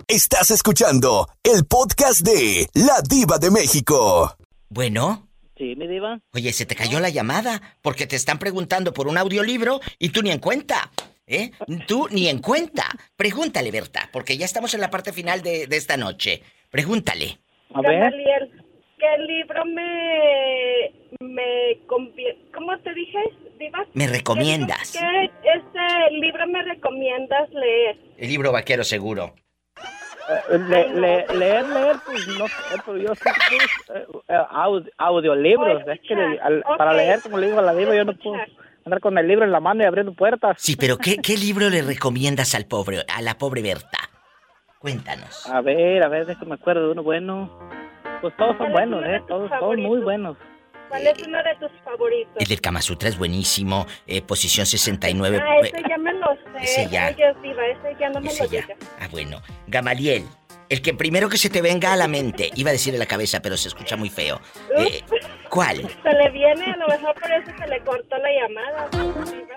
[0.07, 4.35] Estás escuchando el podcast de La Diva de México.
[4.69, 5.27] Bueno.
[5.57, 6.19] Sí, mi diva.
[6.33, 10.21] Oye, se te cayó la llamada porque te están preguntando por un audiolibro y tú
[10.21, 10.91] ni en cuenta.
[11.27, 11.51] ¿Eh?
[11.87, 12.85] Tú ni en cuenta.
[13.15, 16.41] Pregúntale, Berta, porque ya estamos en la parte final de, de esta noche.
[16.71, 17.39] Pregúntale.
[18.99, 23.17] Gamaliel, ¿qué libro me, me ¿Cómo te dije,
[23.57, 23.85] Diva?
[23.93, 24.91] Me recomiendas.
[24.97, 27.97] ¿Qué este libro me recomiendas leer?
[28.17, 29.33] El libro vaquero seguro.
[30.51, 32.53] Eh, le- le- leer, leer, pues no sé,
[32.85, 35.81] pero yo sí, pues, eh, eh, aud- audiolibros.
[35.87, 36.97] Es que al- para ok.
[36.97, 38.37] leer, como le digo a la diva, yo no puedo
[38.85, 40.57] andar con el libro en la mano y abriendo puertas.
[40.59, 43.97] Sí, pero ¿qué, qué libro le recomiendas al pobre, a la pobre Berta?
[44.77, 45.47] Cuéntanos.
[45.47, 47.49] A ver, a ver, déjame acuerdo de uno bueno.
[48.21, 49.21] Pues todos son buenos, ¿eh?
[49.27, 50.37] Todos son muy buenos.
[50.89, 52.33] ¿Cuál es uno de tus favoritos?
[52.39, 53.85] El del Kama Sutra es buenísimo.
[54.07, 55.39] eh, posición 69.
[55.41, 56.63] Ah, ese ya me lo sé.
[56.63, 57.05] ese ya.
[57.07, 58.65] Ay, Dios, Diva, ese ya no me Ese lo ya.
[58.99, 59.39] Ah, bueno.
[59.67, 60.25] Gamaliel.
[60.67, 62.49] El que primero que se te venga a la mente.
[62.55, 64.39] Iba a decir en la cabeza, pero se escucha muy feo.
[64.77, 65.01] Eh,
[65.49, 65.77] ¿Cuál?
[66.03, 68.89] Se le viene, a lo mejor por eso se le cortó la llamada.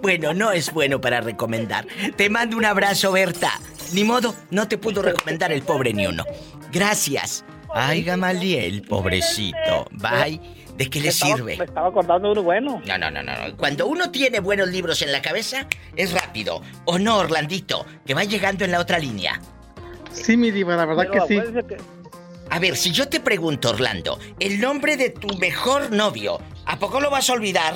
[0.00, 1.86] Bueno, no es bueno para recomendar.
[2.16, 3.52] Te mando un abrazo, Berta.
[3.92, 6.24] Ni modo, no te pudo recomendar el pobre ni uno.
[6.72, 7.44] Gracias.
[7.74, 9.86] Ay, Gamaliel, pobrecito.
[9.92, 10.40] Bye.
[10.76, 11.56] ¿De qué le estaba- sirve?
[11.56, 12.82] Me estaba acordando de uno bueno.
[12.86, 13.32] No, no, no, no.
[13.48, 13.56] no.
[13.56, 16.60] Cuando uno tiene buenos libros en la cabeza, es rápido.
[16.84, 17.86] ¿O no, Orlandito?
[18.06, 19.40] Que va llegando en la otra línea.
[20.12, 21.40] Sí, mi diva, la verdad que sí.
[22.50, 27.00] A ver, si yo te pregunto, Orlando, el nombre de tu mejor novio, ¿a poco
[27.00, 27.74] lo vas a olvidar?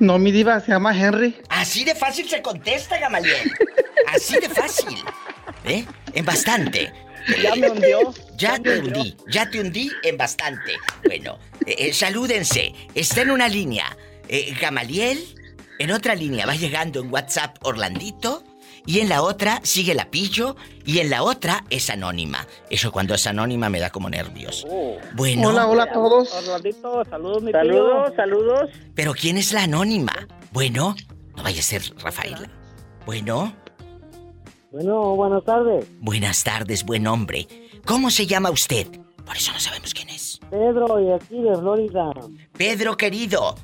[0.00, 1.36] No, mi diva, se llama Henry.
[1.48, 3.50] Así de fácil se contesta, Gamaliel.
[4.08, 4.98] Así de fácil.
[5.64, 5.84] ¿Eh?
[6.12, 6.92] En bastante.
[7.42, 8.12] Ya me hundió.
[8.36, 10.72] Ya te hundí, ya te hundí en bastante.
[11.04, 12.74] Bueno, eh, eh, salúdense.
[12.94, 13.96] Está en una línea.
[14.28, 15.18] eh, Gamaliel,
[15.78, 18.42] en otra línea va llegando en WhatsApp Orlandito.
[18.86, 20.56] Y en la otra sigue la pillo.
[20.84, 22.46] Y en la otra es anónima.
[22.70, 24.66] Eso cuando es anónima me da como nervios.
[25.14, 25.48] Bueno.
[25.48, 26.32] Hola, hola a todos.
[26.34, 28.16] Orlandito, saludos, mi Saludos, tío.
[28.16, 28.70] saludos.
[28.94, 30.12] Pero ¿quién es la anónima?
[30.52, 30.94] Bueno,
[31.36, 32.50] no vaya a ser Rafaela.
[33.06, 33.54] Bueno,
[34.70, 35.86] Bueno, buenas tardes.
[36.00, 37.46] buenas tardes, buen hombre.
[37.86, 38.86] ¿Cómo se llama usted?
[39.24, 40.40] Por eso no sabemos quién es.
[40.50, 42.10] Pedro, y aquí de Florida.
[42.56, 43.54] Pedro querido,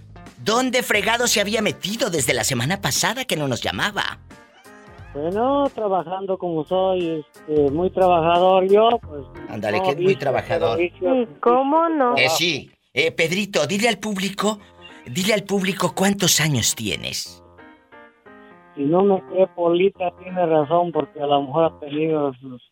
[0.43, 4.21] ¿dónde fregado se había metido desde la semana pasada que no nos llamaba?
[5.13, 9.25] Bueno, trabajando como soy, este, muy trabajador yo, pues...
[9.49, 10.79] Ándale, no, que es muy vicio, trabajador.
[10.79, 12.17] pero vicio- ¿Cómo no?
[12.17, 12.71] Eh, sí.
[12.95, 14.59] Eh, Pedrito, dile al público,
[15.07, 17.43] dile al público cuántos años tienes.
[18.77, 22.63] Si no me cree Polita, tiene razón, porque a lo mejor ha tenido sus...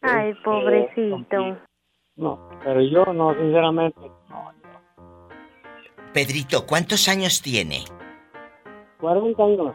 [0.00, 1.58] Ay, pobrecito.
[2.16, 4.00] No, pero yo no, sinceramente,
[4.30, 4.52] no.
[6.14, 7.80] Pedrito, ¿cuántos años tiene?
[9.00, 9.74] 40 años.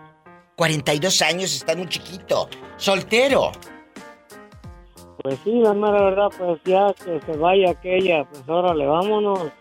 [0.59, 2.49] 42 años, está muy chiquito.
[2.75, 3.53] Soltero.
[5.23, 9.51] Pues sí, la mera verdad, pues ya que se vaya aquella, pues órale, vámonos.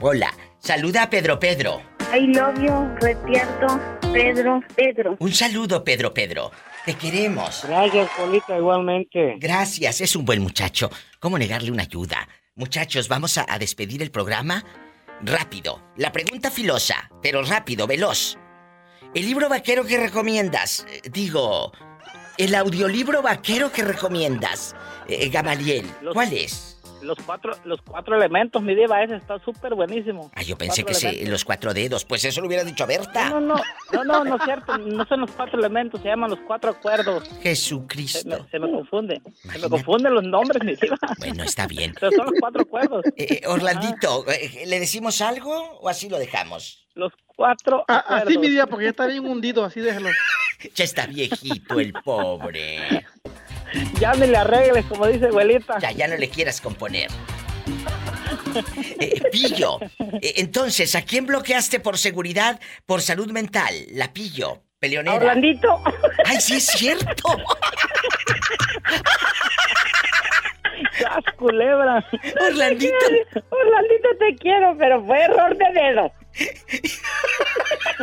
[0.00, 0.32] Hola,
[0.64, 1.82] Saluda a Pedro Pedro.
[2.14, 3.66] I love you, Retierto,
[4.14, 5.16] Pedro, Pedro.
[5.18, 6.52] Un saludo, Pedro Pedro.
[6.86, 7.64] Te queremos.
[7.68, 9.34] Gracias, Polita, igualmente.
[9.38, 10.88] Gracias, es un buen muchacho.
[11.20, 12.28] ¿Cómo negarle una ayuda?
[12.54, 14.64] Muchachos, vamos a, a despedir el programa.
[15.20, 15.82] Rápido.
[15.96, 18.38] La pregunta filosa, pero rápido, veloz.
[19.14, 21.72] El libro vaquero que recomiendas, eh, digo,
[22.36, 24.74] el audiolibro vaquero que recomiendas,
[25.08, 26.72] eh, Gamaliel, ¿cuál es?
[27.00, 30.32] Los cuatro, los cuatro elementos, mi diva, ese está súper buenísimo.
[30.34, 31.30] Ah, yo pensé Cuatro que se, elementos.
[31.32, 33.28] los cuatro dedos, pues eso lo hubiera dicho Berta.
[33.28, 33.56] No, no,
[33.92, 34.78] no, no, no es cierto.
[34.78, 37.28] No son los cuatro elementos, se llaman los cuatro acuerdos.
[37.28, 38.26] Se Jesucristo.
[38.42, 39.20] me, se me confunde.
[39.52, 40.96] Se me confunden los nombres, mi diva.
[41.18, 41.94] Bueno, está bien.
[42.00, 43.04] Pero son los cuatro acuerdos.
[43.16, 44.24] Eh, eh, Orlandito,
[44.64, 46.88] ¿le decimos algo o así lo dejamos?
[46.94, 50.10] Los cuatro Ah, así, mi día, porque ya está bien hundido, así déjalo.
[50.74, 53.04] Ya está viejito el pobre.
[53.98, 55.78] Ya me le arregles, como dice abuelita.
[55.78, 57.10] Ya, ya no le quieras componer.
[59.00, 59.80] Eh, pillo,
[60.22, 63.74] eh, entonces, ¿a quién bloqueaste por seguridad, por salud mental?
[63.90, 65.16] La pillo, peleonera.
[65.16, 65.82] Orlandito.
[66.24, 67.36] ¡Ay, sí es cierto!
[70.98, 72.04] ¡Sas, culebra!
[72.48, 72.94] Orlandito.
[73.50, 76.12] Orlandito, te quiero, pero fue error de dedo.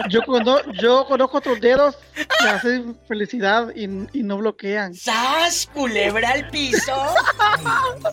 [0.10, 3.84] Yo, cono- yo conozco otros dedos que hacen felicidad y,
[4.18, 4.94] y no bloquean.
[4.94, 6.94] ¡Sas, culebra al piso!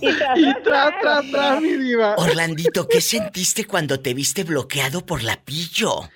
[0.01, 2.15] Y tras, tras, tras, mi diva.
[2.17, 6.09] Orlandito, ¿qué sentiste cuando te viste bloqueado por la pillo?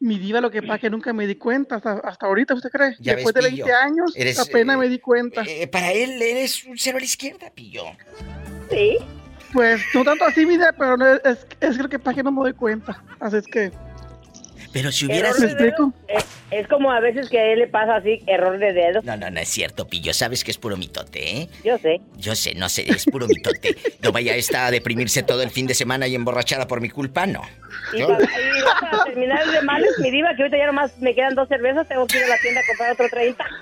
[0.00, 2.68] Mi diva, lo que pasa es que nunca me di cuenta hasta, hasta ahorita, ¿usted
[2.70, 2.96] cree?
[3.00, 5.42] Ya Después ves, de Pillo, 20 años, eres, apenas eh, me di cuenta.
[5.46, 7.84] Eh, para él eres un cero a la izquierda, pillo.
[8.70, 8.98] Sí.
[9.56, 12.30] Pues no tanto así, mi diva, pero no, es, es lo que pasa que no
[12.30, 13.02] me doy cuenta.
[13.18, 13.72] Así es que,
[14.70, 15.56] Pero si Error hubieras...
[15.56, 15.94] dedo.
[16.08, 16.18] Eh,
[16.50, 19.00] es como a veces que a él le pasa así, error de dedo.
[19.02, 20.12] No, no, no es cierto, pillo.
[20.12, 21.48] Sabes que es puro mitote, ¿eh?
[21.64, 22.02] Yo sé.
[22.18, 23.74] Yo sé, no sé, es puro mitote.
[24.02, 27.26] No vaya esta a deprimirse todo el fin de semana y emborrachada por mi culpa,
[27.26, 27.40] no.
[27.94, 31.14] Y Yo- para, y para terminar de males, mi diva, que ahorita ya nomás me
[31.14, 33.42] quedan dos cervezas, tengo que ir a la tienda a comprar otro 30.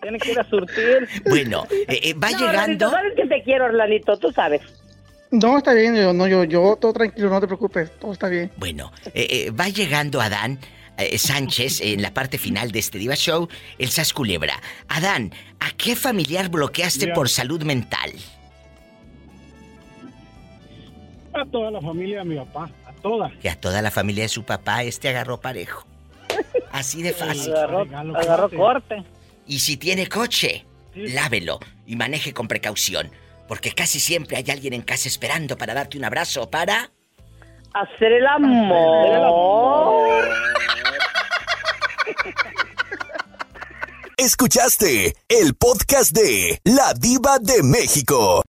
[0.00, 1.08] Tiene que ir a surtir.
[1.28, 2.86] Bueno, eh, eh, va No, llegando...
[2.86, 4.62] Orlandito, sabes que te quiero, Orlandito, tú sabes.
[5.30, 8.50] no, está bien, yo, no, yo, yo, todo tranquilo, no te preocupes, todo está bien.
[8.56, 10.58] Bueno, eh, eh, va llegando Adán
[10.96, 13.48] eh, Sánchez en la parte final de este Diva Show,
[13.78, 14.54] el Sas Culebra.
[14.88, 17.14] Adán, ¿a qué familiar bloqueaste Mira.
[17.14, 18.12] por salud mental?
[21.34, 23.30] A toda la familia de mi papá, a toda.
[23.40, 25.86] Que a toda la familia de su papá este agarró parejo.
[26.72, 27.52] Así de fácil.
[27.54, 27.80] Agarró,
[28.16, 29.04] agarró corte.
[29.48, 33.10] Y si tiene coche, lávelo y maneje con precaución.
[33.48, 36.92] Porque casi siempre hay alguien en casa esperando para darte un abrazo para...
[37.72, 40.28] Hacer el amor.
[44.18, 48.36] Escuchaste el podcast de La Diva de México.